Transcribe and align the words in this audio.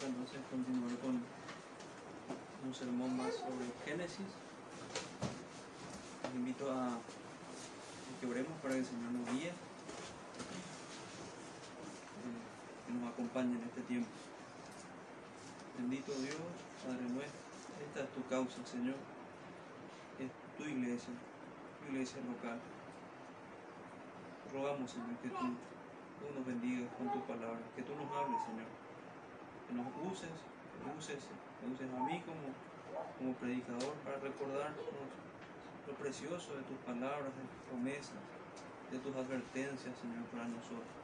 entonces 0.00 0.40
continuar 0.48 0.96
con 0.98 1.20
un 2.64 2.74
sermón 2.74 3.16
más 3.16 3.34
sobre 3.34 3.66
Génesis. 3.84 4.32
Les 6.24 6.34
invito 6.34 6.70
a 6.72 6.98
que 8.20 8.26
oremos 8.26 8.52
para 8.62 8.74
que 8.74 8.80
el 8.80 8.86
Señor 8.86 9.12
nos 9.12 9.28
guíe, 9.32 9.48
eh, 9.48 9.52
que 12.86 12.92
nos 12.94 13.12
acompañe 13.12 13.52
en 13.52 13.64
este 13.64 13.82
tiempo. 13.82 14.08
Bendito 15.76 16.12
Dios, 16.12 16.40
Padre 16.86 17.02
nuestro, 17.12 17.40
esta 17.84 18.00
es 18.04 18.10
tu 18.14 18.26
causa, 18.28 18.64
Señor, 18.64 18.96
es 20.18 20.30
tu 20.56 20.64
iglesia, 20.64 21.12
tu 21.80 21.92
iglesia 21.92 22.22
local. 22.24 22.58
Rogamos, 24.54 24.90
Señor, 24.90 25.16
que 25.20 25.28
tú, 25.28 25.52
tú 26.16 26.34
nos 26.34 26.46
bendigas 26.46 26.88
con 26.96 27.12
tu 27.12 27.20
palabra, 27.26 27.60
que 27.76 27.82
tú 27.82 27.92
nos 27.96 28.08
hables, 28.12 28.40
Señor, 28.44 28.81
nos 29.72 29.88
uses, 30.12 30.36
uses, 30.98 31.20
uses 31.64 31.88
a 31.92 32.00
mí 32.04 32.22
como, 32.26 32.52
como 33.18 33.32
predicador 33.34 33.94
para 34.04 34.18
recordarnos 34.18 34.86
lo 35.86 35.94
precioso 35.94 36.54
de 36.56 36.62
tus 36.62 36.78
palabras, 36.86 37.32
de 37.34 37.44
tus 37.48 37.62
promesas, 37.68 38.22
de 38.90 38.98
tus 38.98 39.14
advertencias, 39.16 39.96
Señor, 39.98 40.24
para 40.30 40.46
nosotros. 40.46 40.94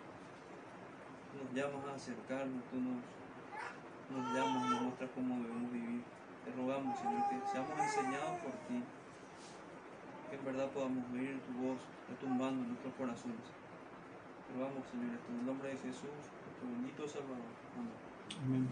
Tú 1.33 1.45
nos 1.45 1.51
llamas 1.53 1.85
a 1.89 1.95
acercarnos, 1.95 2.63
tú 2.71 2.77
nos, 2.77 3.01
nos 4.13 4.25
llamas, 4.35 4.71
nos 4.71 4.81
muestras 4.83 5.11
cómo 5.15 5.43
debemos 5.43 5.73
vivir. 5.73 6.03
Te 6.45 6.53
rogamos, 6.53 6.99
Señor, 6.99 7.29
que 7.29 7.37
seamos 7.51 7.77
enseñados 7.79 8.41
por 8.41 8.53
ti, 8.69 8.81
que 10.31 10.37
en 10.37 10.45
verdad 10.45 10.69
podamos 10.71 11.05
oír 11.13 11.41
tu 11.43 11.53
voz 11.61 11.81
retumbando 12.09 12.63
en 12.63 12.69
nuestros 12.69 12.95
corazones. 12.95 13.47
Te 14.47 14.55
rogamos, 14.55 14.87
Señor, 14.89 15.19
en 15.29 15.41
el 15.41 15.47
nombre 15.47 15.69
de 15.69 15.77
Jesús, 15.77 16.09
nuestro 16.09 16.65
bendito 16.65 17.09
Salvador. 17.09 17.53
Amén. 17.77 18.08
Amén. 18.37 18.69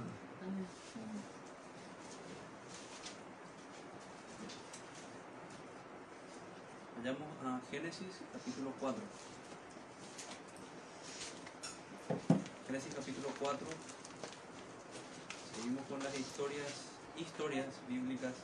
Vayamos 6.96 7.28
a 7.44 7.60
Génesis 7.70 8.20
capítulo 8.32 8.72
4. 8.80 9.02
Génesis 12.66 12.94
capítulo 12.94 13.28
4. 13.40 13.66
Seguimos 15.54 15.84
con 15.86 16.02
las 16.02 16.18
historias, 16.18 16.72
historias 17.16 17.66
bíblicas. 17.88 18.34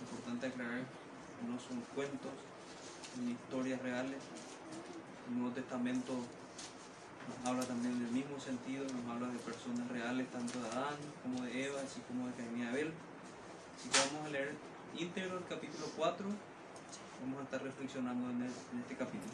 Importante 0.00 0.46
aclarar, 0.46 0.82
no 1.46 1.58
son 1.60 1.80
cuentos, 1.94 2.32
son 3.14 3.30
historias 3.30 3.80
reales. 3.82 4.18
El 5.28 5.38
Nuevo 5.38 5.54
Testamento 5.54 6.12
nos 7.28 7.48
habla 7.48 7.64
también 7.64 7.98
del 7.98 8.12
mismo 8.12 8.38
sentido, 8.40 8.84
nos 8.84 9.06
habla 9.14 9.28
de 9.28 9.38
personas 9.38 9.88
reales, 9.88 10.30
tanto 10.30 10.60
de 10.60 10.68
Adán 10.68 10.96
como 11.22 11.42
de 11.44 11.66
Eva, 11.66 11.80
así 11.80 12.00
como 12.08 12.26
de 12.28 12.34
Caín 12.34 12.58
y 12.58 12.66
Abel. 12.66 12.92
Así 13.76 13.88
que 13.88 13.98
vamos 13.98 14.28
a 14.28 14.30
leer 14.30 14.54
íntegro 14.96 15.38
el 15.38 15.44
capítulo 15.46 15.86
4 15.96 16.26
vamos 17.24 17.40
a 17.40 17.44
estar 17.44 17.62
reflexionando 17.62 18.30
en, 18.30 18.42
este 18.42 18.96
capítulo. 18.96 19.32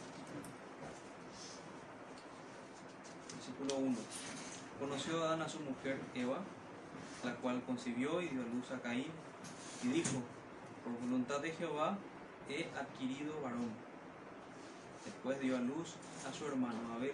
Versículo 3.35 3.75
1. 3.85 3.97
Conoció 4.79 5.23
Adán 5.23 5.41
a 5.41 5.49
su 5.49 5.59
mujer 5.59 5.99
Eva, 6.15 6.39
la 7.23 7.35
cual 7.35 7.61
concibió 7.63 8.21
y 8.21 8.29
dio 8.29 8.41
a 8.41 8.45
luz 8.45 8.71
a 8.71 8.81
Caín, 8.81 9.11
y 9.83 9.87
dijo, 9.87 10.21
por 10.83 10.93
voluntad 11.01 11.39
de 11.39 11.51
Jehová 11.51 11.97
he 12.49 12.69
adquirido 12.79 13.41
varón. 13.41 13.69
Después 15.05 15.39
dio 15.41 15.57
a 15.57 15.59
luz 15.59 15.95
a 16.29 16.33
su 16.33 16.45
hermano 16.45 16.93
Abel, 16.95 17.13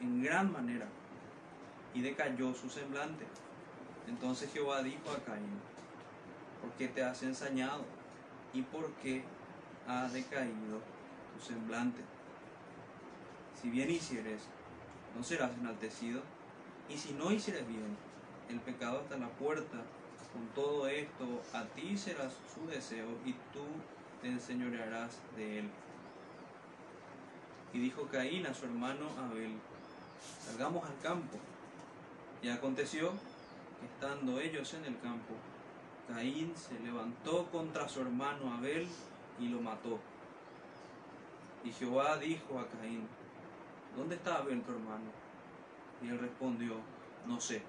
en 0.00 0.22
gran 0.22 0.52
manera, 0.52 0.86
y 1.94 2.00
decayó 2.02 2.54
su 2.54 2.68
semblante. 2.68 3.24
Entonces 4.06 4.52
Jehová 4.52 4.82
dijo 4.82 5.10
a 5.10 5.24
Caín, 5.24 5.60
¿por 6.60 6.70
qué 6.72 6.88
te 6.88 7.02
has 7.02 7.22
ensañado? 7.22 7.84
¿Y 8.52 8.62
por 8.62 8.90
qué 9.02 9.22
ha 9.86 10.08
decaído 10.08 10.80
tu 11.34 11.44
semblante? 11.44 12.02
Si 13.60 13.68
bien 13.70 13.90
hicieres, 13.90 14.42
no 15.16 15.22
serás 15.22 15.52
enaltecido, 15.58 16.22
y 16.88 16.96
si 16.96 17.12
no 17.12 17.30
hicieres 17.32 17.66
bien, 17.66 17.96
el 18.48 18.60
pecado 18.60 19.00
está 19.00 19.16
a 19.16 19.18
la 19.18 19.28
puerta. 19.28 19.78
Con 20.32 20.46
todo 20.54 20.86
esto, 20.88 21.42
a 21.52 21.64
ti 21.64 21.96
será 21.96 22.28
su 22.30 22.66
deseo, 22.68 23.08
y 23.24 23.32
tú 23.52 23.64
te 24.22 24.28
enseñorearás 24.28 25.18
de 25.36 25.60
él. 25.60 25.70
Y 27.72 27.80
dijo 27.80 28.06
Caín 28.06 28.46
a 28.46 28.54
su 28.54 28.64
hermano 28.66 29.06
Abel, 29.18 29.58
salgamos 30.44 30.84
al 30.88 30.98
campo. 30.98 31.38
Y 32.42 32.48
aconteció 32.48 33.12
que 33.80 33.86
estando 33.86 34.38
ellos 34.40 34.74
en 34.74 34.84
el 34.84 35.00
campo, 35.00 35.34
Caín 36.08 36.54
se 36.56 36.78
levantó 36.80 37.46
contra 37.50 37.88
su 37.88 38.00
hermano 38.00 38.52
Abel 38.54 38.88
y 39.38 39.48
lo 39.48 39.60
mató. 39.60 39.98
Y 41.64 41.72
Jehová 41.72 42.16
dijo 42.16 42.58
a 42.58 42.66
Caín, 42.68 43.06
¿dónde 43.96 44.14
está 44.14 44.36
Abel 44.36 44.62
tu 44.62 44.72
hermano? 44.72 45.10
Y 46.02 46.08
él 46.08 46.18
respondió, 46.18 46.76
no 47.26 47.40
sé. 47.40 47.62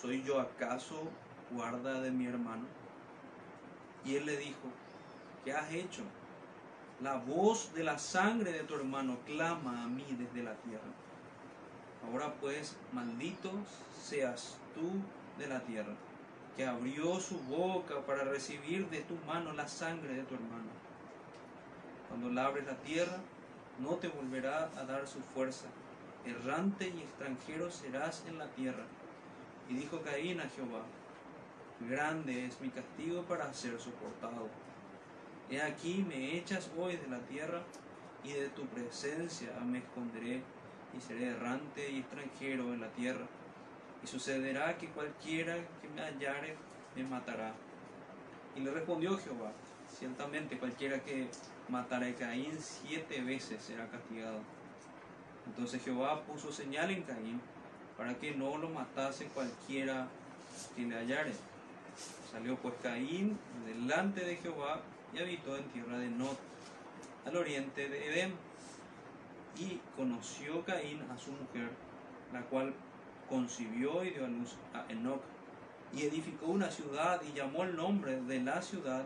¿Soy 0.00 0.22
yo 0.22 0.40
acaso 0.40 1.08
guarda 1.50 2.00
de 2.00 2.10
mi 2.10 2.26
hermano? 2.26 2.64
Y 4.04 4.16
él 4.16 4.26
le 4.26 4.36
dijo, 4.38 4.68
¿qué 5.44 5.52
has 5.52 5.70
hecho? 5.72 6.02
La 7.02 7.16
voz 7.16 7.72
de 7.72 7.82
la 7.82 7.98
sangre 7.98 8.52
de 8.52 8.64
tu 8.64 8.74
hermano 8.74 9.16
clama 9.24 9.84
a 9.84 9.86
mí 9.86 10.04
desde 10.18 10.42
la 10.42 10.54
tierra. 10.56 10.92
Ahora 12.06 12.34
pues, 12.34 12.76
maldito 12.92 13.50
seas 13.98 14.58
tú 14.74 14.90
de 15.38 15.46
la 15.48 15.60
tierra, 15.60 15.94
que 16.58 16.66
abrió 16.66 17.18
su 17.20 17.38
boca 17.40 18.04
para 18.04 18.24
recibir 18.24 18.86
de 18.90 19.00
tu 19.00 19.14
mano 19.26 19.54
la 19.54 19.66
sangre 19.66 20.12
de 20.12 20.24
tu 20.24 20.34
hermano. 20.34 20.68
Cuando 22.08 22.28
labres 22.28 22.66
la 22.66 22.76
tierra, 22.76 23.16
no 23.78 23.96
te 23.96 24.08
volverá 24.08 24.70
a 24.76 24.84
dar 24.84 25.08
su 25.08 25.20
fuerza. 25.20 25.68
Errante 26.26 26.86
y 26.88 27.00
extranjero 27.00 27.70
serás 27.70 28.24
en 28.28 28.36
la 28.36 28.48
tierra. 28.48 28.84
Y 29.70 29.74
dijo 29.74 30.02
Caín 30.02 30.40
a 30.40 30.50
Jehová, 30.50 30.82
grande 31.88 32.44
es 32.44 32.60
mi 32.60 32.68
castigo 32.68 33.22
para 33.22 33.54
ser 33.54 33.80
soportado. 33.80 34.48
He 35.50 35.60
aquí 35.60 36.06
me 36.08 36.36
echas 36.36 36.70
hoy 36.78 36.96
de 36.96 37.08
la 37.08 37.18
tierra 37.26 37.60
y 38.22 38.32
de 38.32 38.50
tu 38.50 38.66
presencia 38.66 39.50
me 39.66 39.78
esconderé 39.78 40.42
y 40.96 41.00
seré 41.00 41.30
errante 41.30 41.90
y 41.90 41.98
extranjero 41.98 42.72
en 42.72 42.80
la 42.80 42.88
tierra. 42.92 43.26
Y 44.00 44.06
sucederá 44.06 44.78
que 44.78 44.88
cualquiera 44.90 45.56
que 45.82 45.88
me 45.88 46.02
hallare 46.02 46.54
me 46.94 47.02
matará. 47.02 47.52
Y 48.54 48.60
le 48.60 48.70
respondió 48.70 49.18
Jehová, 49.18 49.50
ciertamente 49.98 50.56
cualquiera 50.56 51.00
que 51.00 51.28
matara 51.68 52.06
a 52.06 52.14
Caín 52.14 52.56
siete 52.60 53.20
veces 53.20 53.60
será 53.60 53.88
castigado. 53.88 54.38
Entonces 55.46 55.82
Jehová 55.82 56.22
puso 56.22 56.52
señal 56.52 56.92
en 56.92 57.02
Caín 57.02 57.40
para 57.96 58.14
que 58.14 58.36
no 58.36 58.56
lo 58.56 58.68
matase 58.68 59.26
cualquiera 59.26 60.06
que 60.76 60.82
le 60.82 60.94
hallare. 60.94 61.32
Salió 62.30 62.56
pues 62.56 62.74
Caín 62.80 63.36
delante 63.66 64.24
de 64.24 64.36
Jehová 64.36 64.80
y 65.14 65.18
habitó 65.18 65.56
en 65.56 65.64
tierra 65.70 65.98
de 65.98 66.08
Nod, 66.10 66.36
al 67.26 67.36
oriente 67.36 67.88
de 67.88 68.06
Edén. 68.12 68.34
Y 69.58 69.80
conoció 69.96 70.64
Caín 70.64 71.02
a 71.10 71.18
su 71.18 71.32
mujer, 71.32 71.70
la 72.32 72.40
cual 72.42 72.72
concibió 73.28 74.04
y 74.04 74.10
dio 74.10 74.24
a 74.24 74.28
luz 74.28 74.54
a 74.72 74.84
Enoc. 74.90 75.20
Y 75.92 76.02
edificó 76.02 76.46
una 76.46 76.70
ciudad 76.70 77.20
y 77.22 77.36
llamó 77.36 77.64
el 77.64 77.76
nombre 77.76 78.20
de 78.22 78.40
la 78.40 78.62
ciudad 78.62 79.04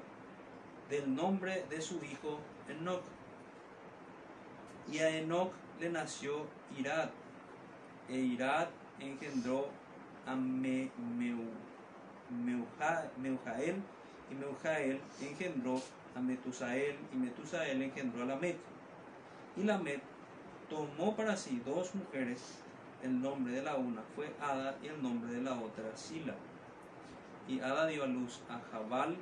del 0.91 1.15
nombre 1.15 1.65
de 1.71 1.81
su 1.81 1.95
hijo 2.05 2.39
Enoc. 2.69 3.03
Y 4.93 4.99
a 4.99 5.09
Enoc 5.19 5.53
le 5.81 5.91
nació 5.91 6.47
Irad, 6.79 7.09
e 8.11 8.17
Irad 8.19 8.69
engendró 9.01 9.69
a 10.27 10.35
Me- 10.35 10.91
Meu- 11.19 11.51
Meuja- 12.45 13.11
Meujael, 13.19 13.83
y 14.31 14.35
Meujael 14.35 15.01
engendró 15.21 15.81
a 16.15 16.21
Metusael, 16.21 16.97
y 17.13 17.17
Metusael 17.17 17.83
engendró 17.83 18.23
a 18.23 18.27
Lamet. 18.27 18.57
Y 19.57 19.65
Lamet 19.65 20.03
tomó 20.69 21.15
para 21.17 21.37
sí 21.37 21.61
dos 21.65 21.95
mujeres, 21.95 22.41
el 23.03 23.21
nombre 23.21 23.53
de 23.53 23.63
la 23.63 23.77
una 23.77 24.03
fue 24.15 24.33
Ada 24.41 24.77
y 24.83 24.87
el 24.87 25.03
nombre 25.03 25.33
de 25.33 25.43
la 25.43 25.53
otra 25.53 25.97
Sila. 25.97 26.35
Y 27.47 27.61
Ada 27.61 27.87
dio 27.87 28.05
a 28.05 28.07
luz 28.07 28.41
a 28.49 28.61
Jabal, 28.71 29.17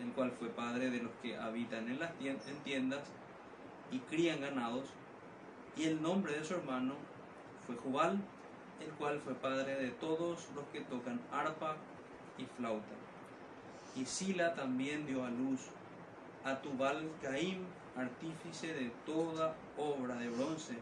el 0.00 0.12
cual 0.12 0.30
fue 0.32 0.48
padre 0.48 0.90
de 0.90 1.02
los 1.02 1.12
que 1.22 1.36
habitan 1.36 1.88
en 1.88 1.98
las 1.98 2.12
en 2.20 2.56
tiendas 2.64 3.02
y 3.90 3.98
crían 3.98 4.40
ganados. 4.40 4.90
Y 5.76 5.84
el 5.84 6.00
nombre 6.00 6.38
de 6.38 6.44
su 6.44 6.54
hermano 6.54 6.94
fue 7.66 7.74
Jubal, 7.76 8.20
el 8.80 8.90
cual 8.92 9.20
fue 9.20 9.34
padre 9.34 9.76
de 9.76 9.90
todos 9.90 10.48
los 10.54 10.64
que 10.72 10.82
tocan 10.82 11.20
arpa 11.32 11.76
y 12.38 12.44
flauta. 12.44 13.03
Y 13.96 14.06
Sila 14.06 14.54
también 14.54 15.06
dio 15.06 15.24
a 15.24 15.30
luz 15.30 15.60
a 16.44 16.60
Tubal 16.60 17.10
Caim, 17.22 17.64
artífice 17.96 18.74
de 18.74 18.90
toda 19.06 19.54
obra 19.78 20.16
de 20.16 20.28
bronce, 20.28 20.74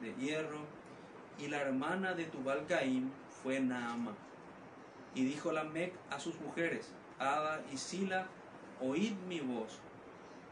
de 0.00 0.14
hierro, 0.14 0.60
y 1.38 1.48
la 1.48 1.60
hermana 1.60 2.14
de 2.14 2.24
Tubal 2.24 2.64
Caim 2.66 3.10
fue 3.42 3.60
Naama. 3.60 4.14
Y 5.14 5.24
dijo 5.24 5.52
Lamec 5.52 5.92
a 6.10 6.18
sus 6.18 6.40
mujeres, 6.40 6.92
Ada 7.18 7.62
y 7.72 7.76
Sila, 7.76 8.26
oíd 8.80 9.14
mi 9.28 9.40
voz. 9.40 9.80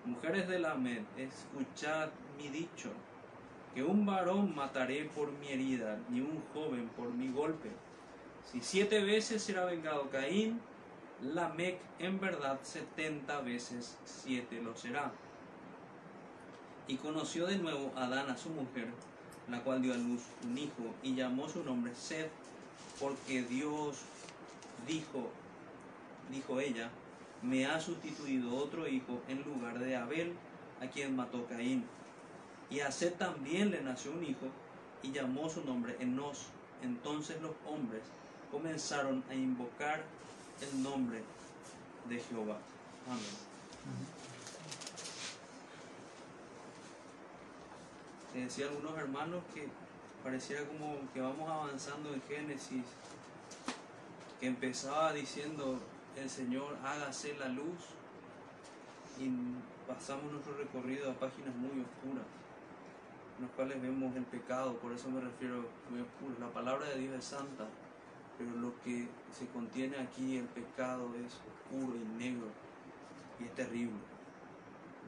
Mujeres 0.05 0.49
de 0.49 0.59
Lamec, 0.59 1.05
escuchad 1.17 2.11
mi 2.37 2.49
dicho, 2.49 2.91
que 3.75 3.83
un 3.83 4.05
varón 4.05 4.55
mataré 4.55 5.05
por 5.05 5.31
mi 5.33 5.49
herida, 5.49 5.99
ni 6.11 6.21
un 6.21 6.43
joven 6.53 6.89
por 6.97 7.13
mi 7.13 7.31
golpe. 7.31 7.71
Si 8.51 8.61
siete 8.61 9.03
veces 9.03 9.43
será 9.43 9.65
vengado 9.65 10.11
Caín, 10.11 10.61
Lamec 11.23 11.79
en 12.01 12.19
verdad 12.19 12.59
setenta 12.63 13.41
veces 13.41 13.97
siete 14.05 14.61
lo 14.61 14.75
será. 14.75 15.13
Y 16.89 16.97
conoció 16.97 17.47
de 17.47 17.59
nuevo 17.59 17.93
Adán 17.95 18.29
a 18.29 18.37
su 18.37 18.49
mujer, 18.51 18.89
la 19.49 19.63
cual 19.63 19.83
dio 19.83 19.95
a 19.95 19.97
luz 19.97 20.23
un 20.45 20.59
hijo, 20.59 20.95
y 21.03 21.15
llamó 21.15 21.49
su 21.49 21.63
nombre 21.63 21.95
Seth, 21.95 22.33
porque 22.99 23.43
Dios 23.45 23.99
dijo, 24.89 25.31
dijo 26.29 26.59
ella, 26.59 26.91
me 27.41 27.67
ha 27.67 27.81
sustituido 27.81 28.57
otro 28.57 28.89
hijo 28.89 29.21
en 29.29 29.45
lugar 29.45 29.79
de 29.79 29.95
Abel, 29.95 30.33
a 30.81 30.89
quien 30.89 31.15
mató 31.15 31.47
Caín. 31.47 31.85
Y 32.69 32.81
a 32.81 32.91
Seth 32.91 33.19
también 33.19 33.71
le 33.71 33.81
nació 33.81 34.11
un 34.11 34.25
hijo, 34.25 34.49
y 35.05 35.13
llamó 35.13 35.49
su 35.49 35.65
nombre 35.65 35.97
Enos. 36.01 36.47
Entonces 36.83 37.41
los 37.41 37.53
hombres 37.65 38.03
comenzaron 38.51 39.23
a 39.31 39.35
invocar 39.35 40.03
el 40.63 40.83
nombre 40.83 41.23
de 42.09 42.19
Jehová. 42.21 42.59
Amén. 43.09 43.53
te 48.33 48.41
decía 48.41 48.67
algunos 48.69 48.97
hermanos 48.97 49.43
que 49.55 49.69
pareciera 50.25 50.65
como 50.65 50.97
que 51.13 51.21
vamos 51.21 51.51
avanzando 51.51 52.15
en 52.15 52.23
Génesis, 52.23 52.85
que 54.41 54.47
empezaba 54.47 55.13
diciendo 55.13 55.79
el 56.17 56.31
Señor 56.31 56.77
hágase 56.83 57.35
la 57.39 57.49
luz 57.49 57.79
y 59.19 59.31
pasamos 59.87 60.33
nuestro 60.33 60.57
recorrido 60.57 61.11
a 61.11 61.15
páginas 61.15 61.55
muy 61.57 61.83
oscuras, 61.83 62.25
en 63.39 63.45
las 63.45 63.51
cuales 63.55 63.83
vemos 63.83 64.17
el 64.17 64.25
pecado, 64.25 64.77
por 64.77 64.93
eso 64.93 65.11
me 65.11 65.21
refiero 65.21 65.67
muy 65.91 66.01
oscuro. 66.01 66.35
La 66.41 66.53
palabra 66.53 66.87
de 66.89 66.99
Dios 67.01 67.15
es 67.15 67.25
santa, 67.25 67.67
pero 68.39 68.51
lo 68.57 68.79
que 68.83 69.09
se 69.37 69.47
contiene 69.49 69.99
aquí, 69.99 70.37
el 70.37 70.47
pecado, 70.47 71.11
es 71.15 71.35
oscuro 71.35 71.97
y 71.97 72.23
negro 72.23 72.47
y 73.41 73.45
es 73.45 73.55
terrible. 73.55 73.99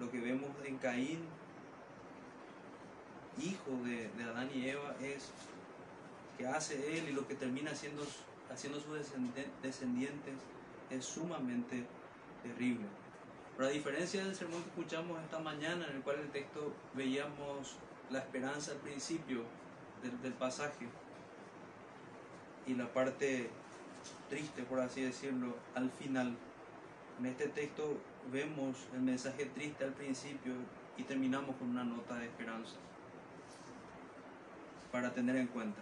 Lo 0.01 0.11
que 0.11 0.21
vemos 0.21 0.51
en 0.65 0.79
Caín 0.79 1.21
hijo 3.43 3.71
de, 3.85 4.11
Adán 4.25 4.49
y 4.55 4.69
Eva 4.69 4.95
es 5.01 5.31
que 6.39 6.47
hace 6.47 6.99
él 6.99 7.09
y 7.09 7.13
lo 7.13 7.27
que 7.27 7.35
termina 7.35 7.71
haciendo, 7.71 8.07
haciendo 8.53 8.81
sus 8.81 8.99
descendientes 9.63 10.35
es 10.91 11.05
sumamente 11.05 11.87
terrible. 12.43 12.87
Pero 13.57 13.69
a 13.69 13.73
diferencia 13.73 14.25
del 14.25 14.35
sermón 14.35 14.63
que 14.63 14.71
escuchamos 14.71 15.21
esta 15.23 15.39
mañana, 15.39 15.87
en 15.89 15.97
el 15.97 16.03
cual 16.03 16.19
el 16.21 16.31
texto 16.31 16.73
veíamos 16.95 17.77
la 18.11 18.19
esperanza 18.19 18.73
al 18.73 18.79
principio 18.79 19.45
del, 20.03 20.21
del 20.23 20.33
pasaje 20.33 20.89
y 22.67 22.75
la 22.75 22.87
parte 22.93 23.51
triste, 24.29 24.63
por 24.63 24.81
así 24.81 25.03
decirlo, 25.03 25.55
al 25.75 25.91
final. 25.91 26.37
En 27.19 27.27
este 27.27 27.49
texto 27.49 27.97
vemos 28.33 28.77
el 28.95 29.03
mensaje 29.03 29.47
triste 29.47 29.85
al 29.85 29.93
principio 29.93 30.53
y 30.97 31.05
terminamos 31.05 31.55
con 31.57 31.71
una 31.71 31.85
nota 31.85 32.17
de 32.17 32.27
esperanza 32.27 32.75
para 34.91 35.13
tener 35.13 35.37
en 35.37 35.47
cuenta. 35.49 35.81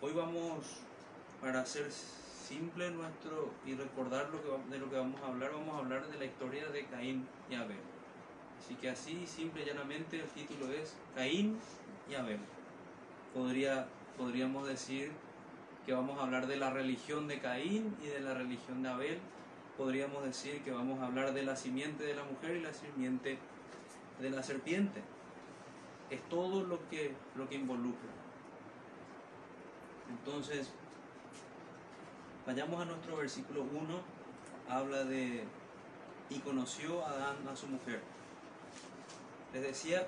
Hoy 0.00 0.12
vamos, 0.12 0.80
para 1.40 1.60
hacer 1.60 1.90
simple 1.90 2.90
nuestro 2.90 3.50
y 3.66 3.74
recordar 3.74 4.30
lo 4.30 4.42
que, 4.42 4.70
de 4.70 4.78
lo 4.78 4.90
que 4.90 4.96
vamos 4.96 5.20
a 5.22 5.28
hablar, 5.28 5.52
vamos 5.52 5.74
a 5.74 5.78
hablar 5.78 6.06
de 6.08 6.18
la 6.18 6.24
historia 6.24 6.68
de 6.68 6.84
Caín 6.86 7.26
y 7.50 7.54
Abel. 7.54 7.78
Así 8.58 8.74
que 8.74 8.90
así, 8.90 9.26
simple 9.26 9.62
y 9.62 9.66
llanamente, 9.66 10.20
el 10.20 10.28
título 10.28 10.72
es 10.72 10.94
Caín 11.14 11.58
y 12.10 12.14
Abel. 12.14 12.40
Podría, 13.34 13.86
podríamos 14.18 14.66
decir 14.66 15.12
que 15.86 15.92
vamos 15.92 16.18
a 16.18 16.22
hablar 16.22 16.46
de 16.46 16.56
la 16.56 16.70
religión 16.70 17.28
de 17.28 17.40
Caín 17.40 17.96
y 18.02 18.06
de 18.06 18.20
la 18.20 18.34
religión 18.34 18.82
de 18.82 18.88
Abel. 18.88 19.18
Podríamos 19.76 20.24
decir 20.24 20.62
que 20.62 20.72
vamos 20.72 21.00
a 21.00 21.06
hablar 21.06 21.32
de 21.32 21.42
la 21.42 21.56
simiente 21.56 22.04
de 22.04 22.14
la 22.14 22.24
mujer 22.24 22.56
y 22.56 22.60
la 22.60 22.72
simiente 22.72 23.38
de 24.20 24.30
la 24.30 24.42
serpiente 24.42 25.02
es 26.10 26.20
todo 26.28 26.62
lo 26.64 26.88
que, 26.88 27.14
lo 27.36 27.48
que 27.48 27.54
involucra. 27.54 28.10
Entonces, 30.10 30.70
vayamos 32.46 32.82
a 32.82 32.84
nuestro 32.84 33.16
versículo 33.16 33.62
1, 33.62 33.68
habla 34.68 35.04
de, 35.04 35.44
y 36.28 36.38
conoció 36.40 37.04
a 37.06 37.10
Adán 37.10 37.48
a 37.48 37.56
su 37.56 37.68
mujer. 37.68 38.02
Les 39.52 39.62
decía, 39.62 40.06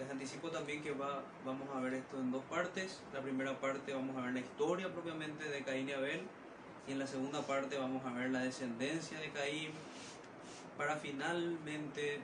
les 0.00 0.10
anticipo 0.10 0.50
también 0.50 0.82
que 0.82 0.92
va, 0.92 1.22
vamos 1.44 1.68
a 1.74 1.80
ver 1.80 1.94
esto 1.94 2.18
en 2.18 2.32
dos 2.32 2.42
partes. 2.44 3.00
La 3.12 3.20
primera 3.20 3.58
parte 3.60 3.92
vamos 3.92 4.16
a 4.16 4.22
ver 4.22 4.32
la 4.32 4.40
historia 4.40 4.92
propiamente 4.92 5.44
de 5.44 5.62
Caín 5.62 5.88
y 5.88 5.92
Abel, 5.92 6.22
y 6.88 6.92
en 6.92 6.98
la 6.98 7.06
segunda 7.06 7.42
parte 7.42 7.78
vamos 7.78 8.04
a 8.04 8.12
ver 8.12 8.30
la 8.30 8.40
descendencia 8.40 9.20
de 9.20 9.30
Caín, 9.30 9.70
para 10.76 10.96
finalmente 10.96 12.20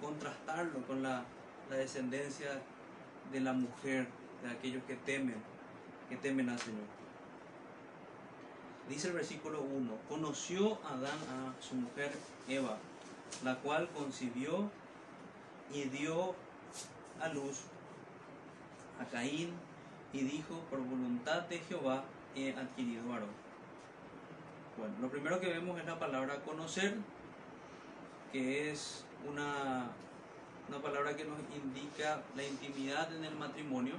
contrastarlo 0.00 0.86
con 0.86 1.02
la 1.02 1.24
la 1.70 1.76
descendencia 1.76 2.60
de 3.32 3.40
la 3.40 3.52
mujer, 3.52 4.08
de 4.42 4.50
aquellos 4.50 4.82
que 4.84 4.96
temen, 4.96 5.36
que 6.08 6.16
temen 6.16 6.48
al 6.48 6.58
Señor. 6.58 6.84
Dice 8.88 9.08
el 9.08 9.14
versículo 9.14 9.62
1, 9.62 9.92
conoció 10.08 10.78
Adán 10.84 11.16
a 11.30 11.62
su 11.62 11.76
mujer 11.76 12.10
Eva, 12.48 12.76
la 13.44 13.56
cual 13.60 13.88
concibió 13.90 14.68
y 15.72 15.84
dio 15.84 16.34
a 17.20 17.28
luz 17.28 17.62
a 19.00 19.04
Caín 19.06 19.52
y 20.12 20.20
dijo, 20.20 20.60
por 20.70 20.80
voluntad 20.80 21.42
de 21.42 21.58
Jehová 21.58 22.04
he 22.34 22.52
adquirido 22.52 23.08
varón. 23.08 23.30
Bueno, 24.76 24.94
lo 25.00 25.08
primero 25.08 25.40
que 25.40 25.48
vemos 25.48 25.78
es 25.78 25.86
la 25.86 25.98
palabra 25.98 26.40
conocer, 26.42 26.96
que 28.32 28.70
es 28.70 29.04
una 29.28 29.90
una 30.70 30.80
palabra 30.80 31.16
que 31.16 31.24
nos 31.24 31.38
indica 31.52 32.22
la 32.36 32.44
intimidad 32.44 33.12
en 33.12 33.24
el 33.24 33.34
matrimonio. 33.34 33.94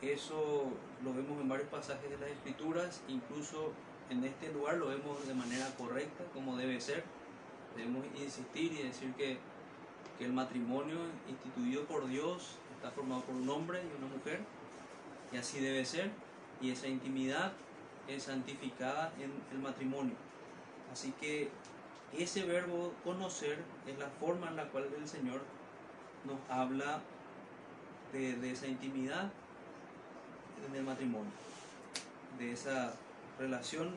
Eso 0.00 0.64
lo 1.04 1.12
vemos 1.12 1.38
en 1.38 1.48
varios 1.50 1.68
pasajes 1.68 2.08
de 2.08 2.16
las 2.16 2.30
escrituras, 2.30 3.02
incluso 3.08 3.72
en 4.08 4.24
este 4.24 4.50
lugar 4.52 4.78
lo 4.78 4.86
vemos 4.88 5.26
de 5.26 5.34
manera 5.34 5.66
correcta, 5.76 6.24
como 6.32 6.56
debe 6.56 6.80
ser. 6.80 7.04
Debemos 7.76 8.06
insistir 8.16 8.72
y 8.72 8.84
decir 8.84 9.12
que, 9.14 9.36
que 10.18 10.24
el 10.24 10.32
matrimonio 10.32 10.98
instituido 11.28 11.84
por 11.84 12.06
Dios 12.06 12.56
está 12.76 12.90
formado 12.90 13.22
por 13.22 13.34
un 13.34 13.48
hombre 13.48 13.82
y 13.82 13.96
una 14.02 14.14
mujer, 14.14 14.40
y 15.32 15.36
así 15.36 15.60
debe 15.60 15.84
ser, 15.84 16.10
y 16.60 16.70
esa 16.70 16.86
intimidad 16.86 17.52
es 18.08 18.24
santificada 18.24 19.12
en 19.18 19.32
el 19.52 19.58
matrimonio. 19.58 20.14
Así 20.92 21.12
que 21.20 21.50
ese 22.12 22.44
verbo 22.44 22.92
conocer 23.02 23.58
es 23.86 23.98
la 23.98 24.08
forma 24.08 24.48
en 24.48 24.56
la 24.56 24.68
cual 24.68 24.88
el 24.96 25.08
Señor 25.08 25.40
nos 26.24 26.38
habla 26.48 27.00
de, 28.12 28.50
esa 28.50 28.68
intimidad 28.68 29.30
en 30.68 30.76
el 30.76 30.84
matrimonio, 30.84 31.32
de 32.38 32.52
esa 32.52 32.94
relación 33.38 33.90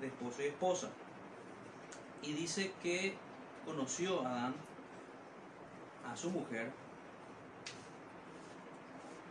de 0.00 0.08
esposo 0.08 0.42
y 0.42 0.46
esposa. 0.46 0.90
Y 2.22 2.34
dice 2.34 2.72
que 2.82 3.14
conoció 3.64 4.26
a 4.26 4.30
Adán, 4.30 4.54
a 6.10 6.16
su 6.16 6.30
mujer, 6.30 6.70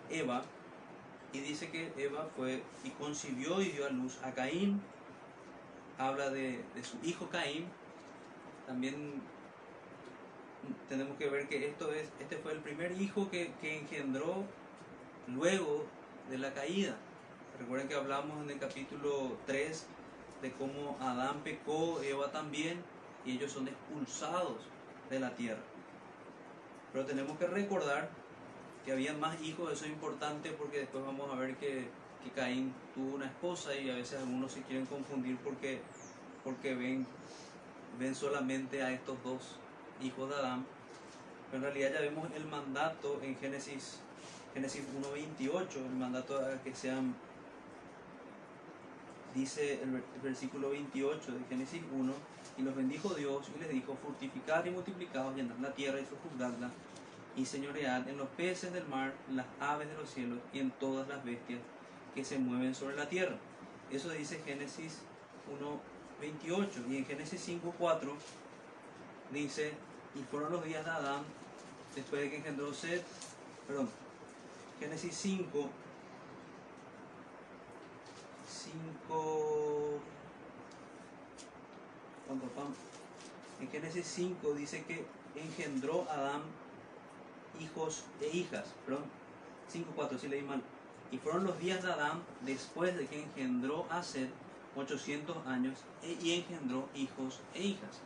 Eva, 0.10 0.44
y 1.34 1.40
dice 1.40 1.70
que 1.70 1.92
Eva 1.98 2.28
fue 2.36 2.64
y 2.84 2.90
concibió 2.92 3.62
y 3.62 3.70
dio 3.70 3.86
a 3.86 3.90
luz 3.90 4.20
a 4.24 4.32
Caín. 4.34 4.82
Habla 5.98 6.30
de, 6.30 6.64
su 6.84 6.98
hijo 7.08 7.30
Caín, 7.30 7.68
también 8.66 9.22
tenemos 10.90 11.18
que 11.18 11.30
ver 11.30 11.48
que 11.48 11.68
esto 11.68 11.92
es, 11.94 12.10
este 12.20 12.38
fue 12.38 12.54
el 12.54 12.60
primer 12.60 13.00
hijo 13.00 13.30
que, 13.30 13.52
engendró 13.62 14.44
luego 15.28 15.86
de 16.30 16.38
la 16.38 16.54
caída. 16.54 16.98
Recuerden 17.60 17.88
que 17.88 17.96
hablamos 17.96 18.44
en 18.44 18.50
el 18.50 18.60
capítulo 18.60 19.38
3 19.46 19.86
de 20.42 20.52
cómo 20.54 20.98
Adán 21.00 21.42
pecó, 21.44 22.02
Eva 22.02 22.32
también, 22.32 22.84
y 23.26 23.34
ellos 23.34 23.52
son 23.52 23.68
expulsados 23.68 24.58
de 25.10 25.20
la 25.20 25.36
tierra. 25.36 25.62
Pero 26.92 27.06
tenemos 27.06 27.38
que 27.38 27.48
recordar 27.48 28.10
que 28.86 28.92
había 28.92 29.14
más 29.14 29.40
hijos, 29.42 29.72
eso 29.72 29.86
es 29.86 29.92
importante 29.92 30.52
porque 30.52 30.80
después 30.80 31.06
vamos 31.06 31.32
a 31.32 31.36
ver 31.36 31.56
que, 31.56 31.88
que 32.24 32.32
Caín 32.36 32.74
tuvo 32.94 33.16
una 33.16 33.26
esposa 33.26 33.76
y 33.76 33.90
a 33.90 33.96
veces 33.96 34.20
algunos 34.20 34.52
se 34.52 34.62
quieren 34.64 34.86
confundir 34.86 35.38
porque, 35.38 35.82
porque 36.44 36.76
ven, 36.76 37.06
ven 38.00 38.16
solamente 38.16 38.84
a 38.84 38.92
estos 38.92 39.22
dos 39.24 39.56
hijos 40.02 40.30
de 40.30 40.36
Adán. 40.36 40.66
Pero 41.50 41.68
en 41.68 41.74
realidad 41.74 41.94
ya 41.94 42.02
vemos 42.02 42.30
el 42.36 42.46
mandato 42.46 43.20
en 43.22 43.38
Génesis, 43.38 44.00
Génesis 44.54 44.84
1.28, 45.02 45.76
el 45.76 45.96
mandato 45.96 46.40
a 46.40 46.62
que 46.64 46.74
sean, 46.74 47.14
dice 49.36 49.82
el 49.82 50.04
versículo 50.24 50.72
28 50.72 51.32
de 51.32 51.40
Génesis 51.50 51.82
1, 51.94 52.14
y 52.58 52.62
los 52.62 52.76
bendijo 52.76 53.14
Dios 53.14 53.48
y 53.56 53.60
les 53.60 53.70
dijo, 53.70 53.98
fortificad 54.04 54.66
y 54.66 54.72
multiplicados, 54.72 55.36
llenad 55.36 55.58
la 55.58 55.74
tierra 55.74 56.00
y 56.00 56.06
sojuzgadla, 56.06 56.70
y 57.36 57.46
señoread 57.46 58.08
en 58.08 58.18
los 58.18 58.28
peces 58.30 58.74
del 58.74 58.88
mar, 58.88 59.14
las 59.34 59.46
aves 59.60 59.88
de 59.88 59.96
los 59.96 60.10
cielos 60.10 60.40
y 60.54 60.60
en 60.60 60.72
todas 60.72 61.08
las 61.08 61.24
bestias 61.24 61.60
que 62.14 62.26
se 62.26 62.38
mueven 62.38 62.76
sobre 62.76 62.96
la 62.96 63.08
tierra. 63.08 63.36
Eso 63.92 64.10
dice 64.10 64.42
Génesis 64.46 65.00
1.28 66.22 66.68
y 66.90 66.98
en 66.98 67.06
Génesis 67.06 67.48
5.4 67.48 68.12
dice, 69.32 69.74
y 70.16 70.24
fueron 70.30 70.52
los 70.52 70.64
días 70.64 70.84
de 70.84 70.92
Adán 70.92 71.24
después 71.96 72.22
de 72.22 72.30
que 72.30 72.38
engendró 72.38 72.74
Seth, 72.74 73.06
perdón, 73.68 73.90
Génesis 74.80 75.16
5, 75.16 75.70
5, 79.08 79.81
en 83.60 83.70
Génesis 83.70 84.06
5 84.08 84.54
dice 84.54 84.84
que 84.84 85.06
engendró 85.36 86.10
Adán 86.10 86.42
hijos 87.60 88.04
e 88.22 88.36
hijas, 88.36 88.66
perdón, 88.86 89.04
5.4, 89.72 90.20
si 90.20 90.28
leí 90.28 90.42
mal. 90.42 90.62
Y 91.12 91.18
fueron 91.18 91.44
los 91.44 91.60
días 91.60 91.84
de 91.84 91.92
Adán 91.92 92.24
después 92.42 92.98
de 92.98 93.06
que 93.06 93.22
engendró 93.22 93.86
a 93.90 94.02
Seth 94.02 94.30
800 94.76 95.46
años 95.46 95.78
e, 96.02 96.18
y 96.22 96.34
engendró 96.34 96.88
hijos 96.96 97.42
e 97.54 97.64
hijas. 97.64 98.00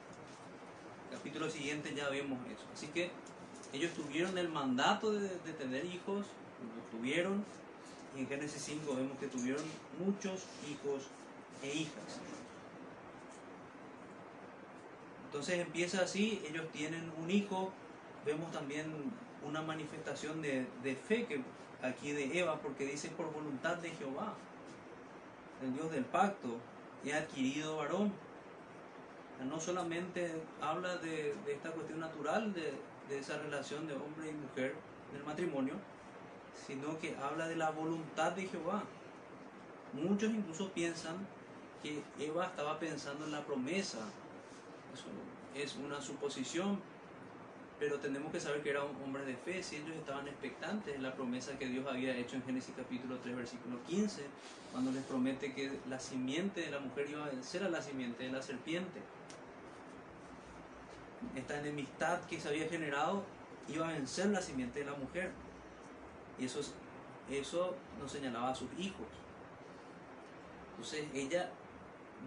capítulo 1.12 1.50
siguiente 1.50 1.94
ya 1.96 2.10
vemos 2.10 2.39
eso. 2.48 2.65
Así 2.74 2.88
que 2.88 3.12
ellos 3.74 3.94
tuvieron 3.94 4.38
el 4.38 4.50
mandato 4.50 5.12
de, 5.12 5.29
de 5.29 5.53
tener 5.53 5.86
hijos, 5.86 6.25
lo 6.25 6.98
tuvieron, 6.98 7.46
y 8.15 8.22
en 8.22 8.27
Génesis 8.27 8.62
5 8.63 8.96
vemos 8.96 9.17
que 9.20 9.27
tuvieron 9.27 9.63
muchos 10.00 10.44
hijos 10.70 11.03
e 11.62 11.74
hijas. 11.74 12.20
Entonces 15.35 15.59
empieza 15.59 16.01
así, 16.01 16.41
ellos 16.49 16.65
tienen 16.71 17.11
un 17.21 17.29
hijo, 17.29 17.73
vemos 18.25 18.53
también 18.53 18.85
una 19.45 19.61
manifestación 19.61 20.41
de, 20.41 20.65
fe 21.09 21.25
que 21.25 21.41
aquí 21.85 22.13
de 22.13 22.39
Eva, 22.39 22.61
porque 22.61 22.85
dice 22.85 23.09
por 23.09 23.33
voluntad 23.33 23.75
de 23.75 23.89
Jehová, 23.89 24.33
el 25.61 25.73
Dios 25.73 25.91
del 25.91 26.05
pacto, 26.05 26.55
he 27.03 27.13
adquirido 27.13 27.75
varón. 27.75 28.13
No 29.45 29.59
solamente 29.59 30.41
habla 30.61 30.95
de, 30.99 31.35
esta 31.47 31.71
cuestión 31.71 31.99
natural, 31.99 32.53
de 32.53 33.19
esa 33.19 33.37
relación 33.37 33.87
de 33.87 33.93
hombre 33.93 34.29
y 34.29 34.33
mujer 34.35 34.73
del 35.11 35.25
matrimonio, 35.25 35.73
sino 36.65 36.97
que 36.97 37.13
habla 37.17 37.49
de 37.49 37.57
la 37.57 37.71
voluntad 37.71 38.31
de 38.31 38.47
Jehová. 38.47 38.85
Muchos 39.91 40.31
incluso 40.31 40.71
piensan 40.71 41.17
que 41.83 42.01
Eva 42.19 42.45
estaba 42.45 42.79
pensando 42.79 43.25
en 43.25 43.33
la 43.33 43.45
promesa. 43.45 43.99
Eso 44.95 45.07
es 45.53 45.75
una 45.75 46.01
suposición, 46.01 46.79
pero 47.79 47.99
tenemos 47.99 48.31
que 48.31 48.39
saber 48.39 48.63
que 48.63 48.69
era 48.69 48.83
un 48.85 48.95
hombre 49.03 49.25
de 49.25 49.35
fe, 49.35 49.61
si 49.61 49.75
ellos 49.75 49.93
estaban 49.97 50.25
expectantes 50.29 50.95
en 50.95 51.03
la 51.03 51.13
promesa 51.13 51.59
que 51.59 51.67
Dios 51.67 51.85
había 51.85 52.15
hecho 52.15 52.37
en 52.37 52.43
Génesis 52.43 52.73
capítulo 52.77 53.17
3, 53.17 53.35
versículo 53.35 53.77
15, 53.87 54.21
cuando 54.71 54.93
les 54.93 55.03
promete 55.03 55.53
que 55.53 55.79
la 55.89 55.99
simiente 55.99 56.61
de 56.61 56.71
la 56.71 56.79
mujer 56.79 57.09
iba 57.09 57.25
a 57.25 57.29
vencer 57.29 57.63
a 57.63 57.69
la 57.69 57.81
simiente 57.81 58.23
de 58.23 58.31
la 58.31 58.41
serpiente. 58.41 59.01
Esta 61.35 61.59
enemistad 61.59 62.21
que 62.29 62.39
se 62.39 62.47
había 62.47 62.69
generado 62.69 63.23
iba 63.67 63.89
a 63.89 63.91
vencer 63.91 64.27
la 64.27 64.41
simiente 64.41 64.79
de 64.79 64.85
la 64.85 64.93
mujer. 64.93 65.31
Y 66.39 66.45
eso, 66.45 66.61
eso 67.29 67.75
nos 67.99 68.11
señalaba 68.11 68.51
a 68.51 68.55
sus 68.55 68.69
hijos. 68.79 69.07
Entonces 70.71 71.05
ella 71.13 71.49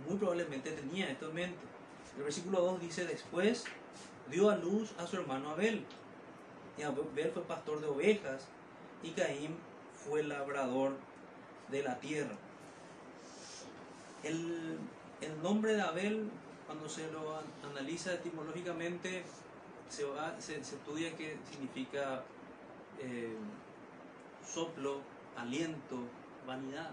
muy 0.06 0.18
probablemente 0.18 0.72
tenía 0.72 1.10
esto 1.10 1.28
en 1.28 1.34
mente. 1.34 1.77
El 2.18 2.24
versículo 2.24 2.60
2 2.62 2.80
dice, 2.80 3.06
después 3.06 3.64
dio 4.28 4.50
a 4.50 4.56
luz 4.56 4.90
a 4.98 5.06
su 5.06 5.16
hermano 5.16 5.50
Abel. 5.50 5.84
Y 6.76 6.82
Abel 6.82 7.30
fue 7.32 7.44
pastor 7.44 7.80
de 7.80 7.86
ovejas 7.86 8.48
y 9.04 9.10
Caín 9.10 9.56
fue 9.94 10.24
labrador 10.24 10.96
de 11.68 11.84
la 11.84 12.00
tierra. 12.00 12.34
El, 14.24 14.78
el 15.20 15.42
nombre 15.42 15.74
de 15.74 15.82
Abel, 15.82 16.28
cuando 16.66 16.88
se 16.88 17.08
lo 17.12 17.40
analiza 17.62 18.14
etimológicamente, 18.14 19.22
se, 19.88 20.04
va, 20.04 20.40
se, 20.40 20.58
estudia 20.58 21.16
qué 21.16 21.38
significa 21.48 22.24
eh, 22.98 23.36
soplo, 24.44 25.02
aliento, 25.36 26.00
vanidad. 26.48 26.90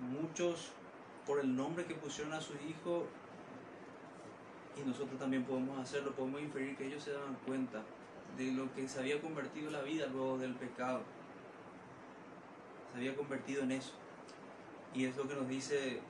Muchos, 0.00 0.70
por 1.26 1.38
el 1.40 1.54
nombre 1.54 1.84
que 1.84 1.94
pusieron 1.94 2.32
a 2.32 2.40
su 2.40 2.54
hijo, 2.54 3.06
y 4.76 4.86
nosotros 4.86 5.18
también 5.18 5.44
podemos 5.44 5.78
hacerlo, 5.78 6.12
podemos 6.12 6.40
inferir 6.40 6.76
que 6.76 6.86
ellos 6.86 7.02
se 7.02 7.12
daban 7.12 7.36
cuenta 7.46 7.82
de 8.36 8.52
lo 8.52 8.72
que 8.74 8.88
se 8.88 8.98
había 8.98 9.20
convertido 9.20 9.70
la 9.70 9.82
vida 9.82 10.06
luego 10.06 10.38
del 10.38 10.54
pecado. 10.54 11.02
Se 12.92 12.98
había 12.98 13.16
convertido 13.16 13.62
en 13.62 13.72
eso. 13.72 13.92
Y 14.92 15.04
es 15.04 15.16
lo 15.16 15.28
que 15.28 15.34
nos 15.34 15.48
dice 15.48 16.00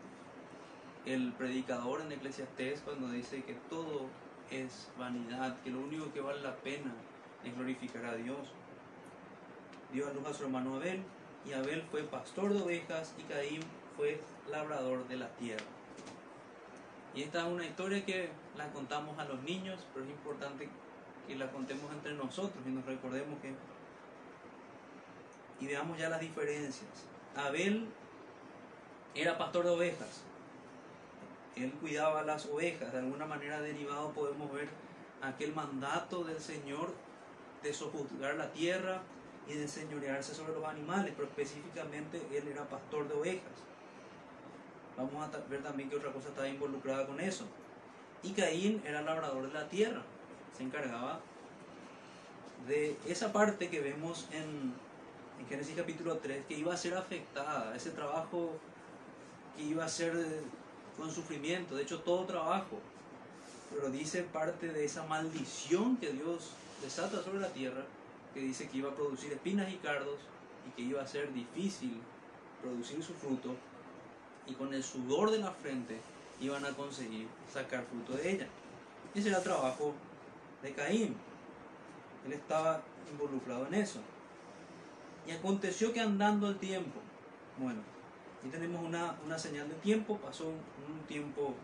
el 1.07 1.33
predicador 1.33 2.01
en 2.01 2.13
Eclesiastés 2.13 2.81
cuando 2.81 3.09
dice 3.11 3.43
que 3.45 3.55
todo 3.69 4.07
es 4.51 4.91
vanidad, 4.99 5.61
que 5.63 5.71
lo 5.71 5.81
único 5.81 6.13
que 6.13 6.21
vale 6.21 6.41
la 6.41 6.57
pena 6.57 6.93
es 7.45 7.55
glorificar 7.55 8.05
a 8.05 8.15
Dios. 8.15 8.53
Dio 9.93 10.09
a 10.09 10.13
luz 10.13 10.27
a 10.27 10.35
su 10.35 10.45
hermano 10.45 10.77
Abel, 10.77 11.03
y 11.47 11.53
Abel 11.53 11.83
fue 11.91 12.03
pastor 12.03 12.53
de 12.53 12.63
ovejas 12.63 13.15
y 13.19 13.23
Caín 13.25 13.61
fue 13.97 14.21
labrador 14.51 15.07
de 15.09 15.17
la 15.17 15.29
tierra. 15.37 15.74
Y 17.15 17.23
esta 17.23 17.47
es 17.47 17.53
una 17.53 17.65
historia 17.65 18.05
que 18.05 18.31
la 18.57 18.69
contamos 18.73 19.19
a 19.19 19.25
los 19.25 19.41
niños, 19.43 19.87
pero 19.93 20.05
es 20.05 20.11
importante 20.11 20.69
que 21.27 21.37
la 21.37 21.51
contemos 21.51 21.91
entre 21.93 22.15
nosotros 22.15 22.63
y 22.67 22.71
nos 22.71 22.85
recordemos 22.85 23.41
que... 23.41 23.55
Y 25.61 25.67
veamos 25.67 25.97
ya 25.97 26.09
las 26.09 26.21
diferencias. 26.21 27.07
Abel 27.37 27.87
era 29.15 29.39
pastor 29.39 29.65
de 29.65 29.71
ovejas. 29.71 30.23
Él 31.57 31.73
cuidaba 31.75 32.23
las 32.25 32.47
ovejas. 32.47 32.93
De 32.93 32.99
alguna 32.99 33.27
manera 33.27 33.61
derivado 33.61 34.11
podemos 34.11 34.53
ver 34.53 34.69
aquel 35.23 35.55
mandato 35.55 36.25
del 36.25 36.41
Señor 36.41 36.93
de 37.63 37.73
sojuzgar 37.73 38.35
la 38.35 38.51
tierra 38.51 39.03
y 39.49 39.55
de 39.55 39.69
señorearse 39.69 40.35
sobre 40.35 40.55
los 40.55 40.65
animales, 40.65 41.13
pero 41.17 41.29
específicamente 41.29 42.21
él 42.33 42.49
era 42.49 42.69
pastor 42.69 43.09
de 43.09 43.15
ovejas. 43.15 43.53
Vamos 44.97 45.29
a 45.29 45.39
ver 45.49 45.63
también 45.63 45.91
que 45.91 45.97
otra 45.97 46.13
cosa 46.13 46.29
estaba 46.29 46.49
involucrada 46.49 47.07
con 47.07 47.19
eso. 47.21 47.45
Y 48.23 48.33
Caín 48.33 48.81
era 48.87 49.03
labrador 49.03 49.47
de 49.49 49.53
la 49.53 49.69
tierra, 49.69 50.03
se 50.57 50.63
encargaba 50.63 51.21
de 52.67 52.97
esa 53.07 53.33
parte 53.33 53.69
que 53.69 53.81
vemos 53.81 54.27
en, 54.31 54.73
en 55.41 55.47
Génesis 55.49 55.77
capítulo 55.77 56.19
3, 56.19 56.47
que 56.47 56.55
iba 56.55 56.73
a 56.73 56.77
ser 56.77 56.95
afectada, 56.95 57.75
ese 57.77 57.91
trabajo 57.91 58.53
que 59.57 59.65
iba 59.65 59.85
a 59.85 59.89
ser 59.89 60.13
con 60.97 61.11
sufrimiento, 61.11 61.75
de 61.75 61.83
hecho 61.83 62.01
todo 62.01 62.25
trabajo, 62.25 62.79
pero 63.75 63.91
dice 63.91 64.23
parte 64.23 64.69
de 64.69 64.85
esa 64.85 65.05
maldición 65.05 65.97
que 65.97 66.13
Dios 66.13 66.53
desata 66.81 67.23
sobre 67.23 67.41
la 67.41 67.49
tierra, 67.49 67.85
que 68.33 68.41
dice 68.41 68.69
que 68.69 68.79
iba 68.79 68.91
a 68.91 68.95
producir 68.95 69.33
espinas 69.33 69.71
y 69.71 69.77
cardos 69.77 70.19
y 70.67 70.71
que 70.71 70.83
iba 70.83 71.03
a 71.03 71.07
ser 71.07 71.33
difícil 71.33 72.01
producir 72.63 73.03
su 73.03 73.13
fruto 73.15 73.55
y 74.47 74.55
con 74.55 74.73
el 74.75 74.83
sudor 74.83 75.31
de 75.31 75.39
la 75.39 75.51
frente 75.51 76.01
iban 76.41 76.65
a 76.65 76.73
conseguir 76.73 77.29
sacar 77.53 77.85
fruto 77.85 78.13
de 78.15 78.33
ella. 78.33 78.47
Ese 79.15 79.29
era 79.29 79.39
el 79.39 79.45
trabajo 79.45 79.95
de 80.63 80.73
Caín. 80.73 81.17
Él 82.27 82.33
estaba 82.33 82.83
involucrado 83.11 83.67
en 83.67 83.75
eso. 83.75 84.01
Y 85.27 85.31
aconteció 85.31 85.93
que 85.93 86.01
andando 86.01 86.49
el 86.49 86.59
tiempo, 86.59 87.01
bueno, 87.59 87.81
aquí 88.39 88.49
tenemos 88.49 88.83
una, 88.85 89.17
una 89.25 89.39
señal 89.39 89.69
de 89.69 89.75
tiempo, 89.77 90.19
pasó 90.19 90.49
un, 90.49 90.55
un 90.93 91.01
tiempo 91.07 91.55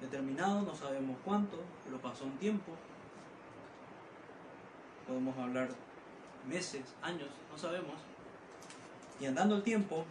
determinado, 0.00 0.62
no 0.62 0.74
sabemos 0.74 1.16
cuánto, 1.24 1.58
pero 1.84 1.98
pasó 1.98 2.24
un 2.24 2.36
tiempo. 2.38 2.72
Podemos 5.06 5.36
hablar 5.38 5.68
meses, 6.48 6.82
años, 7.02 7.28
no 7.50 7.58
sabemos. 7.58 7.94
Y 9.20 9.26
andando 9.26 9.56
el 9.56 9.62
tiempo, 9.62 10.04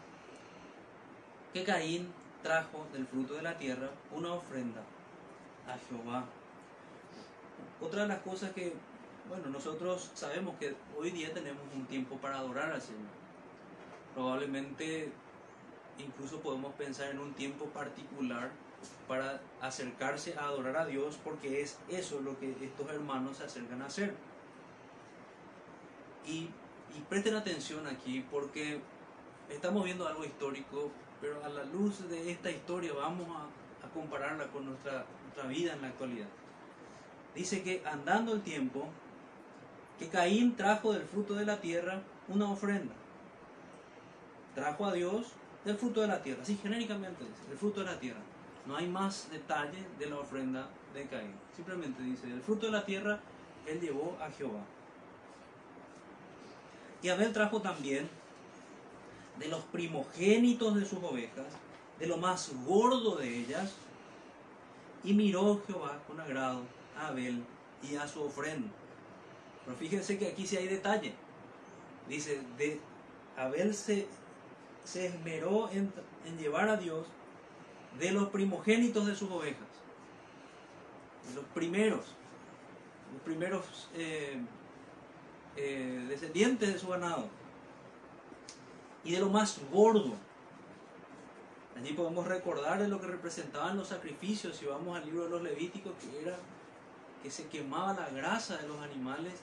que 1.54 1.64
Caín 1.64 2.12
trajo 2.42 2.86
del 2.92 3.06
fruto 3.06 3.36
de 3.36 3.44
la 3.44 3.58
tierra 3.58 3.90
una 4.12 4.34
ofrenda 4.34 4.82
a 5.68 5.78
Jehová. 5.88 6.26
Otra 7.80 8.02
de 8.04 8.08
las 8.10 8.20
cosas 8.20 8.52
que, 8.52 8.74
bueno, 9.30 9.48
nosotros 9.48 10.12
sabemos 10.14 10.56
que 10.60 10.76
hoy 10.98 11.12
día 11.12 11.34
tenemos 11.34 11.64
un 11.74 11.86
tiempo 11.86 12.18
para 12.18 12.40
adorar 12.40 12.72
al 12.72 12.82
Señor. 12.82 13.12
Probablemente 14.14 15.12
incluso 15.98 16.40
podemos 16.40 16.74
pensar 16.74 17.12
en 17.12 17.20
un 17.20 17.34
tiempo 17.34 17.66
particular 17.66 18.50
para 19.08 19.40
acercarse 19.62 20.36
a 20.38 20.46
adorar 20.46 20.78
a 20.78 20.86
Dios 20.86 21.20
porque 21.24 21.62
es 21.62 21.78
eso 21.88 22.20
lo 22.22 22.38
que 22.40 22.52
estos 22.62 22.90
hermanos 22.90 23.38
se 23.38 23.44
acercan 23.44 23.82
a 23.82 23.86
hacer. 23.86 24.14
Y, 26.26 26.50
presten 27.10 27.36
atención 27.36 27.88
aquí 27.88 28.26
porque 28.32 28.80
estamos 29.50 29.84
viendo 29.84 30.08
algo 30.08 30.24
histórico, 30.24 30.92
pero 31.24 31.42
a 31.46 31.48
la 31.48 31.64
luz 31.64 32.10
de 32.10 32.32
esta 32.32 32.52
historia 32.52 32.92
vamos 32.94 33.30
a, 33.30 33.48
compararla 33.94 34.48
con 34.48 34.66
nuestra, 34.66 35.06
vida 35.48 35.74
en 35.74 35.82
la 35.82 35.88
actualidad. 35.88 36.28
Dice 37.34 37.64
que 37.64 37.82
andando 37.86 38.34
el 38.34 38.42
tiempo, 38.42 38.90
que 40.00 40.10
Caín 40.10 40.56
trajo 40.58 40.92
del 40.92 41.04
fruto 41.04 41.36
de 41.36 41.46
la 41.46 41.62
tierra 41.62 42.02
una 42.28 42.52
ofrenda. 42.52 42.94
Trajo 44.54 44.86
a 44.86 44.94
Dios 44.94 45.28
del 45.64 45.78
fruto 45.78 46.02
de 46.02 46.08
la 46.08 46.22
tierra, 46.22 46.42
así 46.42 46.58
genéricamente 46.58 47.24
dice, 47.24 47.48
del 47.48 47.58
fruto 47.58 47.80
de 47.80 47.86
la 47.86 48.00
tierra. 48.00 48.20
No 48.66 48.76
hay 48.76 48.88
más 48.88 49.30
detalle 49.32 49.86
de 49.98 50.08
la 50.08 50.18
ofrenda 50.18 50.68
de 50.94 51.06
Caín. 51.06 51.36
Simplemente 51.56 52.04
dice, 52.04 52.28
del 52.28 52.42
fruto 52.42 52.66
de 52.66 52.74
la 52.74 52.86
tierra 52.86 53.20
él 53.66 53.80
llevó 53.80 54.18
a 54.20 54.30
Jehová. 54.30 54.66
Y 57.02 57.10
Abel 57.10 57.32
trajo 57.32 57.62
también 57.62 58.10
de 59.40 59.48
los 59.48 59.64
primogénitos 59.66 60.76
de 60.76 60.86
sus 60.86 61.04
ovejas, 61.04 61.48
de 62.00 62.08
lo 62.08 62.18
más 62.18 62.52
gordo 62.66 63.16
de 63.16 63.40
ellas, 63.40 63.74
y 65.04 65.14
miró 65.14 65.62
Jehová 65.68 66.02
con 66.08 66.20
agrado 66.20 66.62
a 66.98 67.08
Abel 67.08 67.44
y 67.82 67.96
a 67.96 68.08
su 68.08 68.24
ofrenda. 68.24 68.70
Pero 69.66 69.78
fíjense 69.78 70.18
que 70.18 70.28
aquí 70.28 70.46
sí 70.46 70.58
hay 70.58 70.68
detalle. 70.68 71.14
Dice, 72.08 72.42
de 72.58 72.80
Abel 73.38 73.74
se, 73.74 74.08
esmeró 74.94 75.70
en, 75.72 75.92
en 76.26 76.38
llevar 76.38 76.70
a 76.70 76.78
Dios 76.78 77.08
de 78.00 78.12
los 78.12 78.30
primogénitos 78.30 79.06
de 79.06 79.16
sus 79.16 79.30
ovejas, 79.30 79.68
de 81.30 81.36
los 81.36 81.46
primeros, 81.54 82.06
los 83.14 83.22
primeros 83.24 83.90
eh, 83.96 84.38
eh, 85.56 86.06
descendientes 86.10 86.74
de 86.74 86.80
su 86.80 86.88
ganado, 86.88 87.28
y 89.04 89.12
de 89.12 89.20
lo 89.20 89.30
más 89.30 89.60
gordo. 89.72 90.14
Allí 91.76 91.94
podemos 91.94 92.28
recordar 92.28 92.82
de 92.82 92.88
lo 92.88 93.02
que 93.02 93.08
representaban 93.08 93.78
los 93.78 93.88
sacrificios, 93.88 94.56
si 94.56 94.66
vamos 94.66 94.98
al 94.98 95.06
libro 95.06 95.24
de 95.24 95.30
los 95.30 95.42
Levíticos, 95.42 95.94
que 96.00 96.22
era 96.22 96.38
que 97.22 97.32
se 97.32 97.48
quemaba 97.48 97.94
la 97.94 98.10
grasa 98.10 98.58
de 98.58 98.68
los 98.68 98.80
animales 98.82 99.34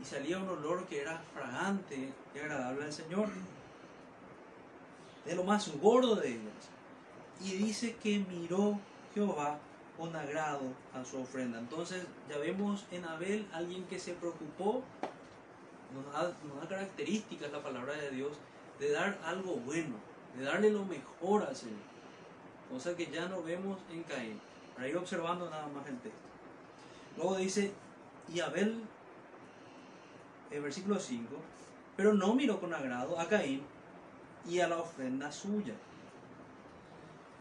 y 0.00 0.04
salía 0.04 0.38
un 0.38 0.48
olor 0.48 0.86
que 0.86 1.00
era 1.00 1.22
fragante 1.34 2.12
y 2.34 2.38
agradable 2.38 2.84
al 2.84 2.92
Señor. 2.92 3.28
De 5.24 5.34
lo 5.34 5.44
más 5.44 5.70
gordo 5.80 6.16
de 6.16 6.28
ellas. 6.28 6.70
Y 7.42 7.52
dice 7.52 7.96
que 7.96 8.18
miró 8.18 8.78
Jehová 9.14 9.58
con 9.96 10.14
agrado 10.14 10.72
a 10.94 11.04
su 11.04 11.20
ofrenda. 11.20 11.58
Entonces 11.58 12.06
ya 12.28 12.38
vemos 12.38 12.86
en 12.90 13.04
Abel 13.04 13.46
alguien 13.52 13.84
que 13.84 13.98
se 13.98 14.12
preocupó, 14.12 14.82
nos 15.94 16.12
da, 16.12 16.34
nos 16.46 16.60
da 16.60 16.68
características 16.68 17.50
la 17.52 17.62
palabra 17.62 17.94
de 17.94 18.10
Dios, 18.10 18.32
de 18.78 18.90
dar 18.92 19.18
algo 19.24 19.56
bueno, 19.56 19.96
de 20.36 20.44
darle 20.44 20.70
lo 20.70 20.84
mejor 20.84 21.44
al 21.44 21.56
Señor. 21.56 21.78
Cosa 22.70 22.96
que 22.96 23.06
ya 23.06 23.28
no 23.28 23.42
vemos 23.42 23.78
en 23.90 24.02
Caín. 24.02 24.40
Para 24.74 24.88
ir 24.88 24.96
observando 24.96 25.48
nada 25.48 25.68
más 25.68 25.86
el 25.86 25.98
texto. 25.98 26.20
Luego 27.16 27.36
dice, 27.36 27.72
y 28.32 28.40
Abel, 28.40 28.82
el 30.50 30.60
versículo 30.60 31.00
5, 31.00 31.34
pero 31.96 32.12
no 32.12 32.34
miró 32.34 32.60
con 32.60 32.74
agrado 32.74 33.18
a 33.18 33.28
Caín 33.28 33.62
y 34.46 34.60
a 34.60 34.68
la 34.68 34.78
ofrenda 34.78 35.32
suya. 35.32 35.74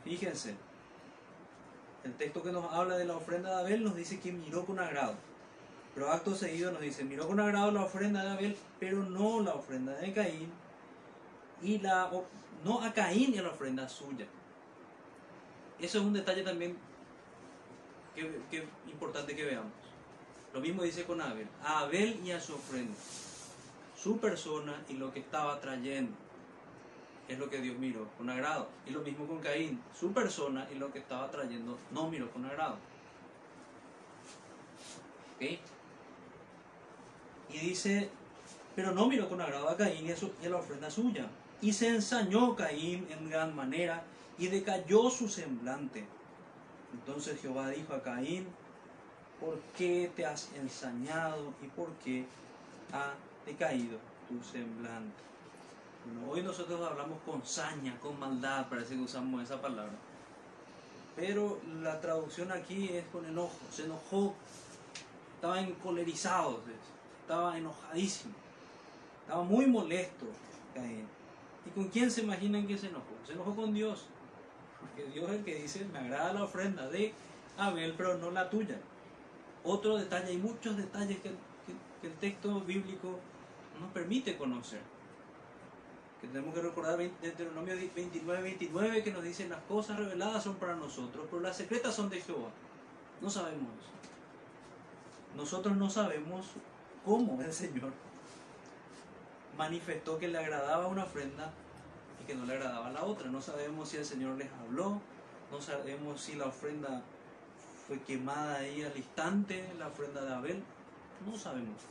Fíjense, 0.05 0.55
el 2.03 2.13
texto 2.13 2.43
que 2.43 2.51
nos 2.51 2.71
habla 2.71 2.95
de 2.97 3.05
la 3.05 3.17
ofrenda 3.17 3.49
de 3.49 3.61
Abel 3.61 3.83
nos 3.83 3.95
dice 3.95 4.19
que 4.19 4.31
miró 4.31 4.65
con 4.65 4.79
agrado. 4.79 5.15
Pero 5.93 6.11
acto 6.11 6.35
seguido 6.35 6.71
nos 6.71 6.81
dice, 6.81 7.03
miró 7.03 7.27
con 7.27 7.39
agrado 7.39 7.71
la 7.71 7.83
ofrenda 7.83 8.23
de 8.23 8.29
Abel, 8.29 8.57
pero 8.79 9.03
no 9.03 9.41
la 9.41 9.55
ofrenda 9.55 9.93
de 9.93 10.13
Caín, 10.13 10.51
y 11.61 11.79
la, 11.79 12.11
no 12.63 12.81
a 12.81 12.93
Caín 12.93 13.33
y 13.33 13.37
a 13.37 13.43
la 13.43 13.49
ofrenda 13.49 13.87
suya. 13.87 14.25
Eso 15.79 15.99
es 15.99 16.05
un 16.05 16.13
detalle 16.13 16.43
también 16.43 16.77
que, 18.15 18.67
importante 18.87 19.35
que 19.35 19.43
veamos. 19.43 19.71
Lo 20.53 20.61
mismo 20.61 20.83
dice 20.83 21.03
con 21.03 21.21
Abel, 21.21 21.47
a 21.63 21.79
Abel 21.79 22.19
y 22.23 22.31
a 22.31 22.39
su 22.39 22.55
ofrenda, 22.55 22.95
su 24.01 24.19
persona 24.19 24.81
y 24.87 24.93
lo 24.93 25.11
que 25.11 25.19
estaba 25.19 25.59
trayendo 25.59 26.15
es 27.27 27.37
lo 27.37 27.49
que 27.49 27.59
Dios 27.59 27.77
miró 27.77 28.07
con 28.17 28.29
agrado. 28.29 28.69
Y 28.85 28.91
lo 28.91 29.01
mismo 29.01 29.27
con 29.27 29.39
Caín, 29.39 29.81
su 29.99 30.13
persona 30.13 30.67
y 30.73 30.75
lo 30.75 30.93
que 30.93 30.99
estaba 30.99 31.29
trayendo 31.29 31.77
no 31.91 32.09
miró 32.09 32.31
con 32.31 32.45
agrado. 32.45 32.77
¿Ok? 35.35 35.59
Y 37.49 37.59
dice, 37.59 38.09
pero 38.75 38.91
no 38.91 39.07
miró 39.07 39.27
con 39.27 39.41
agrado 39.41 39.69
a 39.69 39.75
Caín 39.75 40.05
y 40.05 40.11
a, 40.11 40.17
su, 40.17 40.31
y 40.41 40.45
a 40.45 40.49
la 40.49 40.57
ofrenda 40.57 40.89
suya. 40.89 41.27
Y 41.61 41.73
se 41.73 41.89
ensañó 41.89 42.55
Caín 42.55 43.07
en 43.09 43.29
gran 43.29 43.55
manera 43.55 44.03
y 44.37 44.47
decayó 44.47 45.09
su 45.09 45.27
semblante. 45.29 46.05
Entonces 46.93 47.39
Jehová 47.41 47.69
dijo 47.69 47.93
a 47.93 48.03
Caín, 48.03 48.47
¿por 49.39 49.59
qué 49.77 50.11
te 50.15 50.25
has 50.25 50.51
ensañado 50.53 51.53
y 51.61 51.67
por 51.67 51.91
qué 52.03 52.25
ha 52.91 53.13
decaído 53.45 53.97
tu 54.27 54.43
semblante? 54.43 55.23
Bueno, 56.05 56.31
hoy 56.31 56.43
nosotros 56.43 56.79
hablamos 56.81 57.19
con 57.25 57.45
saña, 57.45 57.99
con 57.99 58.19
maldad, 58.19 58.69
parece 58.69 58.95
que 58.95 59.01
usamos 59.01 59.43
esa 59.43 59.61
palabra. 59.61 59.95
Pero 61.15 61.59
la 61.81 61.99
traducción 61.99 62.51
aquí 62.51 62.89
es 62.89 63.05
con 63.07 63.25
enojo, 63.25 63.57
se 63.71 63.85
enojó, 63.85 64.33
estaba 65.35 65.59
encolerizado, 65.61 66.61
estaba 67.21 67.57
enojadísimo, 67.57 68.33
estaba 69.21 69.43
muy 69.43 69.65
molesto 69.65 70.25
Caín. 70.73 71.07
¿Y 71.65 71.69
con 71.71 71.87
quién 71.89 72.11
se 72.11 72.21
imaginan 72.21 72.67
que 72.67 72.77
se 72.77 72.87
enojó? 72.87 73.13
Se 73.25 73.33
enojó 73.33 73.55
con 73.55 73.73
Dios. 73.73 74.05
Porque 74.79 75.05
Dios 75.11 75.29
es 75.29 75.37
el 75.37 75.43
que 75.43 75.55
dice, 75.55 75.85
me 75.91 75.99
agrada 75.99 76.33
la 76.33 76.43
ofrenda 76.43 76.87
de 76.89 77.13
Abel, 77.57 77.93
pero 77.97 78.17
no 78.17 78.31
la 78.31 78.49
tuya. 78.49 78.79
Otro 79.63 79.97
detalle, 79.97 80.27
hay 80.27 80.37
muchos 80.37 80.77
detalles 80.77 81.19
que, 81.21 81.31
el 82.03 82.13
texto 82.17 82.61
bíblico 82.61 83.19
nos 83.79 83.91
permite 83.91 84.37
conocer. 84.37 84.79
Que 86.21 86.27
tenemos 86.27 86.53
que 86.53 86.61
recordar 86.61 86.97
Deuteronomio 86.97 87.75
29, 87.75 88.43
29, 88.43 89.03
que 89.03 89.11
nos 89.11 89.23
dice, 89.23 89.49
las 89.49 89.61
cosas 89.63 89.97
reveladas 89.97 90.43
son 90.43 90.55
para 90.55 90.75
nosotros, 90.75 91.25
pero 91.31 91.41
las 91.41 91.57
secretas 91.57 91.95
son 91.95 92.11
de 92.11 92.21
Jehová. 92.21 92.49
No 93.21 93.29
sabemos 93.29 93.69
eso. 93.79 95.35
Nosotros 95.35 95.75
no 95.77 95.89
sabemos 95.89 96.45
cómo 97.03 97.41
el 97.41 97.51
Señor 97.51 97.91
manifestó 99.57 100.17
que 100.19 100.27
le 100.27 100.37
agradaba 100.37 100.87
una 100.87 101.03
ofrenda 101.03 101.51
y 102.21 102.25
que 102.25 102.35
no 102.35 102.45
le 102.45 102.53
agradaba 102.53 102.89
la 102.91 103.03
otra. 103.03 103.29
No 103.29 103.41
sabemos 103.41 103.89
si 103.89 103.97
el 103.97 104.05
Señor 104.05 104.37
les 104.37 104.51
habló, 104.51 104.99
no 105.51 105.61
sabemos 105.61 106.21
si 106.21 106.35
la 106.35 106.45
ofrenda 106.45 107.01
fue 107.87 107.99
quemada 108.01 108.57
ahí 108.57 108.83
al 108.83 108.95
instante, 108.97 109.67
la 109.77 109.87
ofrenda 109.87 110.23
de 110.23 110.33
Abel. 110.33 110.63
No 111.25 111.37
sabemos. 111.37 111.81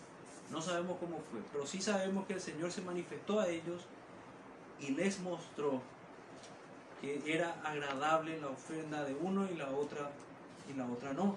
No 0.51 0.61
sabemos 0.61 0.99
cómo 1.01 1.21
fue, 1.31 1.41
pero 1.53 1.67
sí 1.67 1.81
sabemos 1.81 2.27
que 2.27 2.35
el 2.35 2.41
Señor 2.41 2.71
se 2.71 2.83
manifestó 2.83 3.41
a 3.41 3.49
ellos 3.49 3.83
y 4.79 4.91
les 4.91 5.19
mostró 5.21 5.81
que 7.01 7.23
era 7.27 7.55
agradable 7.65 8.41
la 8.41 8.49
ofrenda 8.49 9.05
de 9.05 9.15
uno 9.15 9.49
y 9.51 9.57
la 9.57 9.71
otra 9.71 10.11
y 10.69 10.75
la 10.75 10.87
otra 10.87 11.13
no. 11.13 11.37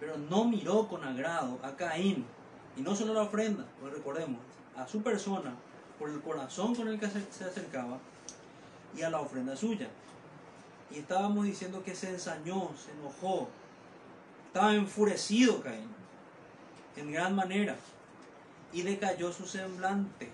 Pero 0.00 0.18
no 0.18 0.44
miró 0.44 0.88
con 0.88 1.04
agrado 1.04 1.58
a 1.62 1.76
Caín 1.76 2.26
y 2.76 2.80
no 2.80 2.94
solo 2.94 3.14
la 3.14 3.22
ofrenda, 3.22 3.64
pues 3.80 3.92
recordemos, 3.92 4.40
a 4.76 4.86
su 4.86 5.02
persona, 5.02 5.54
por 5.98 6.10
el 6.10 6.20
corazón 6.20 6.74
con 6.74 6.88
el 6.88 6.98
que 6.98 7.08
se 7.08 7.44
acercaba, 7.44 7.98
y 8.96 9.02
a 9.02 9.10
la 9.10 9.20
ofrenda 9.20 9.56
suya. 9.56 9.88
Y 10.90 10.98
estábamos 10.98 11.44
diciendo 11.44 11.82
que 11.82 11.94
se 11.94 12.10
ensañó, 12.10 12.70
se 12.76 12.92
enojó, 12.92 13.48
estaba 14.46 14.74
enfurecido 14.74 15.60
Caín, 15.62 15.88
en 16.96 17.12
gran 17.12 17.34
manera, 17.34 17.76
y 18.72 18.82
decayó 18.82 19.32
su 19.32 19.46
semblante. 19.46 20.30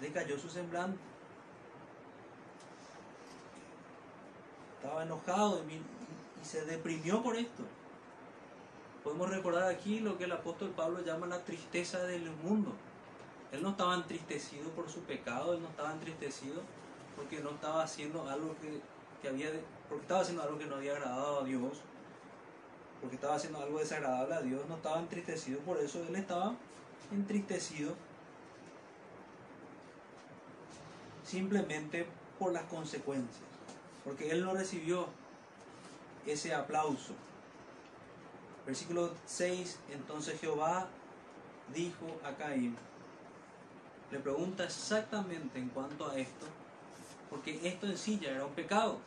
Decayó 0.00 0.38
su 0.38 0.48
semblante. 0.48 0.98
Estaba 4.76 5.04
enojado 5.04 5.62
y, 5.68 5.74
y 5.74 6.44
se 6.44 6.64
deprimió 6.64 7.22
por 7.22 7.36
esto. 7.36 7.62
Podemos 9.04 9.28
recordar 9.28 9.64
aquí 9.64 10.00
lo 10.00 10.16
que 10.16 10.24
el 10.24 10.32
apóstol 10.32 10.70
Pablo 10.70 11.04
llama 11.04 11.26
la 11.26 11.44
tristeza 11.44 12.02
del 12.04 12.30
mundo. 12.42 12.72
Él 13.52 13.62
no 13.62 13.70
estaba 13.70 13.94
entristecido 13.94 14.70
por 14.70 14.88
su 14.88 15.00
pecado, 15.00 15.52
él 15.52 15.62
no 15.62 15.68
estaba 15.68 15.92
entristecido 15.92 16.62
porque 17.14 17.40
no 17.40 17.50
estaba 17.50 17.82
haciendo 17.82 18.26
algo 18.28 18.56
que, 18.62 18.80
que 19.20 19.28
había, 19.28 19.50
porque 19.90 20.02
estaba 20.02 20.22
haciendo 20.22 20.42
algo 20.42 20.58
que 20.58 20.64
no 20.64 20.76
había 20.76 20.92
agradado 20.92 21.42
a 21.42 21.44
Dios, 21.44 21.82
porque 23.02 23.16
estaba 23.16 23.34
haciendo 23.34 23.60
algo 23.60 23.78
desagradable 23.78 24.34
a 24.34 24.40
Dios, 24.40 24.66
no 24.70 24.76
estaba 24.76 24.98
entristecido 24.98 25.60
por 25.60 25.76
eso, 25.76 26.02
él 26.08 26.16
estaba 26.16 26.54
entristecido 27.12 27.94
simplemente 31.22 32.06
por 32.38 32.52
las 32.52 32.64
consecuencias, 32.64 33.44
porque 34.02 34.30
él 34.30 34.42
no 34.42 34.54
recibió 34.54 35.08
ese 36.26 36.54
aplauso. 36.54 37.12
Versículo 38.66 39.12
6, 39.26 39.78
entonces 39.92 40.40
Jehová 40.40 40.88
dijo 41.74 42.06
a 42.24 42.32
Caín, 42.32 42.76
le 44.10 44.18
pregunta 44.18 44.64
exactamente 44.64 45.58
en 45.58 45.68
cuanto 45.68 46.08
a 46.08 46.16
esto, 46.16 46.46
porque 47.28 47.60
esto 47.62 47.86
en 47.86 47.98
sí 47.98 48.18
ya 48.18 48.30
era 48.30 48.46
un 48.46 48.54
pecado. 48.54 48.98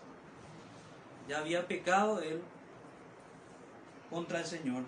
Ya 1.27 1.39
había 1.39 1.67
pecado 1.67 2.21
él 2.21 2.41
contra 4.09 4.39
el 4.39 4.45
Señor 4.45 4.83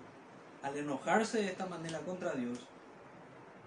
al 0.62 0.76
enojarse 0.76 1.38
de 1.38 1.46
esta 1.46 1.66
manera 1.66 2.00
contra 2.00 2.32
Dios 2.32 2.58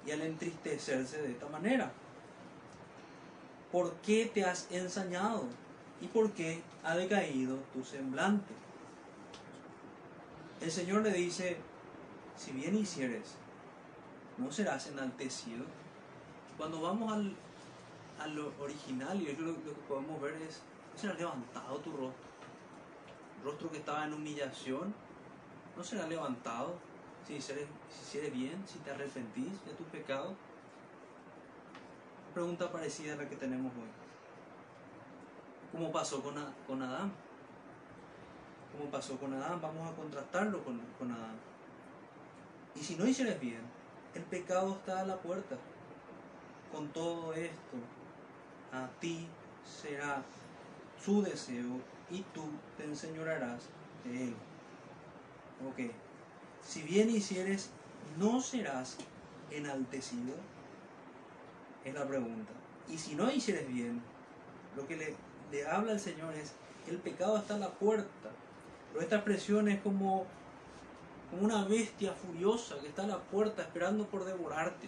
y 0.06 0.12
al 0.12 0.22
entristecerse 0.22 1.22
de 1.22 1.32
esta 1.32 1.48
manera. 1.48 1.92
¿Por 3.72 3.94
qué 3.96 4.30
te 4.32 4.44
has 4.44 4.68
ensañado? 4.72 5.46
¿Y 6.02 6.08
por 6.08 6.32
qué 6.34 6.62
ha 6.84 6.96
decaído 6.96 7.58
tu 7.74 7.84
semblante? 7.84 8.54
El 10.64 10.72
Señor 10.72 11.02
le 11.02 11.12
dice, 11.12 11.58
si 12.38 12.54
bien 12.54 12.78
hicieres, 12.78 13.36
no 14.38 14.50
serás 14.50 14.88
enaltecido. 14.88 15.66
Cuando 16.58 16.80
vamos 16.80 17.12
al, 17.12 18.40
original, 18.62 19.22
y 19.22 19.36
lo, 19.36 19.52
lo 19.52 19.62
que 19.62 19.82
podemos 19.90 20.22
ver 20.22 20.36
es, 20.36 20.62
no 20.94 20.98
será 20.98 21.16
levantado 21.16 21.80
tu 21.80 21.92
rostro. 21.92 22.30
Rostro 23.44 23.72
que 23.72 23.80
estaba 23.80 24.06
en 24.06 24.14
humillación, 24.14 24.96
no 25.76 25.84
será 25.84 26.08
levantado 26.08 26.76
si 27.28 27.34
hicieres, 27.34 27.68
bien, 28.32 28.64
si 28.66 28.80
te 28.80 28.92
arrepentís 28.92 29.66
de 29.66 29.74
tu 29.74 29.84
pecado. 29.84 30.34
Pregunta 32.34 32.72
parecida 32.72 33.16
a 33.16 33.18
la 33.18 33.28
que 33.28 33.36
tenemos 33.36 33.74
hoy. 33.74 33.90
¿Cómo 35.74 35.92
pasó 35.92 36.24
con, 36.24 36.36
con 36.66 36.82
Adán? 36.82 37.12
¿Cómo 38.74 38.90
pasó 38.90 39.18
con 39.18 39.34
Adán? 39.34 39.62
Vamos 39.62 39.88
a 39.88 39.96
contrastarlo 39.96 40.64
con, 40.64 40.80
con 40.98 41.12
Adán. 41.12 41.36
Y 42.76 42.80
si 42.84 42.96
no 42.96 43.08
hicieres 43.08 43.40
bien, 43.40 43.62
el 44.16 44.24
pecado 44.24 44.74
está 44.74 45.02
a 45.02 45.06
la 45.06 45.18
puerta. 45.18 45.58
Con 46.72 46.90
todo 46.90 47.34
esto, 47.34 47.78
a 48.72 48.88
ti 49.00 49.28
será 49.64 50.24
su 51.04 51.22
deseo 51.22 51.80
y 52.10 52.22
tú 52.34 52.44
te 52.78 52.86
enseñorarás 52.86 53.64
de 54.04 54.30
él. 54.30 54.36
Ok. 55.70 55.92
Si 56.64 56.82
bien 56.82 57.10
hicieres, 57.10 57.70
¿no 58.18 58.42
serás 58.42 58.98
enaltecido? 59.52 60.34
Es 61.86 61.94
la 61.94 62.08
pregunta. 62.08 62.52
Y 62.90 62.98
si 62.98 63.16
no 63.16 63.32
hicieres 63.32 63.68
bien, 63.68 64.02
lo 64.76 64.88
que 64.88 64.98
le, 64.98 65.16
le 65.52 65.68
habla 65.68 65.94
el 65.94 66.00
Señor 66.00 66.34
es, 66.34 66.54
el 66.88 66.98
pecado 66.98 67.38
está 67.38 67.56
a 67.56 67.60
la 67.60 67.72
puerta. 67.72 68.30
Pero 68.94 69.04
esta 69.04 69.16
expresión 69.16 69.68
es 69.68 69.82
como, 69.82 70.28
como 71.32 71.44
una 71.44 71.66
bestia 71.66 72.14
furiosa 72.14 72.80
que 72.80 72.88
está 72.88 73.04
a 73.04 73.08
la 73.08 73.18
puerta 73.18 73.64
esperando 73.64 74.06
por 74.06 74.24
devorarte. 74.24 74.88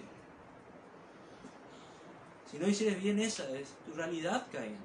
Si 2.50 2.60
no 2.60 2.68
hicieres 2.68 3.02
bien, 3.02 3.20
esa 3.20 3.50
es 3.50 3.74
tu 3.84 3.94
realidad, 3.94 4.46
Caín. 4.52 4.78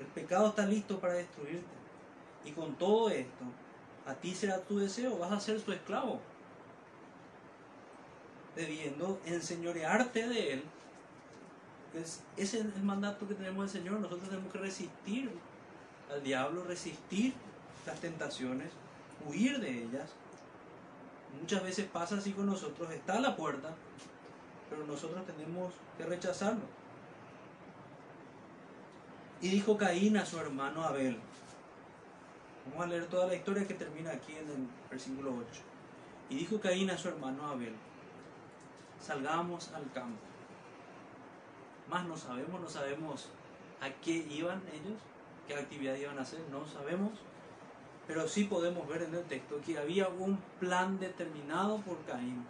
El 0.00 0.06
pecado 0.06 0.48
está 0.48 0.66
listo 0.66 0.98
para 0.98 1.14
destruirte. 1.14 1.80
Y 2.44 2.50
con 2.50 2.74
todo 2.74 3.10
esto, 3.10 3.44
a 4.04 4.14
ti 4.14 4.34
será 4.34 4.60
tu 4.62 4.78
deseo, 4.78 5.16
vas 5.18 5.30
a 5.30 5.38
ser 5.38 5.60
su 5.60 5.72
esclavo. 5.72 6.20
Debiendo 8.56 9.20
enseñorearte 9.26 10.26
de 10.26 10.54
él. 10.54 10.64
ese 11.94 12.22
es 12.36 12.54
el 12.54 12.82
mandato 12.82 13.28
que 13.28 13.34
tenemos 13.34 13.72
del 13.72 13.82
Señor. 13.82 14.00
Nosotros 14.00 14.28
tenemos 14.28 14.52
que 14.52 14.58
resistir 14.58 15.30
al 16.10 16.24
diablo, 16.24 16.64
resistir 16.64 17.32
las 17.86 18.00
tentaciones, 18.00 18.70
huir 19.26 19.60
de 19.60 19.84
ellas. 19.84 20.10
Muchas 21.40 21.62
veces 21.62 21.86
pasa 21.86 22.16
así 22.16 22.32
con 22.32 22.46
nosotros, 22.46 22.90
está 22.90 23.14
a 23.14 23.20
la 23.20 23.36
puerta, 23.36 23.74
pero 24.68 24.84
nosotros 24.86 25.24
tenemos 25.26 25.72
que 25.96 26.04
rechazarlo. 26.04 26.80
Y 29.40 29.48
dijo 29.48 29.76
Caín 29.76 30.16
a 30.16 30.26
su 30.26 30.38
hermano 30.38 30.84
Abel. 30.84 31.18
Vamos 32.66 32.84
a 32.84 32.88
leer 32.88 33.06
toda 33.06 33.26
la 33.26 33.34
historia 33.34 33.66
que 33.66 33.74
termina 33.74 34.12
aquí 34.12 34.32
en 34.32 34.50
el 34.50 34.68
versículo 34.90 35.30
8. 35.30 35.62
Y 36.28 36.36
dijo 36.36 36.60
Caín 36.60 36.90
a 36.90 36.98
su 36.98 37.08
hermano 37.08 37.46
Abel, 37.46 37.74
salgamos 39.00 39.72
al 39.72 39.90
campo. 39.92 40.20
Más 41.88 42.04
no 42.04 42.16
sabemos, 42.16 42.60
no 42.60 42.68
sabemos 42.68 43.28
a 43.80 43.90
qué 44.02 44.12
iban 44.30 44.62
ellos, 44.72 45.00
qué 45.48 45.54
actividad 45.54 45.96
iban 45.96 46.18
a 46.18 46.22
hacer, 46.22 46.40
no 46.50 46.66
sabemos. 46.66 47.12
Pero 48.10 48.26
sí 48.26 48.42
podemos 48.42 48.88
ver 48.88 49.02
en 49.02 49.14
el 49.14 49.22
texto 49.26 49.60
que 49.64 49.78
había 49.78 50.08
un 50.08 50.36
plan 50.58 50.98
determinado 50.98 51.78
por 51.78 51.96
Caín. 52.06 52.44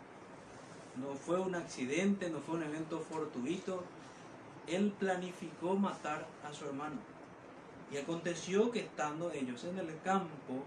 No 0.96 1.14
fue 1.14 1.38
un 1.38 1.54
accidente, 1.54 2.30
no 2.30 2.38
fue 2.38 2.54
un 2.54 2.62
evento 2.62 2.98
fortuito. 2.98 3.84
Él 4.66 4.90
planificó 4.98 5.74
matar 5.76 6.26
a 6.48 6.54
su 6.54 6.64
hermano. 6.64 6.96
Y 7.92 7.98
aconteció 7.98 8.70
que 8.70 8.80
estando 8.80 9.30
ellos 9.32 9.62
en 9.64 9.78
el 9.78 10.00
campo, 10.02 10.64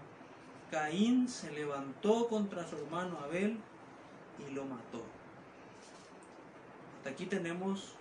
Caín 0.70 1.28
se 1.28 1.50
levantó 1.50 2.28
contra 2.28 2.64
su 2.64 2.76
hermano 2.76 3.18
Abel 3.18 3.58
y 4.46 4.52
lo 4.52 4.64
mató. 4.64 5.02
Hasta 6.98 7.10
aquí 7.10 7.26
tenemos 7.26 7.94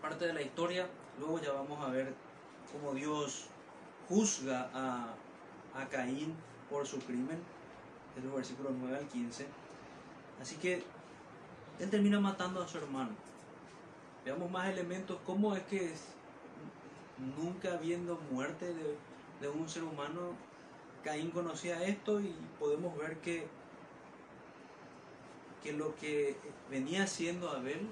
parte 0.00 0.28
de 0.28 0.32
la 0.32 0.42
historia. 0.42 0.86
Luego 1.18 1.40
ya 1.42 1.50
vamos 1.50 1.84
a 1.84 1.90
ver 1.90 2.14
cómo 2.70 2.94
Dios 2.94 3.48
juzga 4.08 4.70
a, 4.72 5.12
a 5.76 5.88
Caín 5.88 6.34
por 6.70 6.86
su 6.86 6.98
crimen, 7.00 7.38
es 8.16 8.24
los 8.24 8.34
versículos 8.34 8.72
9 8.78 8.96
al 8.96 9.08
15. 9.08 9.46
Así 10.40 10.56
que 10.56 10.82
él 11.78 11.90
termina 11.90 12.20
matando 12.20 12.62
a 12.62 12.68
su 12.68 12.78
hermano. 12.78 13.10
Veamos 14.24 14.50
más 14.50 14.68
elementos, 14.68 15.18
cómo 15.24 15.54
es 15.54 15.62
que 15.64 15.92
nunca 17.38 17.74
habiendo 17.74 18.20
muerte 18.30 18.66
de, 18.72 18.96
de 19.40 19.48
un 19.48 19.68
ser 19.68 19.84
humano, 19.84 20.32
Caín 21.04 21.30
conocía 21.30 21.82
esto 21.84 22.20
y 22.20 22.34
podemos 22.58 22.96
ver 22.96 23.18
que, 23.18 23.46
que 25.62 25.72
lo 25.72 25.94
que 25.96 26.36
venía 26.70 27.04
haciendo 27.04 27.50
Abel 27.50 27.86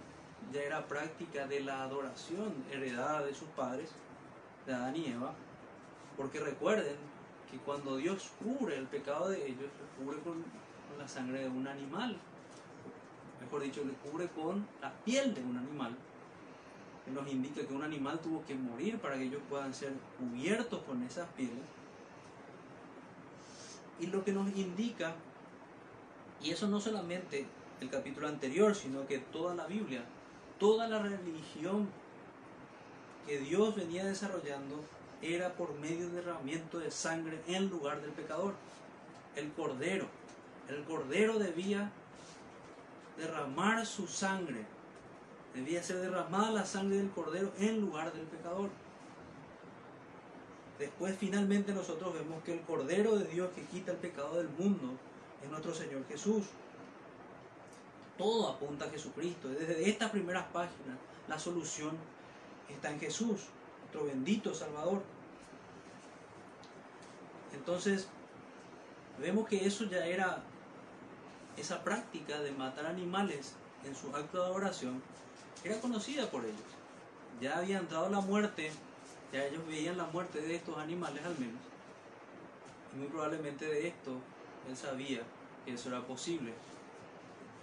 ya 0.53 0.63
era 0.63 0.87
práctica 0.87 1.47
de 1.47 1.61
la 1.61 1.83
adoración 1.85 2.53
heredada 2.71 3.23
de 3.23 3.35
sus 3.35 3.49
padres, 3.51 3.91
de 4.67 4.75
Adán 4.75 4.97
y 4.97 5.07
Eva, 5.07 5.35
porque 6.17 6.41
recuerden 6.41 6.97
que 7.51 7.59
cuando 7.59 7.97
Dios 7.97 8.33
cubre 8.43 8.77
el 8.77 8.87
pecado 8.87 9.29
de 9.29 9.47
ellos, 9.47 9.69
lo 9.81 10.05
cubre 10.05 10.19
con, 10.23 10.45
la 10.99 11.09
sangre 11.09 11.41
de 11.41 11.49
un 11.49 11.67
animal, 11.67 12.17
mejor 13.41 13.63
dicho, 13.63 13.85
le 13.85 13.95
cubre 13.95 14.29
con 14.29 14.65
la 14.81 14.93
piel 15.05 15.35
de 15.35 15.43
un 15.43 15.57
animal, 15.57 15.97
que 17.05 17.11
nos 17.11 17.29
indica 17.29 17.67
que 17.67 17.75
un 17.75 17.83
animal 17.83 18.21
tuvo 18.21 18.45
que 18.47 18.55
morir 18.55 18.99
para 18.99 19.17
que 19.17 19.25
ellos 19.25 19.43
puedan 19.51 19.75
ser 19.75 19.93
cubiertos 20.19 20.83
con 20.85 21.03
esas 21.03 21.29
pieles. 21.31 21.65
Y 24.01 24.07
lo 24.07 24.25
que 24.25 24.33
nos 24.33 24.49
indica, 24.57 25.15
y 26.41 26.51
eso 26.51 26.69
no 26.69 26.81
solamente 26.81 27.47
el 27.81 27.91
capítulo 27.91 28.29
anterior, 28.29 28.75
sino 28.75 29.07
que 29.07 29.19
toda 29.19 29.55
la 29.55 29.67
Biblia, 29.67 30.05
toda 30.59 30.89
la 30.89 31.01
religión 31.01 31.89
que 33.27 33.39
Dios 33.39 33.75
venía 33.75 34.05
desarrollando 34.05 34.81
era 35.25 35.55
por 35.55 35.75
medio 35.79 36.09
de 36.11 36.17
derramamiento 36.17 36.79
de 36.79 36.91
sangre 36.91 37.41
en 37.47 37.71
lugar 37.71 38.01
del 38.03 38.11
pecador. 38.11 38.55
El 39.37 39.51
cordero, 39.53 40.07
el 40.69 40.85
cordero 40.85 41.39
debía 41.39 41.91
derramar 43.17 43.87
su 43.87 44.07
sangre, 44.07 44.65
debía 45.55 45.83
ser 45.83 45.97
derramada 45.97 46.51
la 46.51 46.67
sangre 46.67 46.99
del 46.99 47.11
cordero 47.11 47.53
en 47.59 47.81
lugar 47.81 48.13
del 48.13 48.27
pecador. 48.27 48.71
Después 50.79 51.17
finalmente 51.17 51.73
nosotros 51.73 52.13
vemos 52.15 52.43
que 52.43 52.53
el 52.53 52.61
Cordero 52.63 53.17
de 53.17 53.27
Dios 53.27 53.51
que 53.55 53.63
quita 53.63 53.93
el 53.93 53.99
pecado 53.99 54.37
del 54.37 54.49
mundo 54.49 54.91
es 55.43 55.49
nuestro 55.49 55.73
Señor 55.73 56.05
Jesús. 56.09 56.45
Todo 58.19 58.49
apunta 58.49 58.87
a 58.87 58.91
Jesucristo. 58.91 59.49
Desde 59.49 59.89
estas 59.89 60.11
primeras 60.11 60.47
páginas 60.47 60.99
la 61.29 61.39
solución 61.39 61.97
está 62.69 62.91
en 62.91 62.99
Jesús, 62.99 63.43
nuestro 63.83 64.07
bendito 64.07 64.53
Salvador. 64.53 65.03
Entonces, 67.55 68.09
vemos 69.21 69.49
que 69.49 69.65
eso 69.65 69.85
ya 69.85 70.05
era 70.07 70.43
esa 71.57 71.83
práctica 71.85 72.41
de 72.41 72.53
matar 72.53 72.87
animales 72.87 73.55
en 73.85 73.95
su 73.95 74.15
acto 74.15 74.39
de 74.39 74.47
adoración 74.47 75.03
era 75.63 75.81
conocida 75.81 76.31
por 76.31 76.45
ellos. 76.45 76.61
Ya 77.41 77.59
había 77.59 77.79
entrado 77.79 78.09
la 78.11 78.21
muerte, 78.21 78.71
ya 79.33 79.45
ellos 79.45 79.67
veían 79.67 79.97
la 79.97 80.05
muerte 80.05 80.41
de 80.41 80.57
estos 80.57 80.77
animales 80.79 81.25
al 81.25 81.39
menos. 81.39 81.61
Y 82.93 82.99
muy 82.99 83.09
probablemente 83.09 83.67
de 83.67 83.89
esto 83.89 84.13
él 84.69 84.77
sabía 84.77 85.23
que 85.65 85.75
eso 85.75 85.89
era 85.89 86.03
posible 86.03 86.53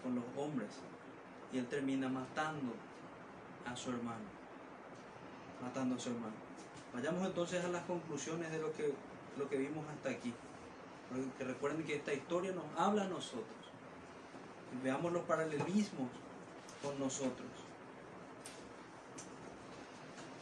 con 0.03 0.15
los 0.15 0.23
hombres. 0.37 0.69
Y 1.53 1.57
él 1.57 1.67
termina 1.67 2.09
matando 2.09 2.73
a 3.65 3.75
su 3.75 3.89
hermano. 3.91 4.25
Matando 5.61 5.95
a 5.95 5.99
su 5.99 6.09
hermano. 6.09 6.33
Vayamos 6.93 7.25
entonces 7.25 7.63
a 7.63 7.69
las 7.69 7.83
conclusiones 7.85 8.51
de 8.51 8.59
lo 8.59 8.73
que, 8.73 8.93
lo 9.37 9.49
que 9.49 9.57
vimos 9.57 9.85
hasta 9.87 10.09
aquí. 10.09 10.33
Porque 11.09 11.43
recuerden 11.43 11.85
que 11.85 11.95
esta 11.95 12.13
historia 12.13 12.51
nos 12.51 12.65
habla 12.77 13.03
a 13.03 13.07
nosotros. 13.07 13.45
Veamos 14.83 15.11
los 15.11 15.23
paralelismos 15.23 16.09
con 16.81 16.97
nosotros. 16.99 17.47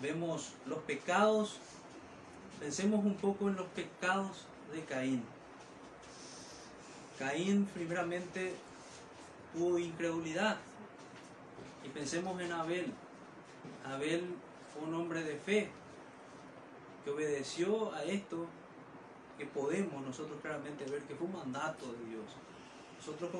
Vemos 0.02 0.54
los 0.66 0.80
pecados. 0.80 1.58
Pensemos 2.60 3.04
un 3.04 3.16
poco 3.16 3.48
en 3.48 3.56
los 3.56 3.68
pecados 3.68 4.46
de 4.72 4.84
Caín. 4.84 5.24
Caín 7.18 7.66
primeramente 7.74 8.54
tuvo 9.54 9.80
incredulidad. 9.80 10.58
Y 11.84 11.90
pensemos 11.90 12.40
en 12.42 12.52
Abel. 12.52 12.94
Abel 13.86 14.36
fue 14.74 14.88
un 14.88 14.94
hombre 14.94 15.24
de 15.24 15.36
fe 15.36 15.70
que 17.04 17.10
obedeció 17.10 17.94
a 17.94 18.04
esto 18.04 18.46
que 19.40 19.46
podemos 19.46 20.06
nosotros 20.06 20.38
claramente 20.42 20.84
ver 20.86 21.02
que 21.04 21.16
fue 21.16 21.26
un 21.26 21.34
mandato 21.34 21.86
de 21.94 22.10
Dios. 22.10 22.26
Nosotros 22.98 23.32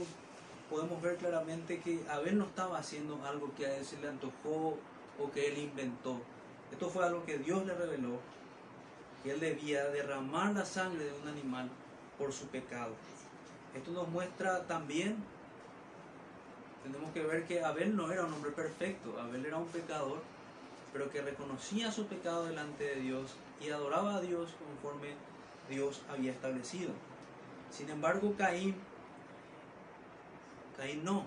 podemos 0.70 1.02
ver 1.02 1.18
claramente 1.18 1.82
que 1.82 2.00
Abel 2.10 2.38
no 2.38 2.46
estaba 2.46 2.80
haciendo 2.80 3.20
algo 3.26 3.54
que 3.56 3.66
a 3.66 3.76
él 3.76 3.86
se 3.86 4.00
le 4.00 4.08
antojó 4.08 4.78
o 5.20 5.32
que 5.34 5.50
él 5.50 5.58
inventó. 5.58 6.22
Esto 6.72 6.90
fue 6.90 7.06
algo 7.06 7.26
que 7.26 7.38
Dios 7.38 7.66
le 7.66 7.76
reveló, 7.76 8.20
que 9.24 9.32
él 9.32 9.42
debía 9.42 9.90
derramar 9.90 10.54
la 10.54 10.66
sangre 10.66 11.04
de 11.04 11.14
un 11.22 11.28
animal 11.28 11.70
por 12.18 12.32
su 12.32 12.48
pecado. 12.48 12.94
Esto 13.76 13.92
nos 13.92 14.08
muestra 14.08 14.66
también, 14.68 15.18
tenemos 16.84 17.12
que 17.12 17.24
ver 17.24 17.46
que 17.46 17.62
Abel 17.62 17.94
no 17.96 18.10
era 18.10 18.26
un 18.26 18.34
hombre 18.34 18.52
perfecto, 18.52 19.20
Abel 19.20 19.46
era 19.46 19.58
un 19.58 19.68
pecador, 19.68 20.22
pero 20.94 21.10
que 21.10 21.22
reconocía 21.22 21.92
su 21.92 22.06
pecado 22.06 22.46
delante 22.46 22.86
de 22.86 23.02
Dios 23.02 23.36
y 23.60 23.70
adoraba 23.70 24.16
a 24.16 24.22
Dios 24.22 24.56
conforme 24.66 25.10
Dios 25.70 26.02
había 26.10 26.32
establecido. 26.32 26.92
Sin 27.70 27.90
embargo, 27.90 28.34
Caín, 28.38 28.76
Caín 30.78 31.04
no. 31.04 31.26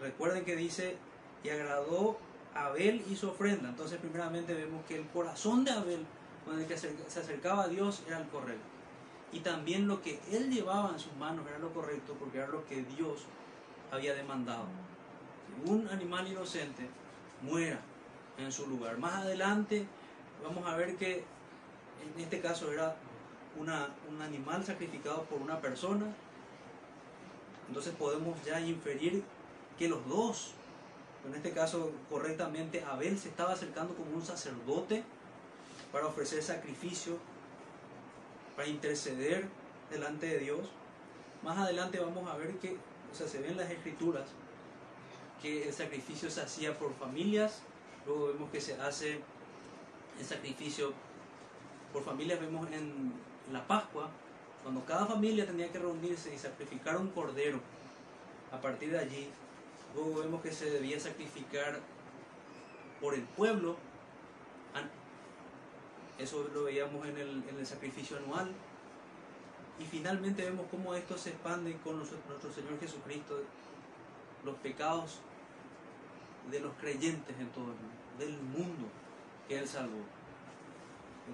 Recuerden 0.00 0.44
que 0.44 0.56
dice, 0.56 0.96
y 1.42 1.48
agradó 1.48 2.18
a 2.54 2.66
Abel 2.66 3.04
y 3.08 3.16
su 3.16 3.28
ofrenda. 3.30 3.70
Entonces, 3.70 3.98
primeramente 3.98 4.54
vemos 4.54 4.84
que 4.86 4.96
el 4.96 5.06
corazón 5.08 5.64
de 5.64 5.70
Abel, 5.70 6.04
con 6.44 6.60
el 6.60 6.66
que 6.66 6.76
se 6.76 6.88
acercaba 7.18 7.64
a 7.64 7.68
Dios, 7.68 8.02
era 8.06 8.18
el 8.18 8.28
correcto 8.28 8.74
y 9.34 9.40
también 9.40 9.88
lo 9.88 10.00
que 10.00 10.20
él 10.30 10.48
llevaba 10.48 10.90
en 10.90 10.98
sus 11.00 11.12
manos 11.16 11.44
era 11.48 11.58
lo 11.58 11.72
correcto 11.74 12.14
porque 12.20 12.38
era 12.38 12.46
lo 12.46 12.64
que 12.66 12.84
Dios 12.96 13.24
había 13.90 14.14
demandado. 14.14 14.66
Un 15.66 15.88
animal 15.88 16.28
inocente 16.28 16.88
muera 17.42 17.80
en 18.38 18.52
su 18.52 18.68
lugar. 18.68 18.96
Más 18.98 19.14
adelante 19.14 19.86
vamos 20.42 20.64
a 20.68 20.76
ver 20.76 20.94
que 20.96 21.24
en 22.14 22.20
este 22.20 22.40
caso 22.40 22.72
era 22.72 22.94
una, 23.58 23.94
un 24.08 24.20
animal 24.22 24.64
sacrificado 24.64 25.24
por 25.24 25.40
una 25.40 25.60
persona. 25.60 26.06
Entonces 27.68 27.94
podemos 27.94 28.42
ya 28.44 28.60
inferir 28.60 29.22
que 29.78 29.88
los 29.88 30.06
dos, 30.08 30.52
en 31.26 31.34
este 31.34 31.52
caso 31.52 31.92
correctamente 32.10 32.84
Abel 32.84 33.18
se 33.18 33.28
estaba 33.28 33.52
acercando 33.52 33.94
como 33.94 34.14
un 34.14 34.24
sacerdote 34.24 35.02
para 35.90 36.06
ofrecer 36.06 36.42
sacrificio 36.42 37.18
para 38.56 38.68
interceder 38.68 39.48
delante 39.90 40.26
de 40.26 40.38
Dios. 40.38 40.68
Más 41.42 41.58
adelante 41.58 41.98
vamos 41.98 42.28
a 42.28 42.36
ver 42.36 42.56
que, 42.58 42.76
o 43.12 43.14
sea, 43.14 43.28
se 43.28 43.40
ven 43.40 43.56
las 43.56 43.70
escrituras 43.70 44.24
que 45.42 45.68
el 45.68 45.74
sacrificio 45.74 46.30
se 46.30 46.40
hacía 46.40 46.78
por 46.78 46.94
familias, 46.94 47.62
luego 48.06 48.28
vemos 48.28 48.50
que 48.50 48.60
se 48.60 48.80
hace 48.80 49.20
el 50.18 50.24
sacrificio 50.24 50.92
por 51.92 52.02
familias, 52.02 52.40
vemos 52.40 52.70
en 52.72 53.12
la 53.52 53.66
Pascua, 53.66 54.10
cuando 54.62 54.84
cada 54.84 55.06
familia 55.06 55.46
tenía 55.46 55.70
que 55.70 55.78
reunirse 55.78 56.34
y 56.34 56.38
sacrificar 56.38 56.96
un 56.96 57.10
cordero, 57.10 57.60
a 58.52 58.60
partir 58.60 58.90
de 58.90 58.98
allí, 58.98 59.28
luego 59.94 60.20
vemos 60.20 60.42
que 60.42 60.52
se 60.52 60.70
debía 60.70 60.98
sacrificar 60.98 61.80
por 63.00 63.14
el 63.14 63.22
pueblo 63.22 63.76
eso 66.18 66.48
lo 66.54 66.64
veíamos 66.64 67.06
en 67.06 67.16
el, 67.16 67.66
sacrificio 67.66 68.16
anual. 68.18 68.52
Y 69.80 69.84
finalmente 69.84 70.44
vemos 70.44 70.66
cómo 70.70 70.94
esto 70.94 71.18
se 71.18 71.30
expande 71.30 71.76
con 71.78 71.96
nuestro 71.96 72.52
Señor 72.54 72.78
Jesucristo, 72.78 73.40
los 74.44 74.54
pecados 74.56 75.18
de 76.50 76.60
los 76.60 76.72
creyentes 76.74 77.34
en 77.40 77.48
todo 77.48 77.64
el 77.64 77.70
mundo, 77.70 77.94
del 78.18 78.38
mundo 78.38 78.86
que 79.48 79.58
Él 79.58 79.66
salvó, 79.66 79.98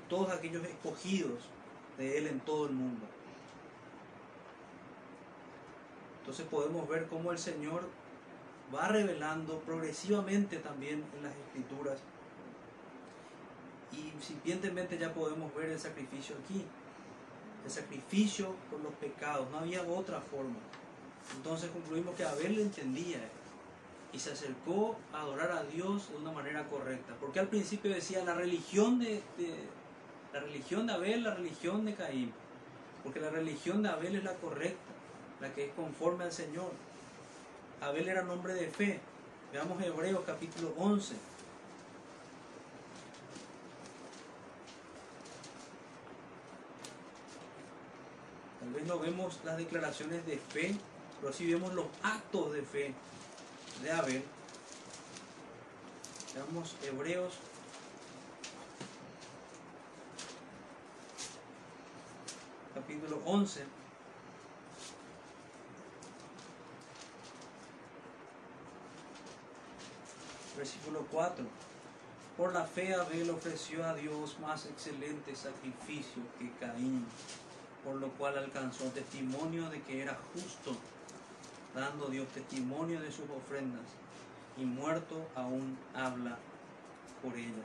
todos 0.08 0.30
aquellos 0.30 0.64
escogidos 0.64 1.40
de 2.00 2.18
Él 2.18 2.26
en 2.26 2.40
todo 2.40 2.66
el 2.66 2.72
mundo. 2.72 3.06
Entonces 6.20 6.46
podemos 6.46 6.88
ver 6.88 7.06
cómo 7.08 7.30
el 7.30 7.38
Señor 7.38 7.82
va 8.74 8.88
revelando 8.88 9.58
progresivamente 9.60 10.56
también 10.56 11.04
en 11.16 11.22
las 11.22 11.34
escrituras 11.36 11.98
y 13.92 14.12
incipientemente 14.16 14.96
ya 14.96 15.12
podemos 15.12 15.54
ver 15.54 15.70
el 15.70 15.78
sacrificio 15.78 16.36
aquí. 16.42 16.64
El 17.64 17.70
sacrificio 17.70 18.54
por 18.70 18.80
los 18.80 18.94
pecados. 18.94 19.50
No 19.50 19.58
había 19.58 19.82
otra 19.82 20.20
forma. 20.20 20.56
Entonces 21.36 21.70
concluimos 21.70 22.14
que 22.14 22.24
Abel 22.24 22.58
entendía 22.58 23.20
y 24.12 24.18
se 24.18 24.32
acercó 24.32 24.96
a 25.12 25.20
adorar 25.20 25.52
a 25.52 25.64
Dios 25.64 26.10
de 26.10 26.16
una 26.16 26.32
manera 26.32 26.66
correcta. 26.68 27.14
Porque 27.20 27.40
al 27.40 27.48
principio 27.48 27.92
decía 27.92 28.24
la 28.24 28.34
religión 28.34 28.98
de, 28.98 29.22
la 30.32 30.40
religión 30.40 30.86
de 30.86 30.92
Abel, 30.92 31.24
la 31.24 31.34
religión 31.34 31.84
de 31.84 31.94
Caín. 31.94 32.32
Porque 33.02 33.20
la 33.20 33.30
religión 33.30 33.82
de 33.82 33.88
Abel 33.88 34.16
es 34.16 34.24
la 34.24 34.34
correcta, 34.34 34.92
la 35.40 35.52
que 35.52 35.66
es 35.66 35.72
conforme 35.74 36.24
al 36.24 36.32
Señor. 36.32 36.72
Abel 37.80 38.08
era 38.08 38.22
un 38.22 38.30
hombre 38.30 38.54
de 38.54 38.68
fe. 38.68 39.00
Veamos 39.52 39.82
Hebreos 39.82 40.22
capítulo 40.26 40.74
11. 40.78 41.14
vez 48.72 48.86
no 48.86 48.98
vemos 48.98 49.40
las 49.44 49.56
declaraciones 49.56 50.24
de 50.26 50.38
fe, 50.38 50.74
pero 51.20 51.32
sí 51.32 51.50
vemos 51.50 51.74
los 51.74 51.86
actos 52.02 52.52
de 52.52 52.62
fe 52.62 52.94
de 53.82 53.90
Abel. 53.90 54.22
Veamos 56.34 56.76
Hebreos 56.84 57.34
capítulo 62.80 63.20
11. 63.26 63.64
Versículo 70.56 71.06
4. 71.10 71.44
Por 72.36 72.54
la 72.54 72.64
fe 72.64 72.94
Abel 72.94 73.30
ofreció 73.30 73.84
a 73.84 73.94
Dios 73.94 74.38
más 74.40 74.64
excelente 74.64 75.36
sacrificio 75.36 76.22
que 76.38 76.50
Caín 76.58 77.06
por 77.84 77.96
lo 77.96 78.08
cual 78.10 78.36
alcanzó 78.38 78.84
testimonio 78.90 79.68
de 79.70 79.80
que 79.82 80.02
era 80.02 80.18
justo, 80.34 80.76
dando 81.74 82.08
Dios 82.08 82.28
testimonio 82.28 83.00
de 83.00 83.10
sus 83.10 83.28
ofrendas, 83.30 83.86
y 84.58 84.64
muerto 84.64 85.26
aún 85.34 85.78
habla 85.94 86.36
por 87.22 87.34
ella. 87.36 87.64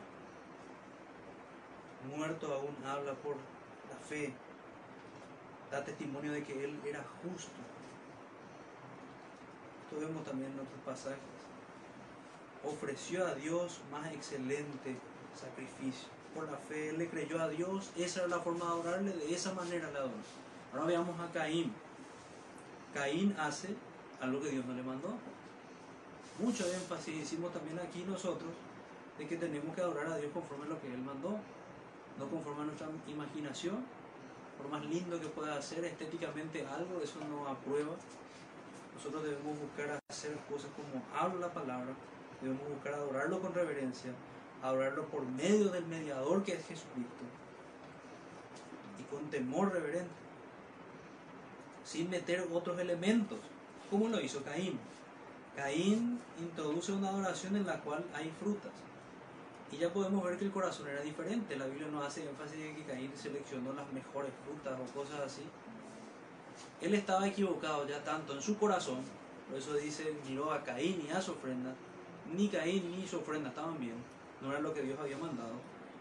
Muerto 2.16 2.54
aún 2.54 2.76
habla 2.86 3.14
por 3.16 3.36
la 3.36 3.98
fe, 4.08 4.34
da 5.76 5.84
testimonio 5.84 6.32
de 6.32 6.44
que 6.44 6.64
Él 6.64 6.80
era 6.86 7.04
justo. 7.22 7.60
Esto 9.84 10.00
vemos 10.00 10.24
también 10.24 10.52
en 10.52 10.60
otros 10.60 10.80
pasajes. 10.86 11.20
Ofreció 12.64 13.28
a 13.28 13.36
Dios 13.36 13.82
más 13.92 14.12
excelente 14.12 14.96
sacrificio 15.36 16.16
por 16.34 16.52
la 16.52 16.58
fe, 16.58 16.90
él 16.90 16.98
le 16.98 17.08
creyó 17.08 17.42
a 17.42 17.48
Dios, 17.48 17.92
esa 17.96 18.20
era 18.20 18.28
la 18.28 18.40
forma 18.40 18.66
de 18.66 18.72
adorarle, 18.72 19.14
de 19.14 19.34
esa 19.34 19.54
manera 19.54 19.90
le 19.90 19.98
adoró. 19.98 20.14
Ahora 20.74 20.86
veamos 20.86 21.18
a 21.20 21.32
Caín. 21.32 21.72
Caín 22.94 23.34
hace 23.40 23.70
algo 24.20 24.42
que 24.42 24.50
Dios 24.50 24.66
no 24.66 24.74
le 24.74 24.84
mandó. 24.84 25.14
Mucho 26.40 26.66
énfasis 26.66 27.16
hicimos 27.16 27.54
también 27.54 27.80
aquí 27.80 28.04
nosotros 28.06 28.50
de 29.18 29.28
que 29.28 29.38
tenemos 29.38 29.74
que 29.74 29.82
adorar 29.82 30.08
a 30.08 30.18
Dios 30.18 30.32
conforme 30.34 30.66
a 30.66 30.70
lo 30.70 30.82
que 30.82 30.94
Él 30.94 31.00
mandó, 31.00 31.40
no 32.20 32.28
conforme 32.30 32.64
a 32.64 32.66
nuestra 32.66 32.88
imaginación. 33.08 33.86
Por 34.58 34.70
más 34.70 34.86
lindo 34.86 35.20
que 35.20 35.28
pueda 35.28 35.58
hacer 35.58 35.84
estéticamente 35.86 36.66
algo, 36.66 37.02
eso 37.02 37.20
no 37.30 37.48
aprueba 37.48 37.96
nosotros 38.96 39.24
debemos 39.24 39.60
buscar 39.60 40.02
hacer 40.10 40.36
cosas 40.50 40.72
como 40.76 41.04
habla 41.14 41.48
la 41.48 41.54
palabra, 41.54 41.94
debemos 42.42 42.68
buscar 42.70 42.94
adorarlo 42.94 43.42
con 43.42 43.54
reverencia, 43.54 44.12
adorarlo 44.64 45.06
por 45.08 45.26
medio 45.26 45.70
del 45.70 45.86
mediador 45.86 46.44
que 46.44 46.54
es 46.54 46.66
Jesucristo 46.66 47.24
y 48.98 49.04
con 49.04 49.30
temor 49.30 49.74
reverente, 49.74 50.10
sin 51.84 52.10
meter 52.10 52.48
otros 52.52 52.80
elementos, 52.80 53.38
como 53.92 54.08
lo 54.08 54.20
hizo 54.22 54.42
Caín. 54.44 54.80
Caín 55.56 56.20
introduce 56.40 56.92
una 56.94 57.10
adoración 57.10 57.58
en 57.58 57.68
la 57.68 57.80
cual 57.82 58.04
hay 58.14 58.34
frutas. 58.40 58.72
Y 59.72 59.78
ya 59.78 59.92
podemos 59.92 60.24
ver 60.24 60.38
que 60.38 60.46
el 60.46 60.52
corazón 60.52 60.88
era 60.88 61.02
diferente. 61.02 61.58
La 61.58 61.66
Biblia 61.66 61.88
no 61.92 62.02
hace 62.02 62.28
énfasis 62.28 62.60
en 62.60 62.76
que 62.76 62.84
Caín 62.84 63.12
seleccionó 63.16 63.74
las 63.74 63.92
mejores 63.92 64.32
frutas 64.44 64.80
o 64.80 64.94
cosas 64.94 65.20
así. 65.22 65.42
Él 66.82 66.94
estaba 66.94 67.28
equivocado 67.28 67.88
ya 67.88 68.04
tanto 68.04 68.34
en 68.34 68.42
su 68.42 68.58
corazón, 68.58 69.00
por 69.50 69.58
eso 69.58 69.74
dice, 69.76 70.16
miró 70.28 70.52
a 70.52 70.64
Caín 70.64 71.06
y 71.08 71.12
a 71.12 71.22
su 71.22 71.32
ofrenda. 71.32 71.74
Ni 72.36 72.48
Caín 72.50 72.92
ni 72.92 73.08
su 73.08 73.18
ofrenda 73.18 73.50
estaban 73.50 73.80
bien, 73.80 73.96
no 74.42 74.52
era 74.52 74.60
lo 74.60 74.74
que 74.74 74.82
Dios 74.82 75.00
había 75.00 75.18
mandado. 75.18 75.54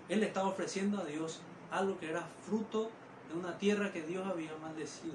Él 0.09 0.23
estaba 0.23 0.49
ofreciendo 0.49 0.99
a 0.99 1.05
Dios 1.05 1.41
algo 1.71 1.99
que 1.99 2.11
era 2.11 2.27
fruto 2.47 2.91
de 3.31 3.39
una 3.39 3.57
tierra 3.59 3.93
que 3.93 4.03
Dios 4.03 4.27
había 4.27 4.55
maldecido. 4.57 5.15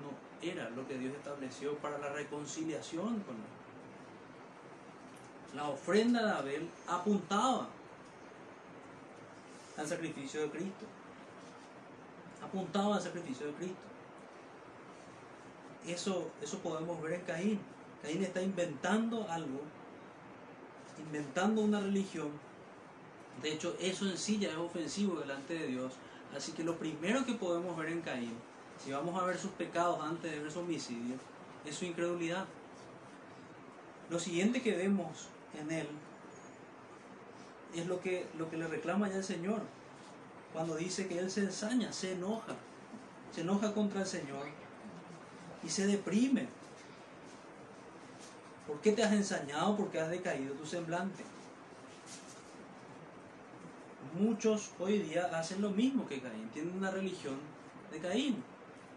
No 0.00 0.48
era 0.48 0.70
lo 0.70 0.86
que 0.86 0.98
Dios 0.98 1.14
estableció 1.14 1.76
para 1.78 1.98
la 1.98 2.10
reconciliación 2.12 3.20
con 3.20 3.36
él. 3.36 3.60
La 5.54 5.68
ofrenda 5.68 6.24
de 6.24 6.30
Abel 6.30 6.70
apuntaba 6.86 7.68
al 9.76 9.86
sacrificio 9.86 10.42
de 10.42 10.50
Cristo. 10.50 10.86
Apuntaba 12.42 12.96
al 12.96 13.02
sacrificio 13.02 13.46
de 13.46 13.52
Cristo. 13.54 13.80
Eso, 15.86 16.30
eso 16.40 16.58
podemos 16.58 17.00
ver 17.02 17.14
en 17.14 17.22
Caín. 17.22 17.60
Caín 18.02 18.22
está 18.22 18.40
inventando 18.40 19.26
algo, 19.28 19.60
inventando 20.98 21.62
una 21.62 21.80
religión. 21.80 22.30
De 23.42 23.52
hecho, 23.52 23.74
eso 23.80 24.08
en 24.08 24.16
sí 24.16 24.38
ya 24.38 24.50
es 24.50 24.56
ofensivo 24.56 25.18
delante 25.18 25.54
de 25.54 25.66
Dios. 25.66 25.94
Así 26.36 26.52
que 26.52 26.62
lo 26.62 26.76
primero 26.78 27.24
que 27.24 27.34
podemos 27.34 27.76
ver 27.76 27.88
en 27.88 28.02
Caín, 28.02 28.34
si 28.82 28.92
vamos 28.92 29.20
a 29.20 29.24
ver 29.24 29.36
sus 29.36 29.50
pecados 29.52 30.00
antes 30.00 30.30
de 30.30 30.38
ver 30.38 30.52
su 30.52 30.60
homicidio, 30.60 31.16
es 31.64 31.74
su 31.74 31.86
incredulidad. 31.86 32.46
Lo 34.10 34.18
siguiente 34.18 34.62
que 34.62 34.76
vemos 34.76 35.28
en 35.58 35.70
él 35.70 35.88
es 37.74 37.86
lo 37.86 38.00
que, 38.00 38.26
lo 38.36 38.50
que 38.50 38.56
le 38.56 38.66
reclama 38.66 39.08
ya 39.08 39.16
el 39.16 39.24
Señor. 39.24 39.60
Cuando 40.52 40.76
dice 40.76 41.06
que 41.06 41.18
él 41.18 41.30
se 41.30 41.42
ensaña, 41.42 41.92
se 41.92 42.12
enoja, 42.12 42.56
se 43.32 43.42
enoja 43.42 43.72
contra 43.72 44.00
el 44.00 44.06
Señor 44.06 44.46
y 45.62 45.68
se 45.68 45.86
deprime. 45.86 46.48
¿Por 48.66 48.80
qué 48.80 48.92
te 48.92 49.02
has 49.02 49.12
ensañado? 49.12 49.76
Porque 49.76 50.00
has 50.00 50.10
decaído 50.10 50.54
tu 50.54 50.66
semblante. 50.66 51.24
Muchos 54.18 54.70
hoy 54.80 54.98
día 54.98 55.26
hacen 55.38 55.62
lo 55.62 55.70
mismo 55.70 56.08
que 56.08 56.20
Caín, 56.20 56.48
tienen 56.52 56.76
una 56.76 56.90
religión 56.90 57.36
de 57.92 58.00
Caín. 58.00 58.42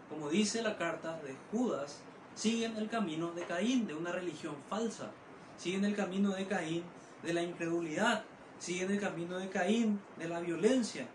Como 0.08 0.28
dice 0.28 0.60
la 0.60 0.76
carta 0.76 1.20
de 1.22 1.36
Judas, 1.52 1.98
siguen 2.34 2.76
el 2.76 2.88
camino 2.88 3.30
de 3.30 3.44
Caín, 3.44 3.86
de 3.86 3.94
una 3.94 4.10
religión 4.10 4.56
falsa. 4.68 5.10
Siguen 5.56 5.84
el 5.84 5.96
camino 5.96 6.30
de 6.30 6.46
Caín, 6.46 6.84
de 7.22 7.32
la 7.32 7.42
incredulidad. 7.42 8.24
Siguen 8.58 8.90
el 8.90 9.00
camino 9.00 9.38
de 9.38 9.48
Caín, 9.48 10.00
de 10.16 10.28
la 10.28 10.40
violencia, 10.40 11.06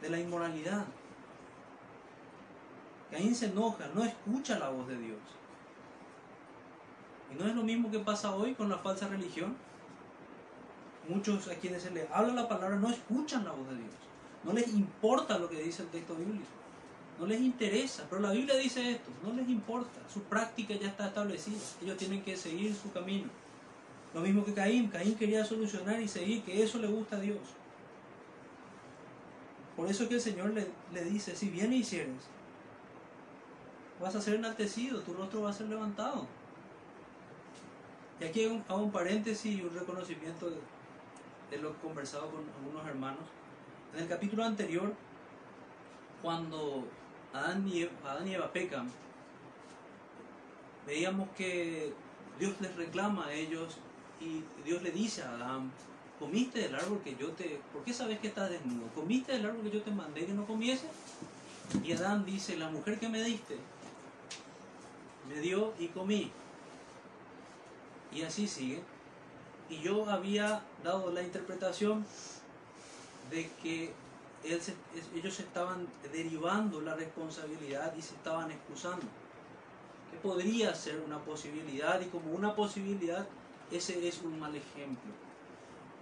de 0.00 0.10
la 0.10 0.18
inmoralidad. 0.18 0.84
Caín 3.10 3.34
se 3.34 3.46
enoja, 3.46 3.88
no 3.94 4.04
escucha 4.04 4.58
la 4.58 4.68
voz 4.68 4.86
de 4.88 4.98
Dios. 4.98 5.18
Y 7.32 7.34
no 7.34 7.46
es 7.46 7.54
lo 7.54 7.62
mismo 7.62 7.90
que 7.90 7.98
pasa 7.98 8.34
hoy 8.34 8.54
con 8.54 8.68
la 8.68 8.78
falsa 8.78 9.08
religión. 9.08 9.56
Muchos 11.08 11.48
a 11.48 11.54
quienes 11.54 11.82
se 11.82 11.90
les 11.90 12.10
habla 12.10 12.34
la 12.34 12.48
palabra 12.48 12.76
no 12.76 12.90
escuchan 12.90 13.44
la 13.44 13.52
voz 13.52 13.68
de 13.68 13.76
Dios. 13.76 13.94
No 14.44 14.52
les 14.52 14.68
importa 14.74 15.38
lo 15.38 15.48
que 15.48 15.62
dice 15.62 15.82
el 15.82 15.88
texto 15.88 16.14
bíblico. 16.14 16.57
No 17.18 17.26
les 17.26 17.40
interesa. 17.40 18.06
Pero 18.08 18.22
la 18.22 18.32
Biblia 18.32 18.56
dice 18.56 18.92
esto. 18.92 19.10
No 19.22 19.32
les 19.32 19.48
importa. 19.48 20.00
Su 20.12 20.22
práctica 20.22 20.74
ya 20.74 20.88
está 20.88 21.08
establecida. 21.08 21.58
Ellos 21.82 21.96
tienen 21.96 22.22
que 22.22 22.36
seguir 22.36 22.74
su 22.74 22.92
camino. 22.92 23.28
Lo 24.14 24.20
mismo 24.20 24.44
que 24.44 24.54
Caín. 24.54 24.88
Caín 24.88 25.14
quería 25.16 25.44
solucionar 25.44 26.00
y 26.00 26.08
seguir, 26.08 26.42
que 26.42 26.62
eso 26.62 26.78
le 26.78 26.86
gusta 26.86 27.16
a 27.16 27.20
Dios. 27.20 27.38
Por 29.76 29.88
eso 29.88 30.08
que 30.08 30.14
el 30.14 30.20
Señor 30.20 30.50
le, 30.50 30.66
le 30.92 31.04
dice, 31.04 31.36
si 31.36 31.50
bien 31.50 31.72
hicieres, 31.72 32.16
vas 34.00 34.14
a 34.16 34.20
ser 34.20 34.34
enaltecido, 34.34 35.02
tu 35.02 35.14
rostro 35.14 35.42
va 35.42 35.50
a 35.50 35.52
ser 35.52 35.68
levantado. 35.68 36.26
Y 38.20 38.24
aquí 38.24 38.44
hago 38.68 38.82
un 38.82 38.90
paréntesis 38.90 39.56
y 39.56 39.62
un 39.62 39.72
reconocimiento 39.72 40.50
de, 40.50 40.56
de 41.50 41.58
lo 41.62 41.74
conversado 41.74 42.28
con 42.30 42.44
algunos 42.58 42.86
hermanos. 42.88 43.22
En 43.94 44.00
el 44.02 44.08
capítulo 44.08 44.44
anterior, 44.44 44.92
cuando 46.22 46.84
Adán 47.32 47.68
y 47.68 47.82
Eva, 47.82 47.92
Adán 48.04 48.28
y 48.28 48.36
pecan, 48.52 48.90
veíamos 50.86 51.28
que 51.36 51.92
Dios 52.38 52.54
les 52.60 52.74
reclama 52.76 53.26
a 53.26 53.32
ellos 53.32 53.76
y 54.20 54.42
Dios 54.64 54.82
le 54.82 54.90
dice 54.90 55.22
a 55.22 55.34
Adán, 55.34 55.70
comiste 56.18 56.60
del 56.60 56.74
árbol 56.74 57.00
que 57.02 57.14
yo 57.16 57.28
te... 57.32 57.60
¿Por 57.72 57.84
qué 57.84 57.92
sabes 57.92 58.18
que 58.18 58.28
estás 58.28 58.50
desnudo? 58.50 58.88
¿Comiste 58.94 59.32
del 59.32 59.46
árbol 59.46 59.62
que 59.62 59.70
yo 59.70 59.82
te 59.82 59.90
mandé 59.90 60.26
que 60.26 60.32
no 60.32 60.46
comiese? 60.46 60.88
Y 61.84 61.92
Adán 61.92 62.24
dice, 62.24 62.56
la 62.56 62.70
mujer 62.70 62.98
que 62.98 63.08
me 63.08 63.22
diste, 63.22 63.56
me 65.28 65.40
dio 65.40 65.74
y 65.78 65.88
comí. 65.88 66.32
Y 68.12 68.22
así 68.22 68.48
sigue. 68.48 68.82
Y 69.68 69.80
yo 69.80 70.08
había 70.08 70.62
dado 70.82 71.12
la 71.12 71.22
interpretación 71.22 72.06
de 73.30 73.50
que 73.62 73.92
ellos 74.52 75.40
estaban 75.40 75.86
derivando 76.12 76.80
la 76.80 76.94
responsabilidad 76.94 77.94
y 77.96 78.02
se 78.02 78.14
estaban 78.14 78.50
excusando. 78.50 79.06
Que 80.10 80.16
podría 80.18 80.74
ser 80.74 81.00
una 81.00 81.18
posibilidad 81.18 82.00
y 82.00 82.06
como 82.06 82.32
una 82.32 82.54
posibilidad 82.54 83.26
ese 83.70 84.08
es 84.08 84.22
un 84.22 84.38
mal 84.40 84.54
ejemplo. 84.54 85.12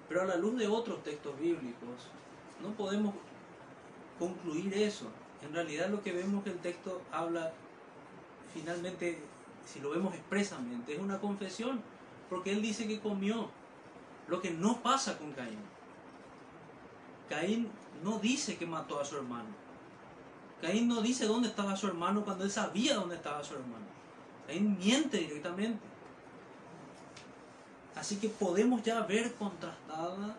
Pero 0.08 0.22
a 0.22 0.26
la 0.26 0.36
luz 0.36 0.56
de 0.56 0.68
otros 0.68 1.02
textos 1.02 1.38
bíblicos 1.38 2.08
no 2.62 2.70
podemos 2.74 3.14
concluir 4.18 4.72
eso. 4.74 5.06
En 5.42 5.52
realidad 5.52 5.90
lo 5.90 6.02
que 6.02 6.12
vemos 6.12 6.44
que 6.44 6.50
el 6.50 6.58
texto 6.58 7.02
habla 7.10 7.52
finalmente, 8.54 9.18
si 9.64 9.80
lo 9.80 9.90
vemos 9.90 10.14
expresamente, 10.14 10.94
es 10.94 11.00
una 11.00 11.20
confesión, 11.20 11.82
porque 12.30 12.52
él 12.52 12.62
dice 12.62 12.86
que 12.86 13.00
comió, 13.00 13.50
lo 14.28 14.40
que 14.40 14.50
no 14.50 14.82
pasa 14.82 15.18
con 15.18 15.32
Caín. 15.32 15.58
Caín 17.28 17.68
no 18.02 18.18
dice 18.18 18.56
que 18.56 18.66
mató 18.66 19.00
a 19.00 19.04
su 19.04 19.16
hermano. 19.16 19.48
Caín 20.60 20.88
no 20.88 21.02
dice 21.02 21.26
dónde 21.26 21.48
estaba 21.48 21.76
su 21.76 21.86
hermano 21.86 22.24
cuando 22.24 22.44
él 22.44 22.50
sabía 22.50 22.94
dónde 22.94 23.16
estaba 23.16 23.42
su 23.42 23.54
hermano. 23.54 23.84
Caín 24.46 24.78
miente 24.78 25.18
directamente. 25.18 25.80
Así 27.94 28.16
que 28.16 28.28
podemos 28.28 28.82
ya 28.82 29.00
ver 29.02 29.34
contrastada, 29.34 30.36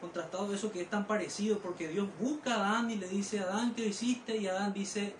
contrastado 0.00 0.52
eso 0.54 0.72
que 0.72 0.80
es 0.80 0.90
tan 0.90 1.06
parecido, 1.06 1.58
porque 1.58 1.88
Dios 1.88 2.08
busca 2.18 2.54
a 2.54 2.70
Adán 2.70 2.90
y 2.90 2.96
le 2.96 3.06
dice, 3.06 3.40
Adán, 3.40 3.74
¿qué 3.74 3.86
hiciste? 3.86 4.36
Y 4.38 4.46
Adán 4.46 4.72
dice, 4.72 5.14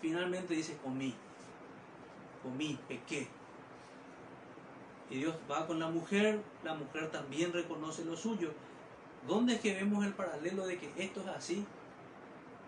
finalmente 0.00 0.54
dice, 0.54 0.78
comí, 0.82 1.14
comí, 2.42 2.78
pequé. 2.88 3.28
Y 5.10 5.18
Dios 5.18 5.34
va 5.50 5.66
con 5.66 5.78
la 5.78 5.88
mujer, 5.88 6.42
la 6.64 6.74
mujer 6.74 7.10
también 7.10 7.52
reconoce 7.52 8.02
lo 8.04 8.16
suyo. 8.16 8.50
¿Dónde 9.26 9.54
es 9.54 9.60
que 9.60 9.74
vemos 9.74 10.04
el 10.04 10.12
paralelo 10.14 10.66
de 10.66 10.78
que 10.78 10.92
esto 10.96 11.20
es 11.20 11.28
así? 11.28 11.64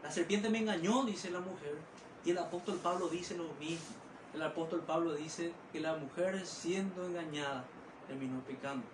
La 0.02 0.10
serpiente 0.10 0.50
me 0.50 0.58
engañó, 0.58 1.04
dice 1.04 1.30
la 1.30 1.40
mujer, 1.40 1.76
y 2.24 2.30
el 2.30 2.38
apóstol 2.38 2.78
Pablo 2.82 3.08
dice 3.08 3.36
lo 3.36 3.52
mismo. 3.58 3.94
El 4.34 4.42
apóstol 4.42 4.82
Pablo 4.86 5.14
dice 5.14 5.52
que 5.72 5.80
la 5.80 5.96
mujer 5.96 6.46
siendo 6.46 7.06
engañada 7.06 7.64
terminó 8.06 8.40
pecando. 8.40 8.84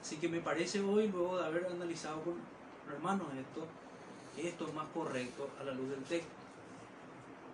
Así 0.00 0.16
que 0.16 0.28
me 0.28 0.40
parece 0.40 0.80
hoy, 0.80 1.08
luego 1.08 1.38
de 1.38 1.46
haber 1.46 1.66
analizado 1.66 2.22
con 2.22 2.34
hermanos 2.92 3.26
esto, 3.38 3.66
que 4.34 4.48
esto 4.48 4.68
es 4.68 4.74
más 4.74 4.86
correcto 4.94 5.50
a 5.60 5.64
la 5.64 5.72
luz 5.72 5.90
del 5.90 6.02
texto. 6.04 6.30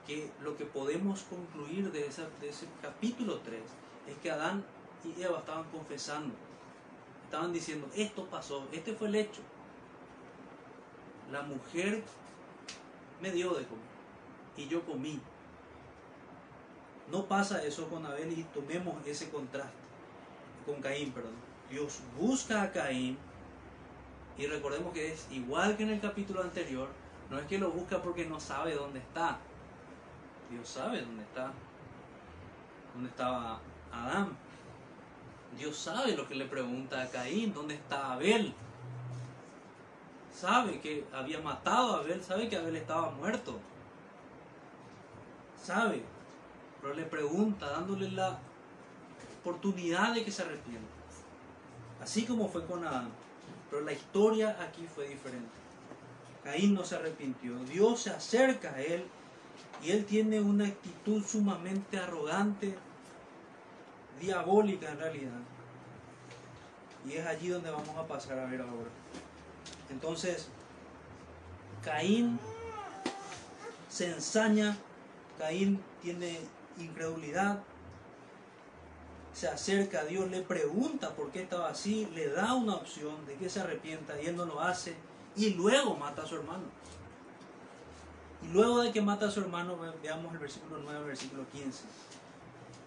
Que 0.07 0.31
lo 0.43 0.57
que 0.57 0.65
podemos 0.65 1.23
concluir 1.23 1.91
de, 1.93 2.01
de 2.01 2.49
ese 2.49 2.67
capítulo 2.83 3.39
3 3.39 3.61
es 4.09 4.17
que 4.19 4.31
Adán 4.31 4.65
y 5.05 5.23
Eva 5.23 5.39
estaban 5.39 5.65
confesando, 5.71 6.35
estaban 7.33 7.55
diciendo, 7.55 7.89
esto 7.97 8.27
pasó, 8.27 8.69
este 8.73 8.93
fue 8.93 9.09
el 9.09 9.15
hecho. 9.15 9.41
La 11.31 11.41
mujer 11.41 12.03
me 13.23 13.31
dio 13.33 13.55
de 13.55 13.65
comer 13.65 13.87
y 14.55 14.69
yo 14.69 14.85
comí. 14.85 15.19
No 17.11 17.25
pasa 17.25 17.65
eso 17.65 17.89
con 17.89 18.05
Abel 18.05 18.39
y 18.39 18.43
tomemos 18.45 18.95
ese 19.07 19.31
contraste 19.31 19.73
con 20.67 20.83
Caín, 20.83 21.11
perdón. 21.13 21.33
Dios 21.71 22.01
busca 22.21 22.61
a 22.61 22.71
Caín 22.71 23.17
y 24.37 24.47
recordemos 24.47 24.93
que 24.93 25.15
es 25.15 25.27
igual 25.31 25.79
que 25.79 25.85
en 25.85 25.91
el 25.91 26.01
capítulo 26.03 26.43
anterior, 26.43 26.91
no 27.31 27.39
es 27.39 27.47
que 27.47 27.57
lo 27.57 27.71
busca 27.71 28.03
porque 28.03 28.27
no 28.27 28.39
sabe 28.41 28.75
dónde 28.75 28.99
está. 28.99 29.39
Dios 30.51 30.69
sabe 30.69 31.01
dónde 31.01 31.23
está. 31.23 31.51
¿Dónde 32.93 33.09
estaba 33.09 33.59
Adán? 33.91 34.37
Dios 35.59 35.77
sabe 35.77 36.17
lo 36.17 36.27
que 36.29 36.35
le 36.35 36.47
pregunta 36.47 37.03
a 37.03 37.09
Caín, 37.09 37.53
¿dónde 37.53 37.75
está 37.75 38.13
Abel? 38.13 38.55
Sabe 40.35 40.81
que 40.81 41.05
había 41.13 41.41
matado 41.41 41.95
a 41.95 41.99
Abel, 42.01 42.23
sabe 42.23 42.49
que 42.49 42.57
Abel 42.57 42.77
estaba 42.77 43.11
muerto. 43.11 43.59
Sabe, 45.63 46.03
pero 46.81 46.95
le 46.95 47.05
pregunta 47.05 47.71
dándole 47.71 48.11
la 48.11 48.39
oportunidad 49.41 50.15
de 50.15 50.25
que 50.25 50.33
se 50.33 50.43
arrepienta. 50.43 50.89
Así 52.01 52.25
como 52.25 52.49
fue 52.49 52.67
con 52.67 52.85
Adán. 52.85 53.11
Pero 53.71 53.85
la 53.85 53.93
historia 53.93 54.57
aquí 54.61 54.87
fue 54.93 55.09
diferente. 55.09 55.51
Caín 56.43 56.75
no 56.75 56.85
se 56.85 56.97
arrepintió. 56.97 57.57
Dios 57.65 58.03
se 58.03 58.11
acerca 58.11 58.73
a 58.73 58.83
él 58.83 59.05
y 59.83 59.93
él 59.93 60.05
tiene 60.05 60.41
una 60.41 60.67
actitud 60.67 61.25
sumamente 61.25 61.99
arrogante, 61.99 62.77
diabólica 64.23 64.91
en 64.91 64.99
realidad. 64.99 65.41
Y 67.05 67.15
es 67.15 67.27
allí 67.27 67.49
donde 67.49 67.71
vamos 67.71 67.97
a 67.97 68.07
pasar 68.07 68.39
a 68.39 68.47
ver 68.47 68.61
ahora. 68.61 68.91
Entonces, 69.91 70.49
Caín 71.85 72.39
se 73.89 74.11
ensaña, 74.11 74.77
Caín 75.39 75.83
tiene 76.01 76.39
incredulidad, 76.79 77.63
se 79.35 79.49
acerca 79.49 80.01
a 80.01 80.05
Dios, 80.05 80.31
le 80.31 80.43
pregunta 80.43 81.11
por 81.15 81.31
qué 81.31 81.43
estaba 81.43 81.69
así, 81.69 82.07
le 82.15 82.31
da 82.31 82.55
una 82.55 82.77
opción 82.77 83.27
de 83.27 83.35
que 83.35 83.49
se 83.49 83.61
arrepienta 83.61 84.21
y 84.21 84.27
él 84.27 84.37
no 84.37 84.45
lo 84.45 84.61
hace, 84.61 84.95
y 85.37 85.51
luego 85.55 85.97
mata 85.97 86.23
a 86.23 86.27
su 86.27 86.37
hermano. 86.37 86.65
Y 88.43 88.49
luego 88.49 88.83
de 88.83 88.93
que 88.93 89.01
mata 89.01 89.27
a 89.27 89.31
su 89.31 89.41
hermano, 89.41 89.77
veamos 90.03 90.33
el 90.33 90.39
versículo 90.39 90.81
9, 90.83 91.05
versículo 91.05 91.45
15. 91.51 91.85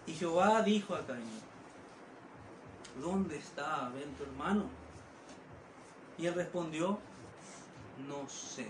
Y 0.08 0.14
Jehová 0.14 0.62
dijo 0.62 0.96
a 0.96 1.06
Caín, 1.06 1.42
¿dónde 3.02 3.38
está 3.38 3.88
Abel 3.88 4.10
tu 4.18 4.24
hermano? 4.24 4.66
Y 6.18 6.28
él 6.28 6.36
respondió, 6.36 7.00
no 8.08 8.28
sé. 8.30 8.70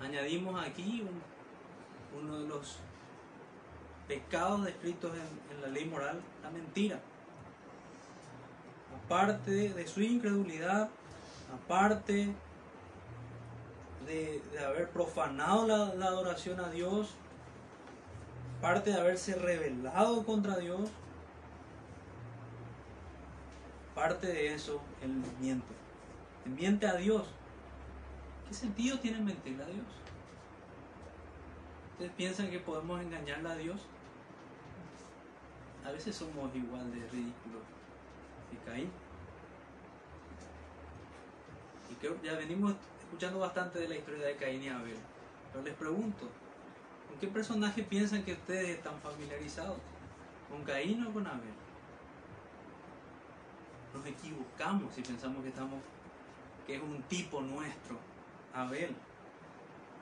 Añadimos 0.00 0.62
aquí 0.62 1.06
uno 2.18 2.38
de 2.38 2.48
los 2.48 2.78
pecados 4.08 4.64
descritos 4.64 5.12
en, 5.50 5.60
la 5.60 5.68
ley 5.68 5.84
moral, 5.84 6.20
la 6.42 6.50
mentira. 6.50 7.00
Aparte 9.04 9.50
de 9.50 9.86
su 9.86 10.00
incredulidad, 10.00 10.88
aparte 11.52 12.34
de, 14.06 14.42
haber 14.64 14.90
profanado 14.90 15.66
la, 15.66 15.94
la, 15.94 16.06
adoración 16.06 16.60
a 16.60 16.70
Dios, 16.70 17.14
aparte 18.58 18.90
de 18.90 19.00
haberse 19.00 19.34
rebelado 19.34 20.24
contra 20.24 20.56
Dios, 20.56 20.90
parte 23.94 24.26
de 24.26 24.54
eso, 24.54 24.80
él 25.02 25.22
miente. 25.40 25.74
Él 26.44 26.52
miente 26.52 26.86
a 26.86 26.94
Dios. 26.94 27.26
¿Qué 28.46 28.54
sentido 28.54 28.98
tiene 29.00 29.20
mentirle 29.20 29.64
a 29.64 29.66
Dios? 29.66 29.86
¿Ustedes 31.92 32.12
piensan 32.12 32.50
que 32.50 32.60
podemos 32.60 33.00
engañarle 33.00 33.48
a 33.48 33.56
Dios? 33.56 33.80
A 35.84 35.90
veces 35.90 36.14
somos 36.14 36.54
igual 36.54 36.90
de 36.92 37.00
ridículos 37.08 37.62
que 38.50 38.70
Caín. 38.70 38.90
Y 41.90 41.94
creo 41.94 42.20
ya 42.22 42.34
venimos 42.34 42.74
escuchando 43.00 43.38
bastante 43.38 43.78
de 43.78 43.88
la 43.88 43.96
historia 43.96 44.26
de 44.26 44.36
Caín 44.36 44.62
y 44.62 44.68
Abel. 44.68 44.98
Pero 45.52 45.64
les 45.64 45.74
pregunto, 45.74 46.28
¿con 46.28 46.45
qué 47.20 47.28
personaje 47.28 47.82
piensan 47.82 48.22
que 48.24 48.32
ustedes 48.32 48.76
están 48.76 48.98
familiarizados? 49.00 49.78
¿Con 50.50 50.62
Caín 50.64 51.04
o 51.06 51.12
con 51.12 51.26
Abel? 51.26 51.54
Nos 53.94 54.06
equivocamos 54.06 54.94
si 54.94 55.02
pensamos 55.02 55.42
que 55.42 55.48
estamos 55.48 55.80
que 56.66 56.76
es 56.76 56.82
un 56.82 57.02
tipo 57.04 57.40
nuestro, 57.40 57.96
Abel. 58.52 58.94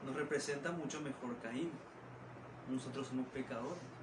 Nos 0.07 0.17
representa 0.17 0.73
mucho 0.73 1.01
mejor 1.01 1.37
Caín. 1.43 1.71
Nosotros 2.71 3.07
somos 3.07 3.27
pecadores 3.29 3.95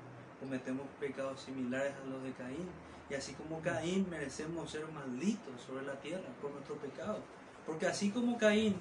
cometemos 0.41 0.87
pecados 0.99 1.39
similares 1.39 1.93
a 2.03 2.09
los 2.09 2.23
de 2.23 2.31
Caín. 2.33 2.67
Y 3.09 3.13
así 3.13 3.33
como 3.33 3.61
Caín 3.61 4.09
merecemos 4.09 4.69
ser 4.69 4.87
malditos 4.87 5.61
sobre 5.61 5.85
la 5.85 5.93
tierra 5.99 6.27
por 6.41 6.51
nuestro 6.51 6.75
pecado. 6.75 7.19
Porque 7.65 7.85
así 7.85 8.09
como 8.09 8.37
Caín 8.37 8.75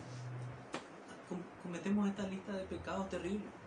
cometemos 1.63 2.09
esta 2.09 2.27
lista 2.27 2.53
de 2.53 2.65
pecados 2.65 3.09
terribles. 3.09 3.60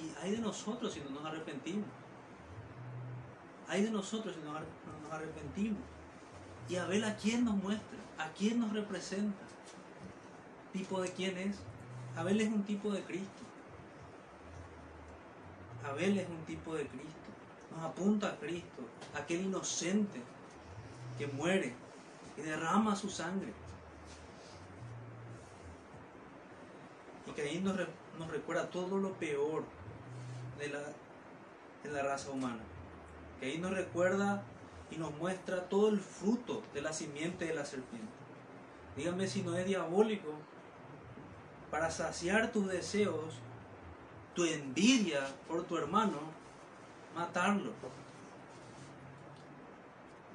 Y 0.00 0.12
hay 0.22 0.32
de 0.32 0.38
nosotros 0.38 0.92
si 0.92 1.00
no 1.00 1.10
nos 1.10 1.24
arrepentimos. 1.24 1.88
Hay 3.68 3.82
de 3.82 3.90
nosotros 3.90 4.34
si 4.34 4.40
no 4.42 4.52
nos 4.52 5.12
arrepentimos. 5.12 5.82
Y 6.68 6.76
a 6.76 6.86
ver 6.86 7.04
a 7.04 7.16
quién 7.16 7.44
nos 7.44 7.54
muestra, 7.54 7.98
a 8.18 8.28
quién 8.32 8.60
nos 8.60 8.72
representa. 8.72 9.38
¿Tipo 10.72 11.00
de 11.00 11.10
quién 11.10 11.36
es? 11.36 11.56
Abel 12.16 12.40
es 12.40 12.48
un 12.48 12.62
tipo 12.64 12.92
de 12.92 13.02
Cristo. 13.02 13.42
Abel 15.84 16.18
es 16.18 16.28
un 16.28 16.44
tipo 16.44 16.74
de 16.74 16.86
Cristo. 16.86 17.10
Nos 17.70 17.84
apunta 17.84 18.28
a 18.28 18.36
Cristo, 18.36 18.82
aquel 19.14 19.42
inocente 19.42 20.20
que 21.18 21.26
muere 21.28 21.74
y 22.36 22.42
derrama 22.42 22.96
su 22.96 23.08
sangre. 23.08 23.52
Y 27.26 27.32
que 27.32 27.42
ahí 27.42 27.60
nos, 27.60 27.76
recuerda 28.30 28.70
todo 28.70 28.98
lo 28.98 29.12
peor 29.14 29.64
de 30.60 30.68
la, 30.68 30.80
de 31.82 31.90
la 31.90 32.02
raza 32.02 32.30
humana. 32.30 32.60
Que 33.40 33.46
ahí 33.46 33.58
nos 33.58 33.72
recuerda 33.72 34.42
y 34.90 34.96
nos 34.96 35.16
muestra 35.16 35.68
todo 35.68 35.88
el 35.88 35.98
fruto 35.98 36.62
de 36.74 36.82
la 36.82 36.92
simiente 36.92 37.46
de 37.46 37.54
la 37.54 37.64
serpiente. 37.64 38.08
Dígame 38.96 39.26
si 39.26 39.42
no 39.42 39.56
es 39.56 39.66
diabólico 39.66 40.32
para 41.70 41.90
saciar 41.90 42.52
tus 42.52 42.68
deseos 42.68 43.34
tu 44.34 44.44
envidia 44.44 45.20
por 45.48 45.64
tu 45.64 45.76
hermano, 45.76 46.18
matarlo. 47.14 47.72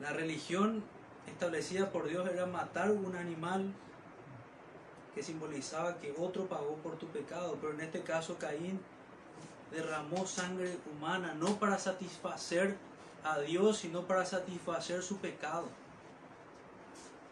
La 0.02 0.12
religión 0.12 0.84
establecida 1.28 1.90
por 1.92 2.08
Dios 2.08 2.28
era 2.30 2.46
matar 2.46 2.92
un 2.92 3.16
animal 3.16 3.74
que 5.14 5.24
simbolizaba 5.24 5.98
que 6.00 6.14
otro 6.18 6.48
pagó 6.48 6.76
por 6.84 6.98
tu 6.98 7.08
pecado, 7.08 7.58
pero 7.62 7.74
en 7.74 7.82
este 7.82 8.02
caso 8.02 8.38
Caín 8.38 8.80
derramó 9.76 10.26
sangre 10.26 10.78
humana 10.92 11.36
no 11.36 11.60
para 11.60 11.78
satisfacer 11.78 12.78
a 13.24 13.40
Dios, 13.40 13.78
sino 13.80 14.04
para 14.04 14.26
satisfacer 14.26 15.04
su 15.04 15.18
pecado, 15.18 15.68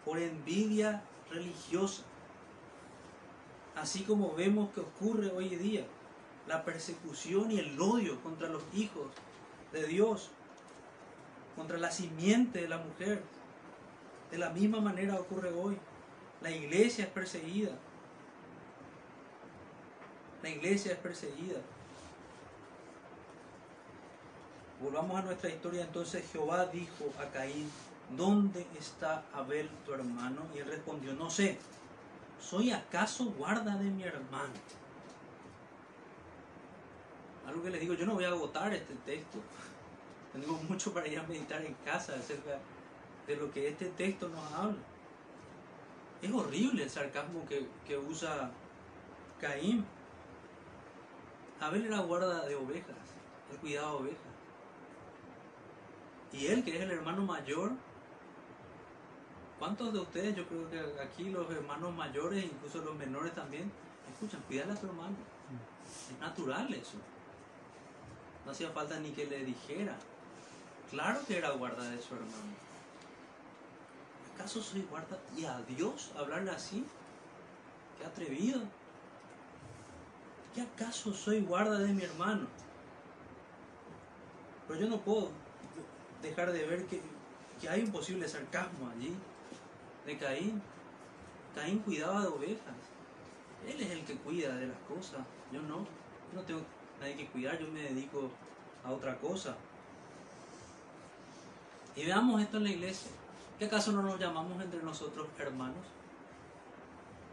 por 0.04 0.20
envidia 0.20 1.02
religiosa, 1.32 2.04
así 3.76 4.04
como 4.04 4.36
vemos 4.36 4.72
que 4.74 4.82
ocurre 4.82 5.32
hoy 5.32 5.50
día 5.56 5.86
la 6.48 6.66
persecución 6.66 7.52
y 7.52 7.60
el 7.60 7.80
odio 7.80 8.22
contra 8.22 8.50
los 8.50 8.64
hijos 8.74 9.08
de 9.72 9.88
Dios, 9.88 10.30
contra 11.56 11.78
la 11.78 11.92
simiente 11.92 12.62
de 12.62 12.68
la 12.68 12.78
mujer. 12.78 13.24
De 14.32 14.38
la 14.38 14.50
misma 14.50 14.82
manera 14.82 15.16
ocurre 15.16 15.54
hoy. 15.54 15.78
La 16.42 16.52
iglesia 16.52 17.06
es 17.06 17.12
perseguida. 17.12 17.72
La 20.42 20.50
iglesia 20.50 20.92
es 20.92 20.98
perseguida. 20.98 21.62
Volvamos 24.84 25.18
a 25.18 25.22
nuestra 25.22 25.50
historia. 25.50 25.84
Entonces 25.84 26.30
Jehová 26.32 26.66
dijo 26.66 27.06
a 27.18 27.32
Caín, 27.32 27.70
¿dónde 28.18 28.68
está 28.78 29.24
Abel 29.34 29.70
tu 29.86 29.94
hermano? 29.94 30.42
Y 30.54 30.60
él 30.60 30.68
respondió, 30.68 31.14
no 31.14 31.30
sé. 31.30 31.58
¿Soy 32.42 32.72
acaso 32.72 33.26
guarda 33.38 33.78
de 33.78 33.90
mi 33.90 34.04
hermano? 34.04 34.54
algo 37.48 37.62
que 37.62 37.72
les 37.72 37.82
digo, 37.82 37.94
yo 37.94 38.06
no 38.06 38.14
voy 38.14 38.24
a 38.24 38.30
agotar 38.30 38.74
este 38.74 38.96
texto. 39.06 39.38
Tengo 40.34 40.54
mucho 40.70 40.94
para 40.94 41.08
ir 41.08 41.20
a 41.20 41.24
meditar 41.24 41.64
en 41.64 41.74
casa 41.86 42.16
acerca 42.16 42.58
de 43.28 43.36
lo 43.36 43.52
que 43.52 43.68
este 43.68 43.86
texto 43.86 44.28
nos 44.30 44.52
habla. 44.54 44.82
Es 46.22 46.32
horrible 46.32 46.84
el 46.84 46.90
sarcasmo 46.90 47.46
que, 47.48 47.68
que 47.86 47.98
usa 47.98 48.50
Caín. 49.40 49.86
Abel 51.60 51.86
era 51.86 52.00
guarda 52.00 52.46
de 52.46 52.56
ovejas, 52.56 52.96
él 53.52 53.58
cuidaba 53.58 53.94
ovejas. 53.94 54.33
Y 56.34 56.48
él, 56.48 56.64
que 56.64 56.76
es 56.76 56.82
el 56.82 56.92
hermano 56.92 57.22
mayor, 57.24 57.72
¿cuántos 59.60 59.94
de 59.94 60.00
ustedes, 60.00 60.36
yo 60.36 60.48
creo 60.48 60.70
que 60.70 60.80
aquí 61.00 61.30
los 61.30 61.50
hermanos 61.52 61.94
mayores, 61.94 62.44
incluso 62.44 62.80
los 62.80 62.96
menores 62.96 63.34
también, 63.36 63.72
escuchan, 64.12 64.42
cuidarle 64.48 64.74
a 64.74 64.76
tu 64.76 64.88
hermano? 64.88 65.16
Es 66.12 66.20
natural 66.20 66.74
eso. 66.74 66.98
No 68.46 68.52
hacía 68.52 68.72
falta 68.72 69.00
ni 69.00 69.12
que 69.12 69.28
le 69.28 69.46
dijera. 69.46 69.96
Claro 70.90 71.20
que 71.28 71.38
era 71.38 71.52
guarda 71.52 71.88
de 71.90 72.02
su 72.02 72.16
hermano. 72.16 72.64
¿Acaso 74.34 74.62
soy 74.62 74.82
guarda? 74.90 75.20
¿Y 75.38 75.46
a 75.46 75.60
Dios 75.62 76.12
hablarle 76.18 76.52
así? 76.52 76.84
¿Qué 78.00 78.06
atrevido? 78.06 78.62
¿Qué 80.56 80.62
acaso 80.62 81.14
soy 81.14 81.42
guarda 81.42 81.78
de 81.78 81.94
mi 81.94 82.04
hermano? 82.04 82.48
Pero 84.68 84.80
yo 84.80 84.88
no 84.88 85.00
puedo 85.00 85.30
dejar 86.24 86.52
de 86.52 86.66
ver 86.66 86.86
que, 86.88 87.02
que 87.62 87.70
hay 87.70 87.84
un 87.84 87.92
posible 87.92 88.28
sarcasmo 88.28 88.90
allí 88.90 89.14
de 90.06 90.18
Caín. 90.18 90.62
Caín 91.54 91.80
cuidaba 91.80 92.22
de 92.22 92.28
ovejas. 92.28 92.76
Él 93.68 93.80
es 93.80 93.92
el 93.92 94.04
que 94.04 94.16
cuida 94.16 94.56
de 94.56 94.68
las 94.68 94.80
cosas. 94.88 95.22
Yo 95.52 95.62
no. 95.62 95.80
Yo 95.80 96.36
no 96.36 96.42
tengo 96.42 96.62
nadie 97.00 97.16
que 97.16 97.28
cuidar. 97.28 97.60
Yo 97.60 97.68
me 97.68 97.82
dedico 97.82 98.32
a 98.84 98.92
otra 98.92 99.18
cosa. 99.20 99.56
Y 101.96 102.06
veamos 102.06 102.42
esto 102.42 102.58
en 102.58 102.64
la 102.64 102.72
iglesia. 102.72 103.12
¿Qué 103.60 103.66
acaso 103.66 103.92
no 103.92 104.02
nos 104.02 104.20
llamamos 104.20 104.62
entre 104.62 104.82
nosotros 104.82 105.28
hermanos? 105.38 105.86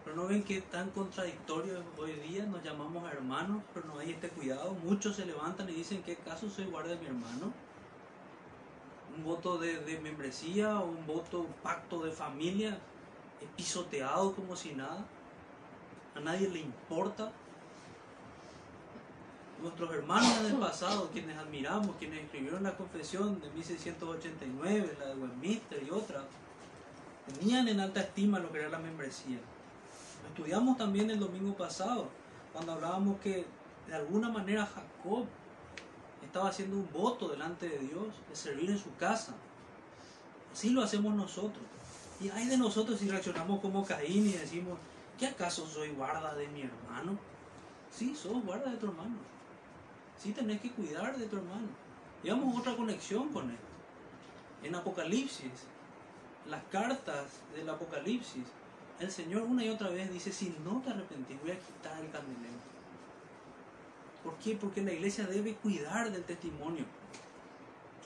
Pero 0.05 0.17
no 0.17 0.27
ven 0.27 0.43
que 0.43 0.61
tan 0.61 0.91
contradictorio 0.91 1.83
hoy 1.99 2.13
día 2.13 2.45
nos 2.45 2.63
llamamos 2.63 3.11
hermanos, 3.11 3.63
pero 3.73 3.87
no 3.87 3.99
hay 3.99 4.13
este 4.13 4.29
cuidado. 4.29 4.75
Muchos 4.85 5.17
se 5.17 5.27
levantan 5.27 5.69
y 5.71 5.73
dicen, 5.73 6.03
¿qué 6.03 6.17
caso 6.17 6.49
soy 6.51 6.67
guarda 6.67 6.91
de 6.91 6.99
mi 6.99 7.07
hermano? 7.07 7.53
Un 9.17 9.25
voto 9.25 9.59
de, 9.59 9.79
de 9.81 10.01
membresía, 10.01 10.79
un 10.79 11.07
voto, 11.07 11.41
un 11.41 11.53
pacto 11.63 12.03
de 12.03 12.13
familia, 12.13 12.79
es 13.41 13.49
pisoteado 13.57 14.35
como 14.35 14.57
si 14.57 14.75
nada. 14.75 15.05
A 16.15 16.21
nadie 16.21 16.49
le 16.49 16.61
importa. 16.61 17.33
Nuestros 19.63 19.93
hermanos 19.93 20.39
en 20.41 20.47
el 20.47 20.57
pasado, 20.61 21.11
quienes 21.13 21.37
admiramos, 21.37 21.97
quienes 21.97 22.25
escribieron 22.25 22.63
la 22.63 22.77
confesión 22.77 23.41
de 23.41 23.51
1689, 23.51 24.97
la 24.99 25.07
de 25.07 25.15
Westminster 25.17 25.83
y 25.83 25.91
otras, 25.91 26.25
tenían 27.27 27.69
en 27.69 27.81
alta 27.81 28.01
estima 28.01 28.39
lo 28.39 28.51
que 28.51 28.59
era 28.59 28.69
la 28.69 28.79
membresía. 28.79 29.39
Lo 30.23 30.29
estudiamos 30.29 30.77
también 30.77 31.11
el 31.11 31.21
domingo 31.21 31.57
pasado, 31.57 32.09
cuando 32.53 32.73
hablábamos 32.73 33.21
que 33.21 33.45
de 33.87 33.95
alguna 33.95 34.29
manera 34.29 34.67
Jacob 34.67 35.27
estaba 36.31 36.49
haciendo 36.49 36.77
un 36.77 36.89
voto 36.93 37.29
delante 37.29 37.69
de 37.69 37.79
Dios 37.79 38.07
de 38.29 38.37
servir 38.37 38.71
en 38.71 38.79
su 38.79 38.95
casa. 38.95 39.35
Así 40.53 40.71
lo 40.71 40.81
hacemos 40.81 41.13
nosotros. 41.13 41.65
Y 42.21 42.29
hay 42.29 42.47
de 42.47 42.57
nosotros 42.57 43.01
si 43.01 43.09
reaccionamos 43.09 43.59
como 43.59 43.85
Caín 43.85 44.29
y 44.29 44.35
decimos, 44.35 44.79
¿qué 45.19 45.27
acaso 45.27 45.67
soy 45.67 45.89
guarda 45.91 46.33
de 46.37 46.47
mi 46.47 46.63
hermano? 46.63 47.19
Sí, 47.91 48.15
sos 48.15 48.45
guarda 48.45 48.71
de 48.71 48.77
tu 48.77 48.87
hermano. 48.87 49.17
Sí 50.17 50.31
tenés 50.31 50.61
que 50.61 50.71
cuidar 50.71 51.19
de 51.19 51.27
tu 51.27 51.37
hermano. 51.37 51.67
Llevamos 52.23 52.61
otra 52.61 52.77
conexión 52.77 53.31
con 53.31 53.51
él. 53.51 53.59
En 54.63 54.77
Apocalipsis, 54.77 55.51
las 56.49 56.63
cartas 56.71 57.41
del 57.57 57.69
Apocalipsis, 57.69 58.45
el 59.01 59.11
Señor 59.11 59.43
una 59.43 59.65
y 59.65 59.69
otra 59.69 59.89
vez 59.89 60.13
dice, 60.13 60.31
si 60.31 60.55
no 60.65 60.81
te 60.81 60.91
arrepentís, 60.91 61.41
voy 61.43 61.51
a 61.51 61.59
quitar 61.59 61.99
el 61.99 62.09
candelero. 62.13 62.70
¿Por 64.25 64.37
qué? 64.37 64.55
Porque 64.57 64.83
la 64.83 64.93
iglesia 64.93 65.27
debe 65.27 65.55
cuidar 65.55 66.11
del 66.11 66.25
testimonio. 66.25 66.85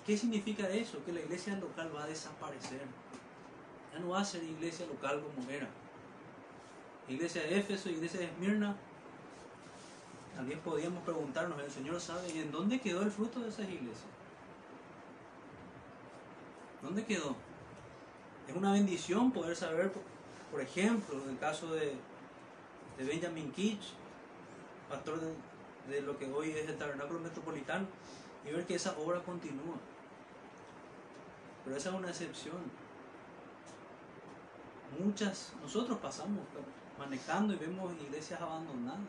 ¿Qué 0.06 0.16
significa 0.16 0.68
eso? 0.68 1.02
Que 1.04 1.12
la 1.12 1.20
iglesia 1.20 1.56
local 1.56 1.90
va 1.94 2.04
a 2.04 2.06
desaparecer. 2.06 2.82
Ya 3.92 3.98
no 3.98 4.10
va 4.10 4.20
a 4.20 4.24
ser 4.24 4.42
iglesia 4.44 4.86
local 4.86 5.22
como 5.22 5.50
era. 5.50 5.68
Iglesia 7.08 7.42
de 7.42 7.58
Éfeso, 7.58 7.88
iglesia 7.88 8.20
de 8.20 8.26
Esmirna. 8.26 8.76
También 10.36 10.60
podíamos 10.60 11.02
preguntarnos, 11.04 11.60
el 11.62 11.70
Señor 11.70 12.00
sabe, 12.00 12.28
¿y 12.34 12.38
en 12.38 12.50
dónde 12.50 12.80
quedó 12.80 13.02
el 13.02 13.10
fruto 13.10 13.40
de 13.40 13.48
esas 13.48 13.68
iglesias? 13.68 14.04
¿Dónde 16.82 17.04
quedó? 17.04 17.36
Es 18.48 18.54
una 18.54 18.72
bendición 18.72 19.32
poder 19.32 19.56
saber, 19.56 19.92
por 20.50 20.60
ejemplo, 20.60 21.22
en 21.22 21.30
el 21.30 21.38
caso 21.38 21.72
de, 21.72 21.94
de 22.98 23.04
Benjamin 23.04 23.52
Kitch, 23.52 23.92
pastor 24.88 25.20
de, 25.20 25.32
de 25.88 26.00
lo 26.02 26.18
que 26.18 26.32
hoy 26.32 26.50
es 26.50 26.68
el 26.68 26.76
Tabernáculo 26.76 27.20
Metropolitano, 27.20 27.86
y 28.44 28.52
ver 28.52 28.66
que 28.66 28.74
esa 28.74 28.96
obra 28.98 29.20
continúa. 29.20 29.76
Pero 31.64 31.76
esa 31.76 31.88
es 31.90 31.94
una 31.94 32.08
excepción. 32.08 32.58
Muchas, 34.98 35.52
nosotros 35.62 35.98
pasamos 35.98 36.40
manejando 36.98 37.54
y 37.54 37.56
vemos 37.56 37.92
iglesias 38.00 38.40
abandonadas. 38.40 39.00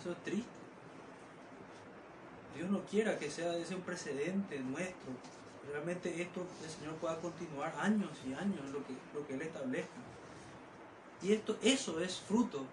Eso 0.00 0.12
es 0.12 0.22
triste. 0.22 0.50
Dios 2.54 2.70
no 2.70 2.80
quiera 2.86 3.18
que 3.18 3.30
sea 3.30 3.56
ese 3.56 3.74
un 3.74 3.82
precedente 3.82 4.58
nuestro. 4.60 5.12
Realmente 5.70 6.22
esto 6.22 6.46
el 6.62 6.70
Señor 6.70 6.94
pueda 6.94 7.20
continuar 7.20 7.74
años 7.78 8.10
y 8.26 8.32
años 8.32 8.64
lo 8.70 8.86
que, 8.86 8.94
lo 9.12 9.26
que 9.26 9.34
Él 9.34 9.42
establezca. 9.42 9.90
Y 11.22 11.32
esto, 11.32 11.56
eso 11.62 12.00
es 12.00 12.18
fruto 12.18 12.64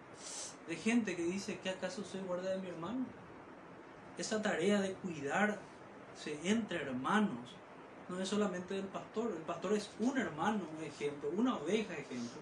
de 0.68 0.76
gente 0.76 1.16
que 1.16 1.24
dice 1.24 1.60
que 1.60 1.70
acaso 1.70 2.04
soy 2.04 2.22
guarda 2.22 2.52
de 2.52 2.60
mi 2.60 2.70
hermano. 2.70 3.06
Esa 4.18 4.42
tarea 4.42 4.80
de 4.82 4.94
cuidarse 4.94 5.60
entre 6.44 6.82
hermanos 6.82 7.56
no 8.10 8.20
es 8.20 8.30
solamente 8.30 8.76
del 8.76 8.86
pastor. 8.86 9.32
El 9.32 9.44
pastor 9.44 9.74
es 9.74 9.90
un 10.00 10.18
hermano, 10.18 10.62
un 10.78 10.84
ejemplo, 10.84 11.30
una 11.36 11.56
oveja, 11.56 11.94
ejemplo. 11.94 12.42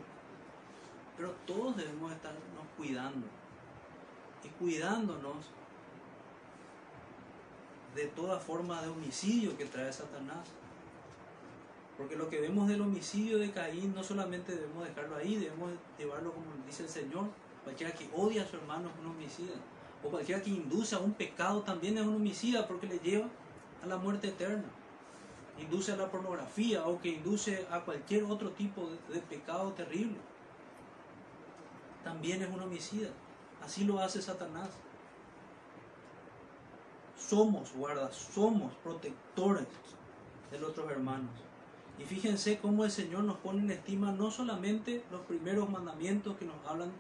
Pero 1.18 1.32
todos 1.46 1.78
debemos 1.78 2.12
estarnos 2.12 2.42
cuidando 2.78 3.28
y 4.44 4.48
cuidándonos 4.60 5.46
de 7.96 8.08
toda 8.08 8.40
forma 8.40 8.82
de 8.82 8.88
homicidio 8.88 9.58
que 9.58 9.66
trae 9.66 9.92
Satanás. 9.92 10.48
Porque 12.02 12.16
lo 12.16 12.32
que 12.32 12.42
vemos 12.42 12.68
del 12.68 12.82
homicidio 12.82 13.38
de 13.38 13.52
Caín 13.52 13.94
no 13.94 14.04
solamente 14.04 14.56
debemos 14.56 14.88
dejarlo 14.88 15.18
ahí, 15.18 15.36
debemos 15.36 15.70
llevarlo 16.00 16.34
como 16.34 16.48
dice 16.66 16.82
el 16.82 16.90
Señor. 16.90 17.26
Cualquiera 17.64 17.94
que 17.94 18.10
odia 18.16 18.42
a 18.42 18.48
su 18.48 18.56
hermano 18.56 18.90
es 18.90 19.00
un 19.02 19.12
homicida. 19.12 19.54
O 20.04 20.10
cualquiera 20.10 20.42
que 20.42 20.50
induce 20.50 20.96
a 20.96 20.98
un 20.98 21.14
pecado 21.14 21.62
también 21.62 22.00
es 22.00 22.04
un 22.04 22.16
homicida 22.16 22.68
porque 22.68 22.88
le 22.88 22.98
lleva 22.98 23.28
a 23.84 23.86
la 23.86 23.98
muerte 23.98 24.30
eterna. 24.30 24.64
Induce 25.60 25.92
a 25.92 25.96
la 25.96 26.10
pornografía 26.10 26.88
o 26.88 27.00
que 27.00 27.10
induce 27.10 27.68
a 27.70 27.82
cualquier 27.82 28.24
otro 28.24 28.50
tipo 28.50 28.90
de, 29.14 29.20
pecado 29.20 29.72
terrible. 29.74 30.18
También 32.04 32.42
es 32.42 32.50
un 32.50 32.62
homicida. 32.62 33.10
Así 33.64 33.84
lo 33.84 34.00
hace 34.00 34.24
Satanás. 34.24 34.70
Somos 37.16 37.72
guardas, 37.74 38.16
somos 38.16 38.74
protectores 38.78 39.68
de 40.50 40.58
los 40.58 40.72
otros 40.72 40.90
hermanos. 40.90 41.51
Y 42.02 42.06
fíjense 42.06 42.58
cómo 42.58 42.84
el 42.84 42.90
Señor 42.90 43.24
nos 43.26 43.38
pone 43.38 43.60
en 43.60 43.70
estima 43.70 44.12
no 44.12 44.32
solamente 44.32 45.04
los 45.12 45.22
primeros 45.22 45.70
mandamientos 45.70 46.36
que 46.38 46.46
nos 46.46 46.56
hablan 46.66 46.92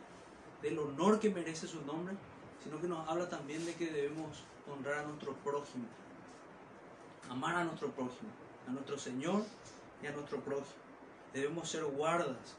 del 0.61 0.77
honor 0.77 1.19
que 1.19 1.31
merece 1.31 1.67
su 1.67 1.83
nombre, 1.85 2.15
sino 2.63 2.79
que 2.79 2.87
nos 2.87 3.07
habla 3.09 3.27
también 3.27 3.65
de 3.65 3.73
que 3.73 3.89
debemos 3.89 4.43
honrar 4.71 4.99
a 4.99 5.03
nuestro 5.07 5.33
prójimo, 5.37 5.85
amar 7.31 7.55
a 7.55 7.63
nuestro 7.63 7.89
prójimo, 7.89 8.29
a 8.67 8.71
nuestro 8.71 8.99
Señor 8.99 9.43
y 10.03 10.07
a 10.07 10.11
nuestro 10.11 10.39
prójimo. 10.41 10.67
Debemos 11.33 11.67
ser 11.67 11.83
guardas 11.85 12.55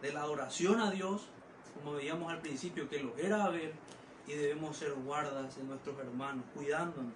de 0.00 0.12
la 0.14 0.22
adoración 0.22 0.80
a 0.80 0.90
Dios, 0.90 1.26
como 1.74 1.96
veíamos 1.96 2.32
al 2.32 2.40
principio 2.40 2.88
que 2.88 3.02
lo 3.02 3.14
era 3.18 3.44
Abel, 3.44 3.74
y 4.26 4.32
debemos 4.32 4.78
ser 4.78 4.94
guardas 4.94 5.56
de 5.56 5.64
nuestros 5.64 5.98
hermanos, 5.98 6.44
cuidándonos 6.54 7.12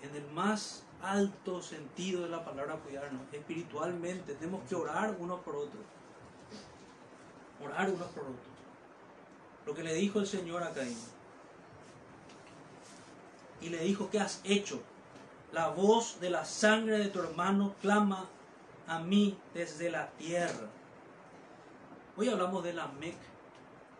en 0.00 0.16
el 0.16 0.26
más 0.30 0.84
alto 1.02 1.62
sentido 1.62 2.22
de 2.22 2.28
la 2.28 2.44
palabra 2.44 2.76
cuidarnos, 2.76 3.22
espiritualmente, 3.32 4.34
tenemos 4.34 4.66
que 4.68 4.74
orar 4.74 5.16
unos 5.18 5.40
por 5.40 5.56
otros. 5.56 5.82
Orar 7.62 7.90
unos 7.90 8.08
por 8.08 8.24
otros. 8.24 8.58
Lo 9.66 9.74
que 9.74 9.82
le 9.82 9.94
dijo 9.94 10.20
el 10.20 10.26
Señor 10.26 10.62
a 10.62 10.72
Caín. 10.72 10.96
Y 13.60 13.68
le 13.68 13.78
dijo, 13.78 14.08
¿qué 14.10 14.20
has 14.20 14.40
hecho? 14.44 14.80
La 15.52 15.68
voz 15.68 16.20
de 16.20 16.30
la 16.30 16.44
sangre 16.44 16.98
de 16.98 17.08
tu 17.08 17.20
hermano 17.20 17.74
clama 17.80 18.28
a 18.86 18.98
mí 19.00 19.38
desde 19.54 19.90
la 19.90 20.10
tierra. 20.12 20.68
Hoy 22.16 22.28
hablamos 22.28 22.64
de 22.64 22.72
la 22.72 22.88
Mec. 22.88 23.16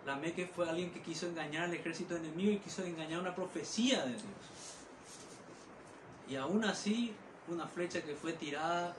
La 0.07 0.17
Mec 0.17 0.53
fue 0.53 0.69
alguien 0.69 0.93
que 0.93 1.03
quiso 1.03 1.27
engañar 1.27 1.65
al 1.65 1.75
ejército 1.75 2.17
enemigo 2.17 2.53
y 2.53 2.59
quiso 2.59 2.83
engañar 2.85 3.21
una 3.21 3.35
profecía 3.35 4.05
de 4.05 4.13
Dios. 4.13 4.23
Y 6.29 6.37
aún 6.37 6.65
así, 6.65 7.15
una 7.49 7.67
flecha 7.67 8.03
que 8.03 8.15
fue 8.15 8.35
tirada 8.35 8.95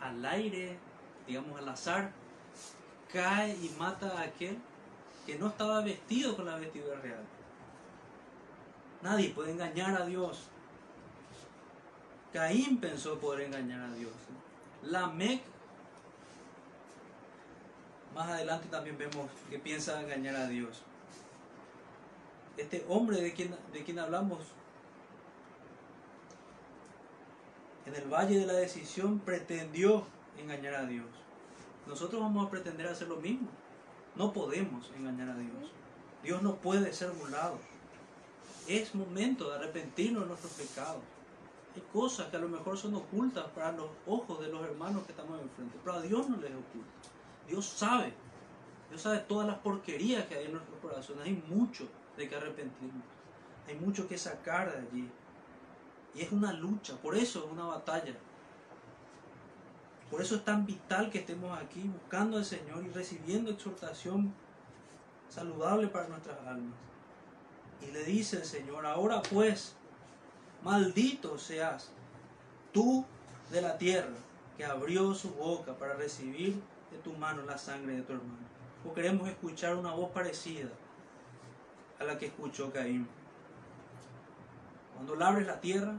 al 0.00 0.24
aire, 0.24 0.78
digamos 1.26 1.58
al 1.58 1.68
azar, 1.68 2.10
cae 3.12 3.54
y 3.56 3.74
mata 3.78 4.18
a 4.18 4.22
aquel 4.22 4.58
que 5.26 5.38
no 5.38 5.48
estaba 5.48 5.82
vestido 5.82 6.34
con 6.34 6.46
la 6.46 6.56
vestidura 6.56 6.98
real. 7.00 7.24
Nadie 9.02 9.30
puede 9.30 9.52
engañar 9.52 10.00
a 10.00 10.06
Dios. 10.06 10.44
Caín 12.32 12.80
pensó 12.80 13.18
poder 13.18 13.46
engañar 13.46 13.80
a 13.82 13.92
Dios. 13.94 14.12
Lamec, 14.82 15.42
más 18.14 18.28
adelante 18.28 18.68
también 18.68 18.96
vemos 18.96 19.28
que 19.50 19.58
piensa 19.58 20.00
engañar 20.00 20.36
a 20.36 20.46
Dios. 20.46 20.82
Este 22.56 22.84
hombre 22.88 23.20
de 23.20 23.50
de 23.72 23.84
quien 23.84 23.98
hablamos 23.98 24.38
en 27.86 27.94
el 27.94 28.08
valle 28.08 28.38
de 28.38 28.46
la 28.46 28.54
decisión 28.54 29.20
pretendió 29.20 30.04
engañar 30.38 30.74
a 30.74 30.86
Dios. 30.86 31.06
Nosotros 31.86 32.20
vamos 32.20 32.46
a 32.46 32.50
pretender 32.50 32.88
hacer 32.88 33.08
lo 33.08 33.16
mismo. 33.16 33.48
No 34.16 34.32
podemos 34.32 34.90
engañar 34.96 35.30
a 35.30 35.36
Dios. 35.36 35.70
Dios 36.22 36.42
no 36.42 36.56
puede 36.56 36.92
ser 36.92 37.10
burlado. 37.12 37.58
Es 38.66 38.94
momento 38.94 39.48
de 39.48 39.56
arrepentirnos 39.56 40.22
de 40.22 40.28
nuestros 40.28 40.52
pecados. 40.52 41.02
Hay 41.76 41.82
cosas 41.92 42.28
que 42.28 42.36
a 42.36 42.40
lo 42.40 42.48
mejor 42.48 42.76
son 42.76 42.94
ocultas 42.94 43.44
para 43.54 43.70
los 43.70 43.90
ojos 44.06 44.40
de 44.40 44.48
los 44.48 44.64
hermanos 44.64 45.04
que 45.04 45.12
estamos 45.12 45.40
enfrente, 45.40 45.78
pero 45.84 45.96
a 45.96 46.02
Dios 46.02 46.28
no 46.28 46.36
les 46.38 46.50
es 46.50 46.56
oculto. 46.56 46.90
Dios 47.46 47.66
sabe. 47.66 48.12
Dios 48.88 49.02
sabe 49.02 49.18
todas 49.18 49.46
las 49.46 49.58
porquerías 49.58 50.26
que 50.26 50.34
hay 50.34 50.46
en 50.46 50.52
nuestro 50.52 50.80
corazón. 50.80 51.20
Hay 51.22 51.40
mucho 51.48 51.86
de 52.16 52.28
que 52.28 52.34
arrepentirnos. 52.34 53.04
Hay 53.68 53.76
mucho 53.76 54.08
que 54.08 54.18
sacar 54.18 54.72
de 54.72 54.78
allí. 54.78 55.10
Y 56.16 56.22
es 56.22 56.32
una 56.32 56.52
lucha, 56.52 56.96
por 56.96 57.14
eso 57.14 57.44
es 57.44 57.52
una 57.52 57.66
batalla. 57.66 58.14
Por 60.10 60.22
eso 60.22 60.36
es 60.36 60.44
tan 60.44 60.64
vital 60.64 61.10
que 61.10 61.18
estemos 61.18 61.58
aquí 61.58 61.82
buscando 61.82 62.38
al 62.38 62.44
Señor 62.44 62.84
y 62.84 62.90
recibiendo 62.90 63.50
exhortación 63.50 64.32
saludable 65.28 65.88
para 65.88 66.08
nuestras 66.08 66.38
almas. 66.46 66.74
Y 67.82 67.92
le 67.92 68.04
dice 68.04 68.36
el 68.36 68.44
Señor, 68.44 68.86
ahora 68.86 69.20
pues, 69.20 69.74
maldito 70.62 71.36
seas 71.36 71.90
tú 72.72 73.04
de 73.50 73.60
la 73.60 73.76
tierra 73.76 74.16
que 74.56 74.64
abrió 74.64 75.14
su 75.14 75.30
boca 75.34 75.76
para 75.76 75.94
recibir 75.94 76.62
de 76.90 76.98
tu 76.98 77.12
mano 77.12 77.42
la 77.42 77.58
sangre 77.58 77.96
de 77.96 78.02
tu 78.02 78.14
hermano. 78.14 78.46
O 78.88 78.94
queremos 78.94 79.28
escuchar 79.28 79.76
una 79.76 79.92
voz 79.92 80.10
parecida 80.12 80.70
a 81.98 82.04
la 82.04 82.16
que 82.16 82.26
escuchó 82.26 82.72
Caín. 82.72 83.06
Cuando 84.96 85.14
labres 85.14 85.46
la 85.46 85.60
tierra, 85.60 85.94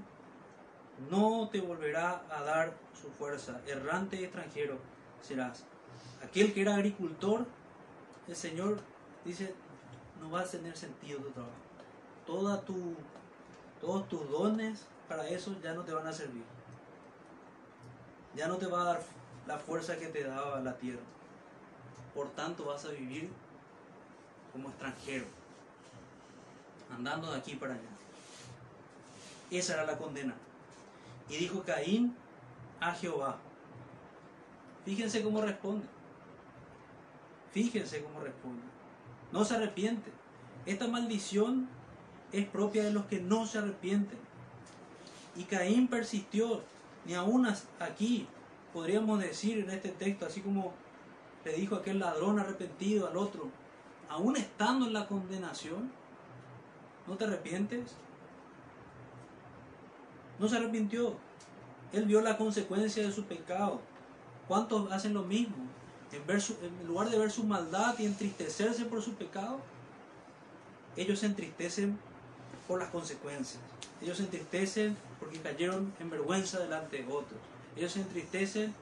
no 1.12 1.48
te 1.50 1.62
volverá 1.62 2.24
a 2.30 2.42
dar 2.42 2.74
su 3.00 3.10
fuerza. 3.12 3.62
Errante 3.68 4.24
extranjero 4.24 4.80
serás. 5.22 5.64
Aquel 6.24 6.54
que 6.54 6.64
era 6.64 6.76
agricultor, 6.76 7.46
el 8.28 8.36
Señor 8.36 8.80
dice, 9.24 9.54
no 10.20 10.32
va 10.32 10.42
a 10.42 10.46
tener 10.46 10.76
sentido 10.76 11.20
tu 11.20 11.30
trabajo. 11.30 11.54
Toda 12.26 12.62
tu, 12.62 12.96
todos 13.80 14.10
tus 14.10 14.28
dones 14.30 14.88
para 15.08 15.28
eso 15.30 15.56
ya 15.62 15.74
no 15.74 15.84
te 15.84 15.94
van 15.94 16.08
a 16.08 16.12
servir. 16.12 16.44
Ya 18.36 18.48
no 18.48 18.58
te 18.58 18.66
va 18.66 18.82
a 18.82 18.86
dar 18.86 19.02
la 19.46 19.60
fuerza 19.60 19.98
que 19.98 20.08
te 20.08 20.24
daba 20.24 20.60
la 20.60 20.76
tierra. 20.78 21.02
Por 22.16 22.30
tanto 22.32 22.66
vas 22.66 22.84
a 22.86 22.90
vivir 22.90 23.30
como 24.52 24.70
extranjero, 24.70 25.26
andando 26.92 27.32
de 27.32 27.38
aquí 27.38 27.56
para 27.56 27.76
allá. 27.76 27.97
Esa 29.52 29.74
era 29.74 29.86
la 29.86 29.98
condena. 29.98 30.36
Y 31.30 31.38
dijo 31.38 31.64
Caín 31.64 32.16
a 32.80 32.94
Jehová. 32.94 33.38
Fíjense 34.86 35.22
cómo 35.22 35.42
responde. 35.42 35.86
Fíjense 37.52 38.04
cómo 38.04 38.20
responde. 38.20 38.64
No 39.32 39.44
se 39.44 39.56
arrepiente. 39.56 40.12
Esta 40.66 40.88
maldición 40.88 41.68
es 42.32 42.46
propia 42.48 42.84
de 42.84 42.92
los 42.92 43.06
que 43.06 43.20
no 43.20 43.46
se 43.46 43.58
arrepienten. 43.58 44.20
Y 45.36 45.44
Caín 45.44 45.88
persistió, 45.88 46.64
ni 47.06 47.14
aún 47.14 47.48
aquí 47.80 48.28
podríamos 48.74 49.20
decir 49.20 49.60
en 49.60 49.70
este 49.70 49.90
texto, 49.90 50.26
así 50.26 50.42
como 50.42 50.74
le 51.46 51.54
dijo 51.54 51.76
aquel 51.76 52.00
ladrón 52.00 52.40
arrepentido 52.40 53.08
al 53.08 53.18
otro, 53.18 53.50
aún 54.10 54.36
estando 54.36 54.88
en 54.88 54.94
la 54.94 55.08
condenación, 55.08 55.92
¿no 57.08 57.16
te 57.16 57.26
arrepientes? 57.26 57.96
No 60.40 60.48
se 60.48 60.58
arrepintió. 60.58 61.16
Él 61.94 62.06
vio 62.06 62.22
la 62.22 62.38
consecuencia 62.38 63.04
de 63.04 63.12
su 63.12 63.24
pecado. 63.26 63.82
¿Cuántos 64.48 64.92
hacen 64.92 65.14
lo 65.14 65.24
mismo? 65.24 65.56
En, 66.12 66.88
lugar 66.88 67.10
de 67.10 67.18
ver 67.18 67.32
su 67.32 67.44
maldad 67.44 67.96
y 68.00 68.06
entristecerse 68.06 68.86
por 68.86 69.02
su 69.02 69.14
pecado, 69.16 69.60
ellos 70.96 71.20
se 71.20 71.26
entristecen 71.26 72.00
por 72.68 72.80
las 72.80 72.90
consecuencias. 72.90 73.60
Ellos 74.02 74.18
se 74.18 74.24
entristecen 74.24 74.96
porque 75.20 75.40
cayeron 75.40 75.94
en 76.00 76.10
vergüenza 76.10 76.60
delante 76.60 77.04
de 77.04 77.12
otros. 77.12 77.40
Ellos 77.76 77.92
se 77.92 78.02
entristecen 78.02 78.74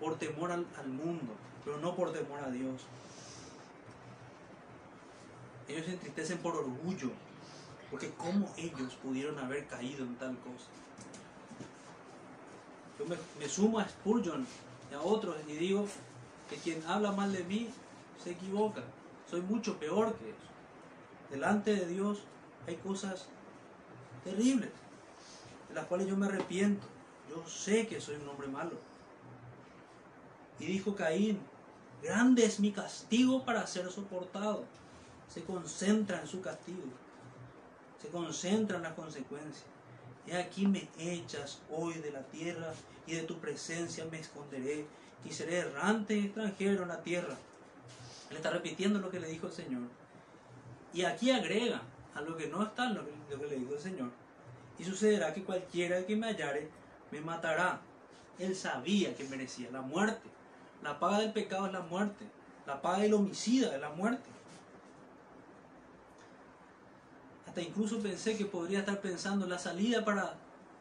por 0.00 0.16
temor 0.18 0.50
al 0.52 0.88
mundo, 0.88 1.32
pero 1.64 1.78
no 1.78 1.94
por 1.94 2.12
temor 2.12 2.40
a 2.40 2.50
Dios. 2.50 2.82
Ellos 5.68 5.86
se 5.86 5.92
entristecen 5.92 6.38
por 6.38 6.56
orgullo, 6.56 7.10
porque 7.90 8.10
cómo 8.16 8.52
ellos 8.56 8.94
pudieron 9.02 9.38
haber 9.38 9.66
caído 9.66 10.04
en 10.04 10.16
tal 10.16 10.36
cosa. 10.38 10.66
Yo 12.98 13.04
me, 13.06 13.48
sumo 13.48 13.78
a 13.78 13.88
Spurgeon 13.88 14.46
y 14.90 14.94
a 14.94 15.00
otros 15.00 15.36
y 15.48 15.52
digo 15.52 15.86
que 16.48 16.56
quien 16.56 16.82
habla 16.86 17.12
mal 17.12 17.32
de 17.32 17.44
mí 17.44 17.68
se 18.22 18.30
equivoca. 18.30 18.82
Soy 19.28 19.42
mucho 19.42 19.78
peor 19.78 20.14
que 20.16 20.30
eso. 20.30 20.38
Delante 21.30 21.74
de 21.74 21.86
Dios 21.86 22.20
hay 22.66 22.76
cosas 22.76 23.26
terribles, 24.22 24.70
de 25.68 25.74
las 25.74 25.86
cuales 25.86 26.06
yo 26.06 26.16
me 26.16 26.26
arrepiento. 26.26 26.86
Yo 27.28 27.46
sé 27.48 27.86
que 27.86 28.00
soy 28.00 28.16
un 28.16 28.28
hombre 28.28 28.48
malo. 28.48 28.78
Y 30.60 30.66
dijo 30.66 30.94
Caín, 30.94 31.40
grande 32.02 32.44
es 32.44 32.60
mi 32.60 32.70
castigo 32.70 33.44
para 33.44 33.66
ser 33.66 33.90
soportado. 33.90 34.64
Se 35.28 35.42
concentra 35.42 36.20
en 36.20 36.28
su 36.28 36.40
castigo 36.40 37.03
se 38.04 38.10
concentra 38.10 38.76
en 38.76 38.82
las 38.82 38.92
consecuencias. 38.92 39.64
Y 40.26 40.32
aquí 40.32 40.66
me 40.66 40.88
echas 40.98 41.60
hoy 41.70 41.94
de 41.94 42.10
la 42.10 42.22
tierra 42.24 42.72
y 43.06 43.14
de 43.14 43.22
tu 43.22 43.38
presencia 43.38 44.04
me 44.10 44.20
esconderé 44.20 44.86
y 45.24 45.32
seré 45.32 45.58
errante 45.58 46.18
extranjero 46.18 46.82
en 46.82 46.88
la 46.88 47.02
tierra. 47.02 47.34
Él 48.30 48.36
está 48.36 48.50
repitiendo 48.50 48.98
lo 48.98 49.10
que 49.10 49.20
le 49.20 49.28
dijo 49.28 49.46
el 49.46 49.52
Señor. 49.54 49.82
Y 50.92 51.04
aquí 51.04 51.30
agrega 51.30 51.80
a 52.14 52.20
lo 52.20 52.36
que 52.36 52.46
no 52.46 52.62
está 52.62 52.88
en 52.88 52.94
lo 52.94 53.04
que, 53.04 53.48
le 53.48 53.56
dijo 53.56 53.74
el 53.74 53.80
Señor. 53.80 54.10
Y 54.78 54.84
sucederá 54.84 55.32
que 55.32 55.44
cualquiera 55.44 56.04
que 56.04 56.16
me 56.16 56.26
hallare 56.26 56.68
me 57.10 57.22
matará. 57.22 57.80
Él 58.38 58.54
sabía 58.54 59.14
que 59.14 59.24
merecía 59.24 59.70
la 59.70 59.80
muerte. 59.80 60.28
La 60.82 60.98
paga 60.98 61.20
del 61.20 61.32
pecado 61.32 61.66
es 61.66 61.72
la 61.72 61.80
muerte. 61.80 62.26
La 62.66 62.82
paga 62.82 62.98
del 62.98 63.14
homicida 63.14 63.74
es 63.74 63.80
la 63.80 63.90
muerte. 63.90 64.28
Incluso 67.62 68.00
pensé 68.00 68.36
que 68.36 68.44
podría 68.44 68.80
estar 68.80 69.00
pensando 69.00 69.46
la 69.46 69.58
salida 69.58 70.04
para, 70.04 70.34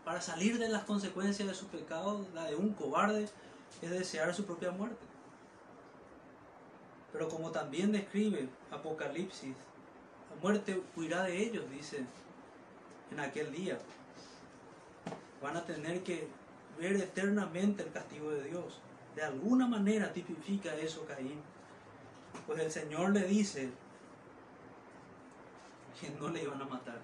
para 0.03 0.21
salir 0.21 0.57
de 0.57 0.69
las 0.69 0.83
consecuencias 0.83 1.47
de 1.47 1.53
su 1.53 1.67
pecado, 1.67 2.25
la 2.33 2.45
de 2.45 2.55
un 2.55 2.73
cobarde, 2.73 3.27
es 3.81 3.89
desear 3.89 4.33
su 4.33 4.45
propia 4.45 4.71
muerte. 4.71 4.97
Pero 7.11 7.29
como 7.29 7.51
también 7.51 7.91
describe 7.91 8.49
Apocalipsis, 8.71 9.55
la 10.29 10.41
muerte 10.41 10.81
huirá 10.95 11.23
de 11.23 11.43
ellos, 11.43 11.69
dice, 11.69 12.05
en 13.11 13.19
aquel 13.19 13.51
día. 13.51 13.77
Van 15.41 15.55
a 15.57 15.65
tener 15.65 16.03
que 16.03 16.27
ver 16.79 16.95
eternamente 16.95 17.83
el 17.83 17.91
castigo 17.91 18.31
de 18.31 18.43
Dios. 18.45 18.79
De 19.15 19.21
alguna 19.21 19.67
manera 19.67 20.11
tipifica 20.11 20.75
eso 20.75 21.05
Caín. 21.05 21.39
Pues 22.47 22.59
el 22.59 22.71
Señor 22.71 23.11
le 23.11 23.25
dice, 23.25 23.69
que 25.99 26.09
no 26.19 26.29
le 26.29 26.43
iban 26.43 26.61
a 26.61 26.65
matar. 26.65 26.99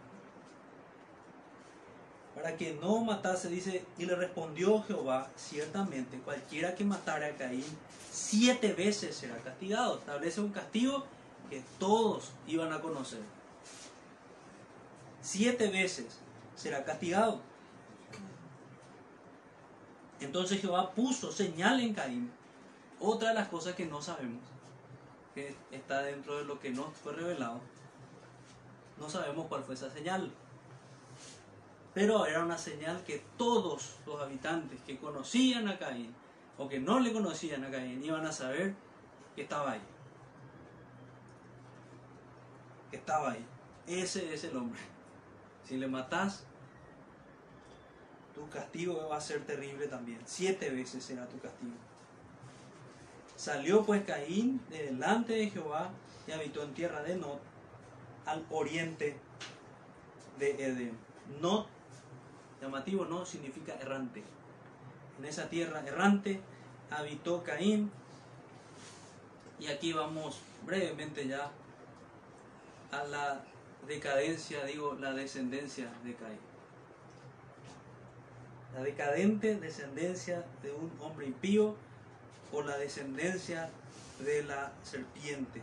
Para 2.36 2.56
que 2.56 2.74
no 2.76 3.02
matase, 3.02 3.50
dice, 3.50 3.84
y 3.98 4.06
le 4.06 4.16
respondió 4.16 4.82
Jehová, 4.84 5.30
ciertamente, 5.36 6.20
cualquiera 6.20 6.76
que 6.76 6.86
matara 6.86 7.28
a 7.28 7.32
Caín, 7.32 7.66
siete 8.12 8.74
veces 8.74 9.16
será 9.16 9.36
castigado. 9.38 9.98
Establece 9.98 10.40
un 10.40 10.52
castigo 10.52 11.06
que 11.50 11.64
todos 11.80 12.32
iban 12.48 12.72
a 12.72 12.80
conocer. 12.80 13.22
Siete 15.22 15.70
veces 15.70 16.20
será 16.56 16.86
castigado. 16.86 17.42
Entonces 20.20 20.62
Jehová 20.62 20.92
puso 20.92 21.32
señal 21.32 21.80
en 21.80 21.94
Caín. 21.94 22.32
Otra 23.00 23.30
de 23.30 23.36
las 23.36 23.48
cosas 23.48 23.76
que 23.76 23.86
no 23.86 24.02
sabemos, 24.02 24.42
que 25.34 25.56
está 25.72 26.02
dentro 26.02 26.38
de 26.38 26.44
lo 26.44 26.60
que 26.60 26.70
no 26.70 26.92
fue 26.92 27.14
revelado, 27.14 27.62
no 29.00 29.10
sabemos 29.10 29.47
cuál 29.47 29.64
fue 29.64 29.76
esa 29.76 29.89
señal. 29.89 30.32
Pero 31.93 32.26
era 32.26 32.43
una 32.43 32.58
señal 32.58 33.04
que 33.04 33.24
todos 33.38 33.97
los 34.06 34.22
habitantes 34.22 34.80
que 34.82 34.97
conocían 34.97 35.68
a 35.68 35.78
Caín 35.78 36.14
o 36.58 36.68
que 36.68 36.80
no 36.80 37.00
le 37.00 37.12
conocían 37.12 37.64
a 37.64 37.72
Caín 37.72 38.04
iban 38.04 38.26
a 38.26 38.32
saber 38.32 38.76
que 39.36 39.43
estaba 39.43 39.72
ahí. 39.72 39.82
Que 42.91 42.97
estaba 42.97 43.32
ahí. 43.32 43.45
Ese 43.88 44.34
es 44.34 44.43
el 44.43 44.56
hombre. 44.56 44.80
Si 45.64 45.78
le 45.78 45.88
matas, 45.88 46.43
tu 48.36 48.47
castigo 48.50 49.08
va 49.10 49.18
a 49.18 49.22
ser 49.22 49.45
terrible 49.45 49.88
también. 49.88 50.20
Siete 50.26 50.70
veces 50.70 51.04
será 51.04 51.28
tu 51.28 51.39
castigo. 51.39 51.74
Salió 53.36 53.86
pues 53.86 54.04
Caín 54.04 54.62
de 54.70 54.88
delante 54.88 55.34
de 55.34 55.50
Jehová 55.50 55.89
y 56.28 56.32
habitó 56.32 56.64
en 56.64 56.74
tierra 56.74 57.02
de 57.02 57.16
Not 57.16 57.49
al 58.30 58.46
oriente 58.50 59.18
de 60.38 60.52
Edén. 60.52 60.98
No, 61.42 61.68
llamativo 62.62 63.06
no, 63.06 63.26
significa 63.26 63.74
errante. 63.76 64.24
En 65.18 65.26
esa 65.26 65.50
tierra 65.50 65.84
errante 65.86 66.40
habitó 66.92 67.44
Caín. 67.44 67.92
Y 69.60 69.68
aquí 69.68 69.92
vamos 69.92 70.40
brevemente 70.66 71.28
ya 71.28 71.52
a 72.92 73.04
la 73.04 73.44
decadencia, 73.88 74.64
digo, 74.64 74.96
la 75.00 75.12
descendencia 75.14 75.92
de 76.04 76.16
Caín. 76.16 76.40
la 78.74 78.84
decadente 78.84 79.56
descendencia 79.56 80.46
de 80.62 80.72
un 80.72 80.92
hombre 81.02 81.26
impío 81.26 81.76
o 82.52 82.62
la 82.62 82.78
descendencia 82.78 83.70
de 84.20 84.44
la 84.44 84.72
serpiente, 84.84 85.62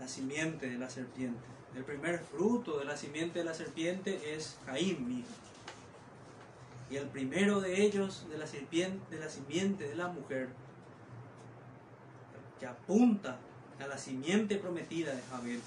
la 0.00 0.08
simiente 0.08 0.68
de 0.68 0.78
la 0.78 0.90
serpiente. 0.90 1.40
El 1.74 1.84
primer 1.84 2.18
fruto 2.20 2.78
de 2.78 2.84
la 2.84 2.96
simiente 2.96 3.40
de 3.40 3.44
la 3.44 3.54
serpiente 3.54 4.34
es 4.34 4.58
Caín 4.66 5.06
mismo. 5.06 5.34
Y 6.90 6.96
el 6.96 7.06
primero 7.08 7.60
de 7.60 7.82
ellos, 7.82 8.26
de 8.30 8.38
la, 8.38 8.46
serpiente, 8.46 9.14
de 9.14 9.20
la 9.20 9.28
simiente 9.28 9.86
de 9.88 9.94
la 9.94 10.08
mujer, 10.08 10.48
que 12.58 12.66
apunta 12.66 13.38
a 13.78 13.86
la 13.86 13.98
simiente 13.98 14.56
prometida 14.56 15.14
de 15.14 15.22
Abel. 15.32 15.60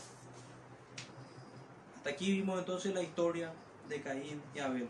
Hasta 1.96 2.10
aquí 2.10 2.32
vimos 2.32 2.60
entonces 2.60 2.94
la 2.94 3.04
historia 3.04 3.54
de 3.88 4.02
Caín 4.02 4.42
y 4.56 4.60
Abel. 4.60 4.90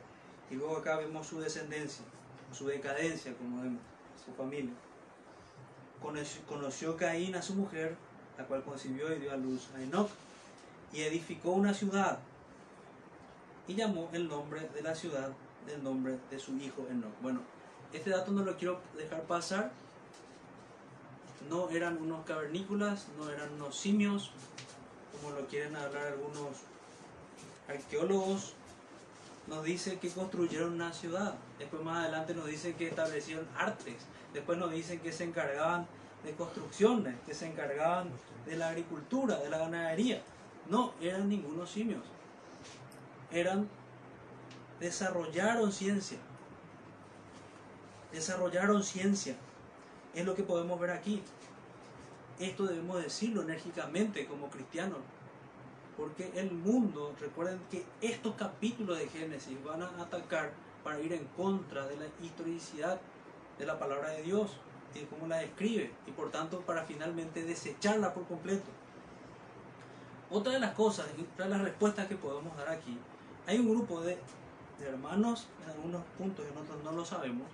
Y 0.50 0.56
luego 0.56 0.78
acá 0.78 0.98
vemos 0.98 1.28
su 1.28 1.40
descendencia, 1.40 2.04
su 2.52 2.68
decadencia, 2.68 3.34
como 3.36 3.62
vemos, 3.62 3.82
su 4.26 4.34
familia. 4.34 4.74
Conoció 6.48 6.98
Caín 6.98 7.36
a 7.36 7.42
su 7.42 7.54
mujer, 7.54 7.96
la 8.38 8.46
cual 8.46 8.64
concibió 8.64 9.14
y 9.14 9.20
dio 9.20 9.32
a 9.32 9.38
luz 9.38 9.70
a 9.76 9.82
Enoch, 9.82 10.10
y 10.94 11.02
edificó 11.02 11.52
una 11.52 11.74
ciudad, 11.74 12.20
y 13.68 13.76
llamó 13.76 14.10
el 14.14 14.28
nombre 14.28 14.68
de 14.74 14.82
la 14.82 14.96
ciudad 14.96 15.30
del 15.66 15.84
nombre 15.84 16.18
de 16.30 16.40
su 16.40 16.58
hijo 16.58 16.88
Enoch. 16.90 17.14
Bueno, 17.22 17.42
este 17.94 18.10
dato 18.10 18.32
no 18.32 18.44
lo 18.44 18.58
quiero 18.58 18.80
dejar 18.98 19.22
pasar. 19.24 19.72
No 21.50 21.70
eran 21.70 21.98
unos 21.98 22.26
cavernícolas, 22.26 23.08
no 23.18 23.30
eran 23.30 23.52
unos 23.54 23.76
simios, 23.76 24.32
como 25.12 25.36
lo 25.36 25.46
quieren 25.48 25.76
hablar 25.76 26.08
algunos 26.08 26.50
arqueólogos. 27.68 28.54
Nos 29.48 29.64
dice 29.64 30.00
que 30.00 30.10
construyeron 30.10 30.74
una 30.74 30.94
ciudad. 30.94 31.36
Después 31.60 31.84
más 31.84 32.04
adelante 32.04 32.34
nos 32.34 32.46
dice 32.46 32.76
que 32.76 32.88
establecieron 32.88 33.48
artes. 33.58 33.96
Después 34.34 34.58
nos 34.58 34.72
dicen 34.72 35.00
que 35.00 35.12
se 35.12 35.24
encargaban 35.24 35.88
de 36.24 36.34
construcciones, 36.34 37.16
que 37.26 37.34
se 37.34 37.48
encargaban 37.48 38.10
de 38.46 38.56
la 38.56 38.70
agricultura, 38.70 39.38
de 39.38 39.50
la 39.50 39.58
ganadería. 39.58 40.22
No, 40.70 40.94
eran 41.02 41.30
ningunos 41.30 41.72
simios. 41.72 42.04
Eran 43.32 43.68
desarrollaron 44.80 45.72
ciencia. 45.72 46.18
Desarrollaron 48.12 48.84
ciencia. 48.84 49.36
Es 50.14 50.26
lo 50.26 50.36
que 50.36 50.44
podemos 50.44 50.80
ver 50.80 50.92
aquí. 50.92 51.24
Esto 52.40 52.66
debemos 52.66 53.02
decirlo 53.02 53.44
enérgicamente 53.44 54.26
como 54.26 54.50
cristianos. 54.50 55.00
Porque 55.96 56.32
el 56.36 56.52
mundo, 56.52 57.16
recuerden 57.20 57.60
que 57.70 57.86
estos 58.02 58.36
capítulos 58.36 58.98
de 58.98 59.08
Génesis 59.08 59.64
van 59.64 59.84
a 59.84 60.02
atacar 60.02 60.52
para 60.84 61.00
ir 61.00 61.14
en 61.14 61.26
contra 61.38 61.88
de 61.88 61.98
la 61.98 62.06
historicidad 62.26 63.00
de 63.60 63.66
la 63.66 63.78
palabra 63.78 64.10
de 64.10 64.24
Dios 64.24 64.58
de 65.00 65.08
cómo 65.08 65.28
la 65.28 65.38
describe. 65.38 65.92
Y 66.06 66.12
por 66.12 66.32
tanto 66.32 66.62
para 66.62 66.84
finalmente 66.84 67.44
desecharla 67.44 68.14
por 68.14 68.28
completo. 68.28 68.70
Otra 70.30 70.54
de 70.54 70.60
las 70.60 70.74
cosas, 70.74 71.08
otra 71.34 71.46
de 71.46 71.52
las 71.52 71.62
respuestas 71.62 72.08
que 72.08 72.16
podemos 72.16 72.56
dar 72.56 72.70
aquí, 72.70 72.98
hay 73.48 73.60
un 73.60 73.70
grupo 73.70 74.02
de 74.02 74.18
hermanos, 74.88 75.48
en 75.64 75.72
algunos 75.72 76.04
puntos 76.18 76.46
y 76.46 76.52
en 76.52 76.58
otros 76.58 76.84
no 76.84 76.92
lo 76.92 77.06
sabemos, 77.06 77.48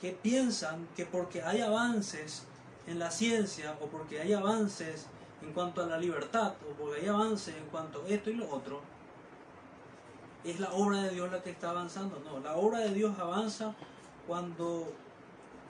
que 0.00 0.12
piensan 0.12 0.86
que 0.96 1.06
porque 1.06 1.42
hay 1.42 1.60
avances 1.60 2.44
en 2.86 2.98
la 2.98 3.10
ciencia 3.10 3.76
o 3.80 3.86
porque 3.86 4.20
hay 4.20 4.32
avances 4.32 5.06
en 5.42 5.52
cuanto 5.52 5.82
a 5.82 5.86
la 5.86 5.98
libertad 5.98 6.54
o 6.68 6.74
porque 6.74 7.00
hay 7.00 7.08
avances 7.08 7.54
en 7.56 7.66
cuanto 7.66 8.02
a 8.04 8.08
esto 8.08 8.30
y 8.30 8.34
lo 8.34 8.48
otro, 8.50 8.80
es 10.44 10.60
la 10.60 10.72
obra 10.72 11.02
de 11.02 11.10
Dios 11.10 11.30
la 11.32 11.42
que 11.42 11.50
está 11.50 11.70
avanzando. 11.70 12.20
No, 12.20 12.38
la 12.40 12.56
obra 12.56 12.78
de 12.80 12.94
Dios 12.94 13.18
avanza 13.18 13.74
cuando 14.26 14.92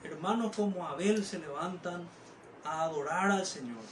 hermanos 0.07 0.55
como 0.55 0.87
Abel 0.87 1.23
se 1.23 1.39
levantan 1.39 2.07
a 2.63 2.83
adorar 2.83 3.31
al 3.31 3.45
Señor 3.45 3.83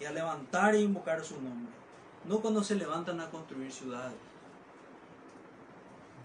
y 0.00 0.04
a 0.04 0.12
levantar 0.12 0.74
e 0.74 0.80
invocar 0.80 1.24
su 1.24 1.34
nombre. 1.40 1.72
No 2.24 2.40
cuando 2.40 2.62
se 2.62 2.74
levantan 2.74 3.20
a 3.20 3.30
construir 3.30 3.72
ciudades 3.72 4.14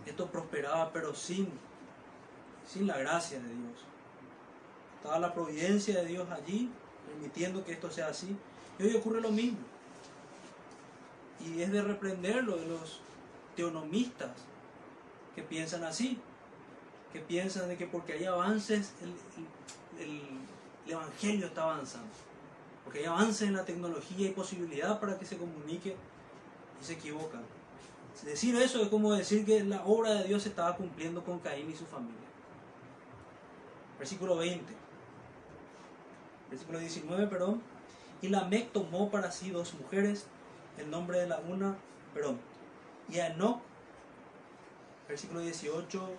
esto 0.06 0.28
prosperaba, 0.28 0.92
pero 0.92 1.16
sin, 1.16 1.50
sin 2.68 2.88
la 2.88 2.98
gracia 2.98 3.40
de 3.40 3.48
Dios. 3.48 3.86
Estaba 4.98 5.20
la 5.20 5.34
providencia 5.34 6.02
de 6.02 6.06
Dios 6.06 6.30
allí, 6.30 6.70
permitiendo 7.08 7.64
que 7.64 7.74
esto 7.74 7.92
sea 7.92 8.08
así. 8.08 8.36
Y 8.80 8.84
hoy 8.84 8.96
ocurre 8.96 9.22
lo 9.22 9.32
mismo. 9.32 9.60
Y 11.46 11.62
es 11.62 11.72
de 11.72 11.82
reprenderlo 11.82 12.58
de 12.58 12.68
los 12.68 13.02
teonomistas 13.56 14.32
que 15.36 15.44
piensan 15.44 15.84
así, 15.84 16.20
que 17.14 17.20
piensan 17.20 17.70
de 17.70 17.78
que 17.78 17.86
porque 17.86 18.14
hay 18.14 18.26
avances, 18.26 18.94
el, 19.02 20.04
el, 20.04 20.22
el 20.86 20.92
Evangelio 20.92 21.46
está 21.46 21.64
avanzando. 21.64 22.10
Porque 22.84 23.00
hay 23.00 23.06
avances 23.06 23.48
en 23.48 23.54
la 23.54 23.64
tecnología 23.64 24.28
y 24.28 24.32
posibilidad 24.32 25.00
para 25.00 25.18
que 25.18 25.26
se 25.26 25.38
comunique 25.38 25.96
y 26.82 26.84
se 26.84 26.94
equivocan. 26.94 27.44
Decir 28.26 28.56
eso 28.56 28.82
es 28.82 28.90
como 28.90 29.14
decir 29.14 29.46
que 29.46 29.64
la 29.64 29.84
obra 29.86 30.14
de 30.16 30.24
Dios 30.26 30.44
se 30.44 30.50
estaba 30.50 30.76
cumpliendo 30.76 31.24
con 31.24 31.40
Caín 31.40 31.70
y 31.70 31.76
su 31.76 31.86
familia. 31.86 32.16
Versículo 34.00 34.38
20. 34.38 34.74
Versículo 36.50 36.80
19, 36.80 37.28
perdón. 37.28 37.62
Y 38.22 38.30
Lamec 38.30 38.72
tomó 38.72 39.12
para 39.12 39.32
sí 39.32 39.50
dos 39.50 39.74
mujeres, 39.74 40.26
el 40.78 40.90
nombre 40.90 41.20
de 41.20 41.28
la 41.28 41.40
una, 41.40 41.76
perdón. 42.14 42.40
Y 43.10 43.20
a 43.20 43.28
Enoch, 43.28 43.62
versículo 45.08 45.42
18, 45.42 46.10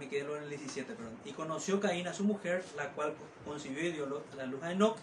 me 0.00 0.08
quedé 0.08 0.22
en 0.22 0.42
el 0.42 0.48
17, 0.48 0.94
perdón. 0.94 1.14
Y 1.26 1.32
conoció 1.32 1.78
Caín 1.78 2.08
a 2.08 2.14
su 2.14 2.24
mujer, 2.24 2.64
la 2.74 2.88
cual 2.92 3.12
concibió 3.44 3.86
y 3.86 3.92
dio 3.92 4.24
la 4.34 4.46
luz 4.46 4.62
a 4.62 4.72
Enoch. 4.72 4.96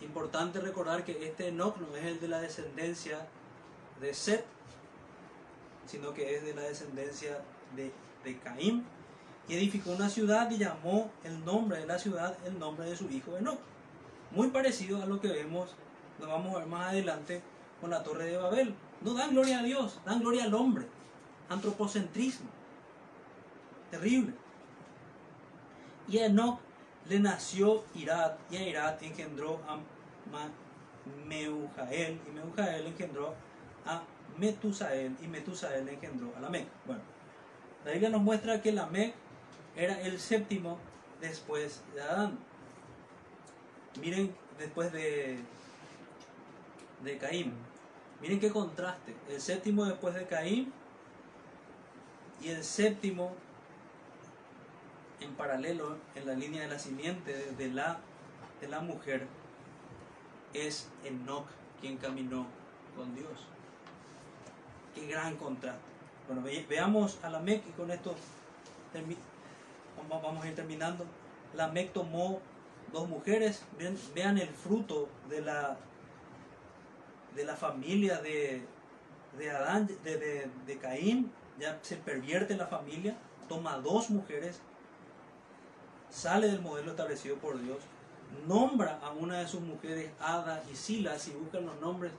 Importante 0.00 0.60
recordar 0.60 1.04
que 1.04 1.26
este 1.26 1.48
Enoch 1.48 1.76
no 1.76 1.94
es 1.94 2.04
el 2.06 2.20
de 2.20 2.28
la 2.28 2.40
descendencia 2.40 3.28
de 4.00 4.14
Seth, 4.14 4.46
sino 5.84 6.14
que 6.14 6.36
es 6.36 6.42
de 6.42 6.54
la 6.54 6.62
descendencia 6.62 7.42
de, 7.76 7.92
de 8.24 8.38
Caín. 8.38 8.86
Y 9.46 9.56
edificó 9.56 9.90
una 9.90 10.08
ciudad 10.08 10.50
y 10.50 10.56
llamó 10.56 11.10
el 11.22 11.44
nombre 11.44 11.78
de 11.78 11.86
la 11.86 11.98
ciudad 11.98 12.34
el 12.46 12.58
nombre 12.58 12.88
de 12.88 12.96
su 12.96 13.10
hijo 13.10 13.36
Enoch. 13.36 13.58
Muy 14.30 14.48
parecido 14.48 15.02
a 15.02 15.06
lo 15.06 15.20
que 15.20 15.28
vemos, 15.28 15.74
lo 16.18 16.28
vamos 16.28 16.54
a 16.54 16.60
ver 16.60 16.68
más 16.68 16.88
adelante 16.88 17.42
con 17.78 17.90
la 17.90 18.02
torre 18.02 18.24
de 18.24 18.38
Babel. 18.38 18.74
No 19.02 19.12
dan 19.12 19.32
gloria 19.32 19.58
a 19.58 19.62
Dios, 19.62 20.00
dan 20.06 20.20
gloria 20.20 20.44
al 20.44 20.54
hombre. 20.54 20.86
Antropocentrismo. 21.50 22.59
Terrible. 23.90 24.34
Y 26.08 26.18
a 26.18 26.26
Enoch 26.26 26.60
le 27.08 27.20
nació 27.20 27.84
Irat, 27.94 28.38
y 28.50 28.56
a 28.56 28.68
Irat 28.68 29.02
engendró 29.02 29.60
a 29.68 29.78
Meujael, 31.26 32.20
y 32.26 32.30
Meujael 32.30 32.86
engendró 32.86 33.34
a 33.86 34.02
Metusael 34.38 35.16
y 35.22 35.26
Metusael 35.26 35.88
engendró 35.88 36.32
a 36.36 36.40
Lamec. 36.40 36.66
Bueno, 36.86 37.02
la 37.84 37.92
Biblia 37.92 38.10
nos 38.10 38.22
muestra 38.22 38.62
que 38.62 38.72
Lamec 38.72 39.14
era 39.76 40.00
el 40.00 40.18
séptimo 40.18 40.78
después 41.20 41.82
de 41.94 42.02
Adán. 42.02 42.38
Miren 44.00 44.34
después 44.58 44.92
de, 44.92 45.38
de 47.04 47.18
Caín. 47.18 47.52
Miren 48.20 48.40
qué 48.40 48.50
contraste. 48.50 49.14
El 49.28 49.40
séptimo 49.40 49.84
después 49.84 50.14
de 50.14 50.26
Caín 50.26 50.72
y 52.40 52.48
el 52.48 52.64
séptimo 52.64 53.34
en 55.20 55.34
paralelo 55.34 55.98
en 56.14 56.26
la 56.26 56.34
línea 56.34 56.62
de 56.62 56.68
la 56.68 56.78
simiente 56.78 57.52
de 57.56 57.68
la, 57.68 57.98
de 58.60 58.68
la 58.68 58.80
mujer 58.80 59.26
es 60.54 60.88
Enoch 61.04 61.46
quien 61.80 61.96
caminó 61.96 62.46
con 62.96 63.14
Dios. 63.14 63.46
Qué 64.94 65.06
gran 65.06 65.36
contraste. 65.36 65.80
Bueno, 66.26 66.42
veamos 66.68 67.18
a 67.22 67.30
la 67.30 67.40
MEC 67.40 67.66
y 67.68 67.72
con 67.72 67.90
esto 67.90 68.14
vamos 70.08 70.44
a 70.44 70.48
ir 70.48 70.54
terminando. 70.54 71.04
La 71.54 71.68
MEC 71.68 71.92
tomó 71.92 72.40
dos 72.92 73.08
mujeres, 73.08 73.64
vean, 74.14 74.38
el 74.38 74.48
fruto 74.48 75.08
de 75.28 75.40
la, 75.40 75.76
de 77.34 77.44
la 77.44 77.56
familia 77.56 78.20
de, 78.20 78.62
de 79.38 79.50
Adán, 79.50 79.88
de, 80.04 80.48
de, 80.66 80.78
Caín, 80.78 81.32
ya 81.58 81.78
se 81.82 81.96
pervierte 81.96 82.56
la 82.56 82.66
familia, 82.66 83.16
toma 83.48 83.78
dos 83.78 84.10
mujeres, 84.10 84.60
sale 86.10 86.48
del 86.48 86.60
modelo 86.60 86.90
establecido 86.90 87.36
por 87.36 87.60
Dios, 87.60 87.78
nombra 88.46 88.98
a 89.02 89.10
una 89.10 89.38
de 89.38 89.48
sus 89.48 89.60
mujeres, 89.60 90.12
Ada 90.20 90.62
y 90.70 90.76
Sila, 90.76 91.18
si 91.18 91.32
buscan 91.32 91.66
los 91.66 91.80
nombres 91.80 92.12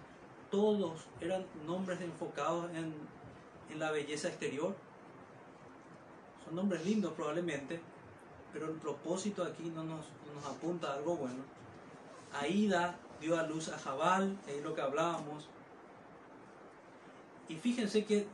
todos 0.52 1.08
eran 1.22 1.46
nombres 1.66 2.02
enfocados 2.02 2.70
en, 2.76 2.94
la 3.80 3.90
belleza 3.90 4.28
exterior. 4.28 4.76
Son 6.44 6.56
nombres 6.56 6.86
lindos 6.86 7.14
probablemente, 7.14 7.80
pero 8.52 8.68
el 8.68 8.76
propósito 8.76 9.44
aquí 9.46 9.72
no 9.74 9.86
nos, 9.86 10.06
nos 10.36 10.46
apunta 10.46 10.92
a 10.92 10.96
algo 10.96 11.16
bueno. 11.16 11.42
Aida 12.34 13.00
dio 13.22 13.40
a 13.40 13.44
luz 13.44 13.70
a 13.70 13.80
Jabal, 13.80 14.38
es 14.46 14.62
lo 14.62 14.76
que 14.76 14.82
hablábamos. 14.82 15.48
Y 17.48 17.56
fíjense 17.56 18.04
qué, 18.04 18.28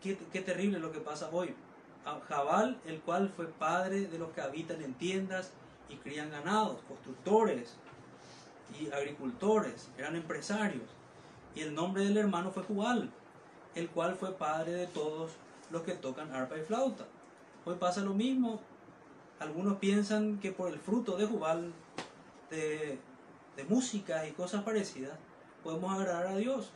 qué, 0.00 0.16
qué 0.32 0.40
terrible 0.42 0.78
lo 0.78 0.92
que 0.92 1.00
pasa 1.00 1.28
hoy. 1.32 1.52
Jabal, 2.28 2.80
el 2.86 3.00
cual 3.00 3.28
fue 3.34 3.46
padre 3.46 4.06
de 4.06 4.18
los 4.18 4.30
que 4.32 4.40
habitan 4.40 4.82
en 4.82 4.94
tiendas 4.94 5.52
y 5.88 5.96
crían 5.96 6.30
ganados, 6.30 6.80
constructores 6.86 7.76
y 8.78 8.90
agricultores, 8.92 9.88
eran 9.96 10.16
empresarios. 10.16 10.84
Y 11.54 11.60
el 11.62 11.74
nombre 11.74 12.04
del 12.04 12.16
hermano 12.16 12.50
fue 12.50 12.62
Jubal, 12.62 13.10
el 13.74 13.88
cual 13.90 14.14
fue 14.14 14.32
padre 14.32 14.72
de 14.72 14.86
todos 14.86 15.32
los 15.70 15.82
que 15.82 15.92
tocan 15.92 16.32
arpa 16.32 16.56
y 16.58 16.62
flauta. 16.62 17.04
Hoy 17.64 17.76
pasa 17.76 18.00
lo 18.02 18.14
mismo. 18.14 18.60
Algunos 19.40 19.78
piensan 19.78 20.38
que 20.40 20.52
por 20.52 20.72
el 20.72 20.78
fruto 20.78 21.16
de 21.16 21.26
Jubal, 21.26 21.72
de, 22.50 22.98
de 23.56 23.64
música 23.64 24.26
y 24.26 24.32
cosas 24.32 24.62
parecidas, 24.64 25.16
podemos 25.62 25.92
agradar 25.92 26.26
a 26.28 26.36
Dios. 26.36 26.70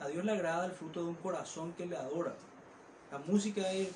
A 0.00 0.06
Dios 0.06 0.24
le 0.24 0.32
agrada 0.32 0.66
el 0.66 0.72
fruto 0.72 1.02
de 1.02 1.08
un 1.08 1.14
corazón 1.16 1.72
que 1.72 1.86
le 1.86 1.96
adora. 1.96 2.34
La 3.10 3.18
música 3.18 3.72
es- 3.72 3.94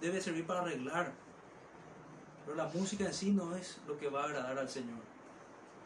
debe 0.00 0.20
servir 0.20 0.46
para 0.46 0.60
arreglar, 0.60 1.12
pero 2.44 2.56
la 2.56 2.66
música 2.68 3.04
en 3.04 3.14
sí 3.14 3.30
no 3.30 3.54
es 3.56 3.78
lo 3.86 3.98
que 3.98 4.08
va 4.08 4.22
a 4.22 4.26
agradar 4.26 4.58
al 4.58 4.68
Señor. 4.68 4.98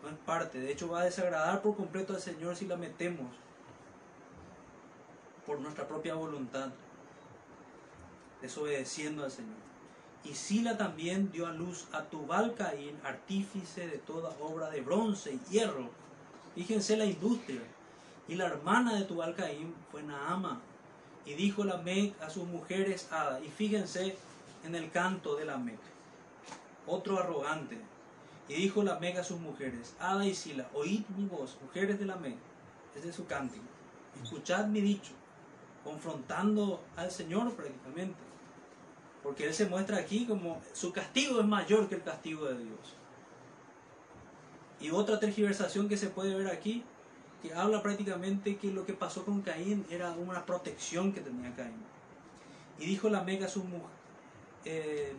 No 0.03 0.09
es 0.09 0.17
parte. 0.27 0.61
De 0.61 0.71
hecho, 0.71 0.89
va 0.89 1.01
a 1.01 1.05
desagradar 1.05 1.63
por 1.63 1.77
completo 1.77 2.15
al 2.15 2.21
Señor 2.21 2.57
si 2.57 2.67
la 2.67 2.77
metemos 2.77 3.27
por 5.47 5.61
nuestra 5.61 5.87
propia 5.87 6.15
voluntad, 6.15 6.71
desobedeciendo 8.41 9.25
al 9.25 9.31
Señor. 9.31 9.65
Y 10.25 10.35
Sila 10.35 10.79
también 10.79 11.31
dio 11.31 11.47
a 11.47 11.53
luz 11.53 11.87
a 11.93 12.05
Tubal 12.05 12.55
Caín, 12.55 12.99
artífice 13.05 13.87
de 13.87 13.99
toda 13.99 14.35
obra 14.41 14.71
de 14.71 14.81
bronce 14.81 15.35
y 15.35 15.51
hierro. 15.51 15.91
Fíjense 16.55 16.97
la 16.97 17.05
industria. 17.05 17.61
Y 18.27 18.37
la 18.37 18.47
hermana 18.47 18.95
de 18.95 19.05
Tubal 19.05 19.35
Caín 19.35 19.75
fue 19.91 20.03
Naama. 20.03 20.63
Y 21.27 21.35
dijo 21.35 21.65
la 21.65 21.79
Mec 21.79 22.21
a 22.23 22.31
sus 22.31 22.45
mujeres 22.47 23.09
Ada. 23.11 23.41
Y 23.41 23.49
fíjense 23.49 24.17
en 24.65 24.75
el 24.75 24.91
canto 24.91 25.37
de 25.37 25.45
la 25.45 25.59
Mec. 25.59 25.79
Otro 26.87 27.19
arrogante. 27.19 27.81
Y 28.49 28.55
dijo 28.55 28.83
la 28.83 28.99
Mec 28.99 29.17
a 29.17 29.25
sus 29.25 29.41
mujeres, 29.41 29.95
Ada 29.99 30.27
y 30.27 30.35
Sila, 30.35 30.69
oíd 30.75 31.05
mi 31.17 31.27
voz, 31.27 31.57
mujeres 31.63 31.99
de 31.99 32.05
la 32.05 32.17
Mec. 32.17 32.37
Ese 32.95 33.09
es 33.09 33.17
su 33.17 33.27
cántico. 33.27 33.65
Escuchad 34.23 34.67
mi 34.67 34.81
dicho, 34.81 35.13
confrontando 35.83 36.85
al 36.97 37.11
Señor 37.11 37.55
prácticamente. 37.55 38.19
Porque 39.23 39.47
Él 39.47 39.55
se 39.55 39.67
muestra 39.67 39.97
aquí 39.97 40.27
como 40.27 40.61
su 40.75 40.93
castigo 40.93 41.41
es 41.41 41.47
mayor 41.47 41.89
que 41.89 41.95
el 41.95 42.03
castigo 42.03 42.45
de 42.45 42.63
Dios. 42.63 42.97
Y 44.81 44.91
otra 44.91 45.19
tergiversación 45.19 45.89
que 45.89 45.97
se 45.97 46.11
puede 46.11 46.35
ver 46.35 46.49
aquí, 46.49 46.85
habla 47.53 47.83
prácticamente 47.83 48.57
que 48.57 48.73
lo 48.73 48.87
que 48.87 48.95
pasó 48.95 49.25
con 49.25 49.43
Caín 49.43 49.85
era 49.91 50.13
una 50.13 50.47
protección 50.47 51.13
que 51.13 51.21
tenía 51.21 51.55
Caín. 51.55 51.83
Y 52.79 52.87
dijo 52.87 53.09
la 53.09 53.19
a 53.19 53.49
eh, 54.65 55.15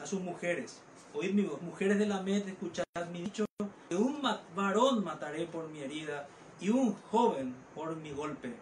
a 0.00 0.06
sus 0.06 0.20
mujeres, 0.20 0.80
oíd 1.14 1.32
mi 1.32 1.42
voz, 1.42 1.62
mujeres 1.62 1.98
de 1.98 2.06
la 2.06 2.20
Med, 2.22 2.48
escuchad 2.48 2.84
mi 3.12 3.22
dicho, 3.22 3.46
que 3.88 3.96
un 3.96 4.20
varón 4.56 5.04
mataré 5.04 5.46
por 5.46 5.68
mi 5.68 5.80
herida 5.80 6.26
y 6.60 6.70
un 6.70 6.94
joven 7.10 7.54
por 7.74 7.94
mi 7.96 8.10
golpe. 8.10 8.52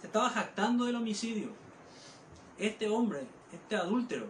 Se 0.00 0.06
estaba 0.06 0.28
jactando 0.28 0.84
del 0.84 0.96
homicidio. 0.96 1.48
Este 2.58 2.88
hombre, 2.88 3.22
este 3.52 3.76
adúltero, 3.76 4.26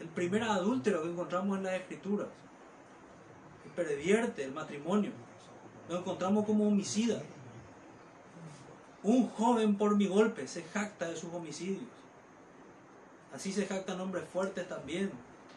el 0.00 0.08
primer 0.08 0.44
adúltero 0.44 1.02
que 1.02 1.10
encontramos 1.10 1.58
en 1.58 1.64
las 1.64 1.74
escrituras, 1.74 2.28
que 3.62 3.70
pervierte 3.70 4.44
el 4.44 4.52
matrimonio, 4.52 5.12
lo 5.88 5.98
encontramos 5.98 6.44
como 6.44 6.68
homicida. 6.68 7.22
Un 9.02 9.28
joven 9.28 9.76
por 9.76 9.96
mi 9.96 10.06
golpe 10.06 10.46
se 10.48 10.62
jacta 10.64 11.08
de 11.08 11.16
sus 11.16 11.32
homicidios. 11.32 11.82
Así 13.32 13.52
se 13.52 13.66
jactan 13.66 14.00
hombres 14.00 14.24
fuertes 14.28 14.68
también, 14.68 15.10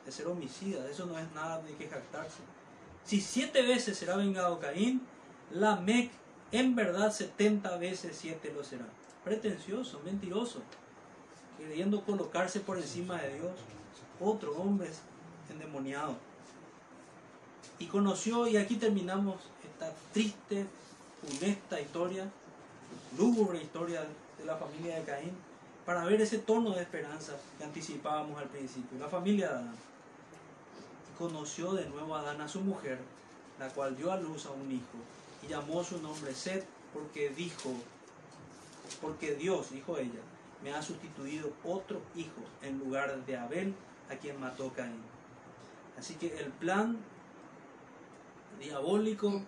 de 0.06 0.12
ser 0.12 0.28
homicidas. 0.28 0.90
Eso 0.90 1.06
no 1.06 1.18
es 1.18 1.32
nada 1.34 1.62
de 1.62 1.76
que 1.76 1.88
jactarse. 1.88 2.40
Si 3.04 3.20
siete 3.20 3.62
veces 3.62 3.98
será 3.98 4.16
vengado 4.16 4.60
Caín, 4.60 5.02
la 5.52 5.76
Mec 5.78 6.12
en 6.52 6.76
verdad 6.76 7.12
setenta 7.12 7.78
veces 7.78 8.18
siete 8.18 8.54
lo 8.54 8.64
será. 8.64 8.86
Pretencioso, 9.24 10.02
mentiroso, 10.06 10.62
queriendo 11.58 12.04
colocarse 12.04 12.60
por 12.60 12.78
encima 12.78 13.22
de 13.22 13.36
Dios. 13.36 13.54
Otro 14.20 14.56
hombre 14.58 14.90
endemoniado. 15.50 16.16
Y 17.80 17.88
conoció, 17.88 18.48
y 18.48 18.58
aquí 18.58 18.76
terminamos 18.76 19.38
esta 19.82 19.96
triste, 20.14 20.66
funesta 21.22 21.82
historia, 21.82 22.30
lúgubre 23.18 23.62
historia 23.62 24.06
de 24.38 24.46
la 24.46 24.56
familia 24.56 24.98
de 24.98 25.04
Caín, 25.04 25.32
para 25.86 26.06
ver 26.06 26.22
ese 26.22 26.38
tono 26.38 26.72
de 26.72 26.84
esperanza 26.84 27.34
que 27.58 27.64
anticipábamos 27.64 28.40
al 28.40 28.48
principio. 28.48 29.00
La 29.00 29.08
familia 29.08 29.48
de 29.50 29.54
Adán. 29.56 29.76
Conoció 31.18 31.74
de 31.74 31.90
nuevo 31.90 32.16
a 32.16 32.20
Adán 32.20 32.42
a 32.42 32.48
su 32.48 32.62
mujer, 32.62 33.00
la 33.60 33.70
cual 33.70 33.98
dio 33.98 34.12
a 34.12 34.18
luz 34.18 34.46
a 34.46 34.52
un 34.52 34.72
hijo, 34.72 35.00
y 35.44 35.48
llamó 35.48 35.84
su 35.84 36.00
nombre 36.00 36.34
Seth, 36.36 36.66
porque 36.94 37.30
dijo, 37.30 37.74
porque 39.02 39.34
Dios, 39.34 39.72
dijo 39.72 39.98
ella, 39.98 40.22
me 40.64 40.74
ha 40.74 40.82
sustituido 40.84 41.52
otro 41.64 42.02
hijo 42.16 42.42
en 42.62 42.78
lugar 42.78 43.26
de 43.26 43.36
Abel, 43.38 43.74
a 44.12 44.16
quien 44.16 44.40
mató 44.40 44.72
Caín. 44.74 45.02
Así 45.98 46.16
que 46.16 46.38
el 46.38 46.52
plan 46.52 46.98
diabólico 48.60 49.42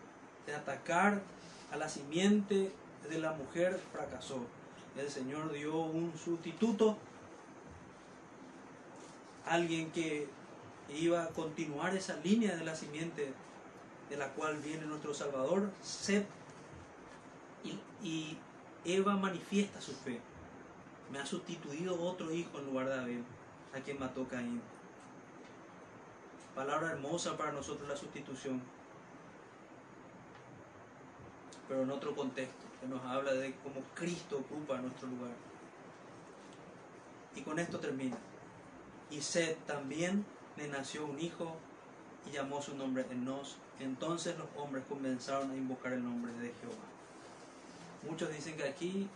de 0.45 0.55
atacar 0.55 1.21
a 1.71 1.77
la 1.77 1.89
simiente 1.89 2.71
de 3.09 3.17
la 3.17 3.33
mujer 3.33 3.79
fracasó. 3.91 4.45
El 4.97 5.09
Señor 5.09 5.51
dio 5.51 5.75
un 5.75 6.13
sustituto, 6.17 6.97
alguien 9.45 9.91
que 9.91 10.27
iba 10.89 11.23
a 11.23 11.29
continuar 11.29 11.95
esa 11.95 12.17
línea 12.17 12.55
de 12.55 12.63
la 12.63 12.75
simiente 12.75 13.33
de 14.09 14.17
la 14.17 14.29
cual 14.29 14.57
viene 14.57 14.85
nuestro 14.85 15.13
Salvador, 15.13 15.71
Seth, 15.81 16.27
y, 18.03 18.37
Eva 18.85 19.15
manifiesta 19.15 19.79
su 19.79 19.93
fe. 19.93 20.19
Me 21.09 21.17
ha 21.17 21.25
sustituido 21.25 22.01
otro 22.01 22.33
hijo 22.33 22.59
en 22.59 22.65
lugar 22.65 22.89
de 22.89 22.99
Abel, 22.99 23.23
a 23.73 23.79
quien 23.79 23.97
mató 23.97 24.27
Caín. 24.27 24.61
Palabra 26.53 26.91
hermosa 26.91 27.37
para 27.37 27.53
nosotros 27.53 27.87
la 27.87 27.95
sustitución 27.95 28.61
pero 31.73 31.85
en 31.85 31.89
otro 31.89 32.15
contexto, 32.15 32.67
que 32.79 32.85
nos 32.85 33.03
habla 33.03 33.33
de 33.33 33.55
cómo 33.63 33.81
Cristo 33.95 34.37
ocupa 34.37 34.77
nuestro 34.77 35.07
lugar. 35.07 35.31
Y 37.35 37.41
con 37.41 37.57
esto 37.57 37.79
termina. 37.79 38.15
Y 39.09 39.21
Seth 39.21 39.57
también 39.65 40.23
le 40.55 40.67
nació 40.67 41.03
un 41.03 41.19
hijo 41.19 41.55
y 42.27 42.33
llamó 42.33 42.61
su 42.61 42.77
nombre 42.77 43.07
Enos. 43.09 43.57
Entonces 43.79 44.37
los 44.37 44.45
hombres 44.55 44.83
comenzaron 44.87 45.49
a 45.49 45.55
invocar 45.55 45.93
el 45.93 46.03
nombre 46.03 46.31
de 46.33 46.53
Jehová. 46.61 46.85
Muchos 48.07 48.31
dicen 48.31 48.55
que 48.55 48.65
aquí 48.65 49.09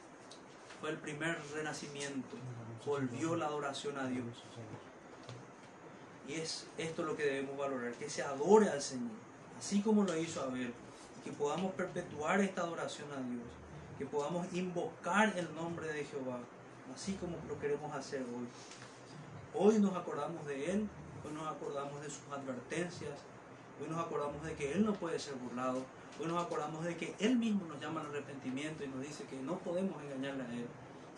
fue 0.82 0.90
el 0.90 0.98
primer 0.98 1.40
renacimiento, 1.54 2.38
volvió 2.88 3.36
la 3.36 3.46
adoración 3.46 4.00
a 4.00 4.08
Dios. 4.08 4.26
Y 6.28 6.34
es 6.34 6.66
esto 6.80 7.04
lo 7.04 7.16
que 7.16 7.24
debemos 7.24 7.56
valorar, 7.56 7.94
que 7.94 8.10
se 8.10 8.24
adore 8.24 8.68
al 8.68 8.82
Señor, 8.82 9.12
así 9.60 9.84
como 9.84 10.06
lo 10.06 10.18
hizo 10.18 10.42
Abel 10.42 10.74
que 11.28 11.34
podamos 11.34 11.74
perpetuar 11.74 12.40
esta 12.40 12.62
adoración 12.62 13.12
a 13.12 13.18
Dios, 13.18 13.44
que 13.98 14.06
podamos 14.06 14.48
invocar 14.54 15.38
el 15.38 15.54
nombre 15.56 15.86
de 15.92 16.06
Jehová, 16.06 16.40
así 16.96 17.16
como 17.16 17.36
lo 17.50 17.60
queremos 17.60 17.94
hacer 17.94 18.22
hoy. 18.22 18.48
Hoy 19.54 19.78
nos 19.80 19.94
acordamos 19.98 20.46
de 20.46 20.72
Él, 20.72 20.88
hoy 21.26 21.34
nos 21.34 21.46
acordamos 21.46 22.02
de 22.02 22.10
sus 22.10 22.24
advertencias, 22.32 23.12
hoy 23.82 23.90
nos 23.90 24.00
acordamos 24.00 24.42
de 24.42 24.54
que 24.54 24.72
Él 24.72 24.86
no 24.86 24.94
puede 24.94 25.20
ser 25.20 25.34
burlado, 25.34 25.84
hoy 26.18 26.28
nos 26.28 26.42
acordamos 26.42 26.86
de 26.86 26.96
que 26.96 27.14
Él 27.20 27.36
mismo 27.36 27.66
nos 27.66 27.82
llama 27.82 28.00
al 28.00 28.08
arrepentimiento 28.08 28.86
y 28.86 28.88
nos 28.88 29.02
dice 29.02 29.26
que 29.26 29.36
no 29.36 29.60
podemos 29.60 30.02
engañarle 30.02 30.44
a 30.44 30.54
Él 30.54 30.68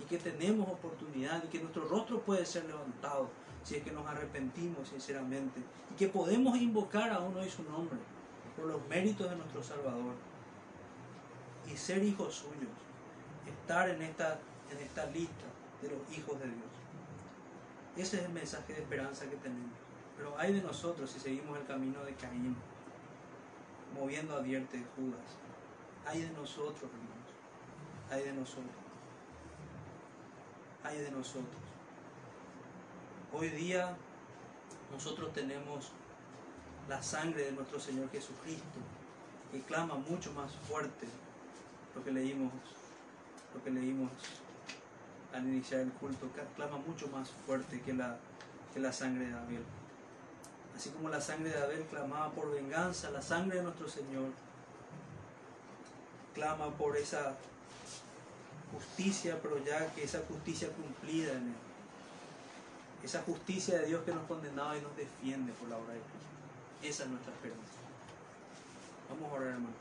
y 0.01 0.05
que 0.05 0.17
tenemos 0.17 0.67
oportunidad 0.69 1.43
y 1.43 1.49
que 1.49 1.59
nuestro 1.59 1.87
rostro 1.87 2.19
puede 2.21 2.47
ser 2.47 2.65
levantado 2.65 3.29
si 3.63 3.75
es 3.75 3.83
que 3.83 3.91
nos 3.91 4.07
arrepentimos 4.07 4.89
sinceramente 4.89 5.61
y 5.91 5.93
que 5.93 6.07
podemos 6.07 6.57
invocar 6.57 7.11
aún 7.11 7.37
hoy 7.37 7.47
su 7.47 7.61
nombre 7.61 7.99
por 8.59 8.67
los 8.67 8.87
méritos 8.87 9.29
de 9.29 9.35
nuestro 9.37 9.63
Salvador 9.63 10.15
y 11.71 11.77
ser 11.77 12.03
hijos 12.03 12.35
suyos, 12.35 12.75
estar 13.47 13.89
en 13.89 14.01
esta, 14.01 14.39
en 14.71 14.79
esta 14.79 15.05
lista 15.07 15.45
de 15.81 15.89
los 15.89 16.17
hijos 16.17 16.39
de 16.39 16.45
Dios. 16.45 16.69
Ese 17.95 18.17
es 18.17 18.23
el 18.23 18.33
mensaje 18.33 18.73
de 18.73 18.81
esperanza 18.81 19.29
que 19.29 19.37
tenemos. 19.37 19.77
Pero 20.17 20.37
hay 20.37 20.53
de 20.53 20.61
nosotros 20.61 21.09
si 21.09 21.19
seguimos 21.19 21.57
el 21.57 21.65
camino 21.65 22.03
de 22.03 22.13
Caín, 22.15 22.55
moviendo 23.97 24.35
a 24.35 24.41
dierte 24.41 24.83
Judas. 24.95 25.21
Hay 26.05 26.21
de 26.21 26.29
nosotros, 26.31 26.83
hermanos. 26.83 27.29
Hay 28.11 28.23
de 28.23 28.33
nosotros. 28.33 28.75
Hay 30.83 30.97
de 30.97 31.11
nosotros. 31.11 31.61
Hoy 33.31 33.49
día 33.49 33.95
nosotros 34.91 35.31
tenemos 35.33 35.91
la 36.89 37.01
sangre 37.01 37.45
de 37.45 37.51
nuestro 37.51 37.79
Señor 37.79 38.09
Jesucristo, 38.11 38.79
que 39.51 39.61
clama 39.61 39.95
mucho 39.95 40.33
más 40.33 40.51
fuerte 40.67 41.07
lo 41.95 42.03
que 42.03 42.11
leímos 42.11 42.51
lo 43.53 43.63
que 43.63 43.71
leímos 43.71 44.11
al 45.33 45.47
iniciar 45.47 45.81
el 45.81 45.91
culto, 45.93 46.27
clama 46.55 46.77
mucho 46.77 47.07
más 47.07 47.29
fuerte 47.45 47.81
que 47.81 47.93
la, 47.93 48.17
que 48.73 48.79
la 48.79 48.91
sangre 48.91 49.27
de 49.27 49.33
Abel. 49.33 49.63
Así 50.75 50.89
como 50.91 51.09
la 51.09 51.21
sangre 51.21 51.49
de 51.49 51.61
Abel 51.61 51.85
clamaba 51.89 52.31
por 52.31 52.51
venganza, 52.51 53.09
la 53.11 53.21
sangre 53.21 53.57
de 53.57 53.63
nuestro 53.63 53.87
Señor 53.87 54.29
clama 56.33 56.69
por 56.71 56.97
esa 56.97 57.35
justicia, 58.73 59.39
pero 59.41 59.63
ya 59.63 59.91
que 59.93 60.03
esa 60.03 60.19
justicia 60.27 60.69
cumplida 60.69 61.33
en 61.33 61.47
él. 61.47 61.55
Esa 63.03 63.21
justicia 63.21 63.79
de 63.79 63.87
Dios 63.87 64.03
que 64.03 64.13
nos 64.13 64.25
condenaba 64.27 64.77
y 64.77 64.81
nos 64.81 64.95
defiende 64.95 65.53
por 65.53 65.69
la 65.69 65.77
obra 65.77 65.93
de 65.93 65.99
Cristo. 65.99 66.38
Esa 66.81 67.03
es 67.03 67.09
nuestra 67.09 67.33
esperanza. 67.33 67.79
Vamos 69.09 69.31
a 69.31 69.35
orar, 69.35 69.47
hermanos. 69.49 69.75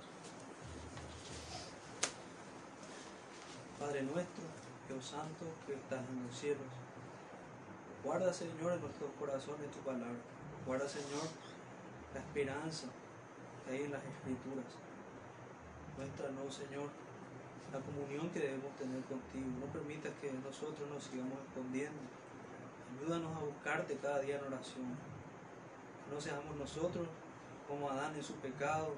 Padre 3.78 4.02
nuestro, 4.02 4.42
Dios 4.88 5.04
Santo, 5.04 5.46
que 5.64 5.74
estás 5.74 6.00
en 6.08 6.26
los 6.26 6.36
cielos. 6.36 6.66
Guarda, 8.02 8.32
Señor, 8.32 8.72
en 8.72 8.80
nuestros 8.80 9.10
corazones 9.18 9.70
tu 9.70 9.78
palabra. 9.80 10.18
Guarda, 10.66 10.88
Señor, 10.88 11.22
la 12.14 12.20
esperanza 12.20 12.88
que 13.64 13.74
hay 13.74 13.82
en 13.84 13.92
las 13.92 14.02
escrituras. 14.02 14.66
Muéstranos, 15.96 16.52
Señor, 16.52 16.90
la 17.72 17.78
comunión 17.78 18.30
que 18.30 18.40
debemos 18.40 18.74
tener 18.76 19.02
contigo. 19.04 19.46
No 19.60 19.66
permitas 19.72 20.12
que 20.20 20.32
nosotros 20.32 20.88
nos 20.90 21.04
sigamos 21.04 21.38
escondiendo. 21.46 22.00
Ayúdanos 22.98 23.36
a 23.36 23.44
buscarte 23.44 23.96
cada 23.98 24.18
día 24.20 24.38
en 24.38 24.44
oración. 24.52 25.17
No 26.12 26.20
seamos 26.20 26.56
nosotros 26.56 27.06
como 27.66 27.90
Adán 27.90 28.14
en 28.14 28.22
su 28.22 28.34
pecado 28.34 28.94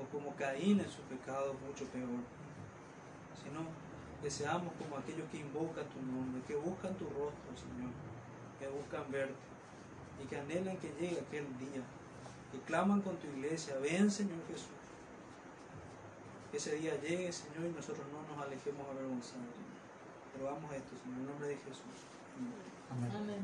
o 0.00 0.10
como 0.10 0.34
Caín 0.36 0.80
en 0.80 0.90
su 0.90 1.02
pecado, 1.02 1.54
mucho 1.66 1.84
peor. 1.86 2.24
Sino 3.42 3.66
que 4.22 4.30
seamos 4.30 4.72
como 4.78 4.96
aquellos 4.96 5.28
que 5.30 5.38
invocan 5.38 5.84
tu 5.90 6.00
nombre, 6.00 6.40
que 6.46 6.56
buscan 6.56 6.94
tu 6.94 7.04
rostro, 7.06 7.50
Señor, 7.56 7.90
que 8.58 8.68
buscan 8.68 9.10
verte 9.10 9.34
y 10.22 10.26
que 10.26 10.36
anhelan 10.36 10.76
que 10.78 10.88
llegue 11.00 11.20
aquel 11.20 11.46
día, 11.58 11.82
que 12.52 12.60
claman 12.60 13.00
con 13.02 13.16
tu 13.16 13.26
iglesia, 13.26 13.76
ven 13.78 14.10
Señor 14.10 14.38
Jesús. 14.48 14.68
Que 16.50 16.58
ese 16.58 16.76
día 16.76 17.00
llegue, 17.00 17.32
Señor, 17.32 17.66
y 17.66 17.72
nosotros 17.72 18.06
no 18.12 18.34
nos 18.34 18.46
alejemos 18.46 18.86
avergonzados. 18.88 19.56
Pero 20.32 20.44
vamos 20.52 20.70
a 20.70 20.76
esto, 20.76 20.90
Señor, 21.02 21.18
en 21.18 21.26
nombre 21.26 21.48
de 21.48 21.56
Jesús. 21.56 21.98
Amén. 22.90 23.10
Amén. 23.16 23.42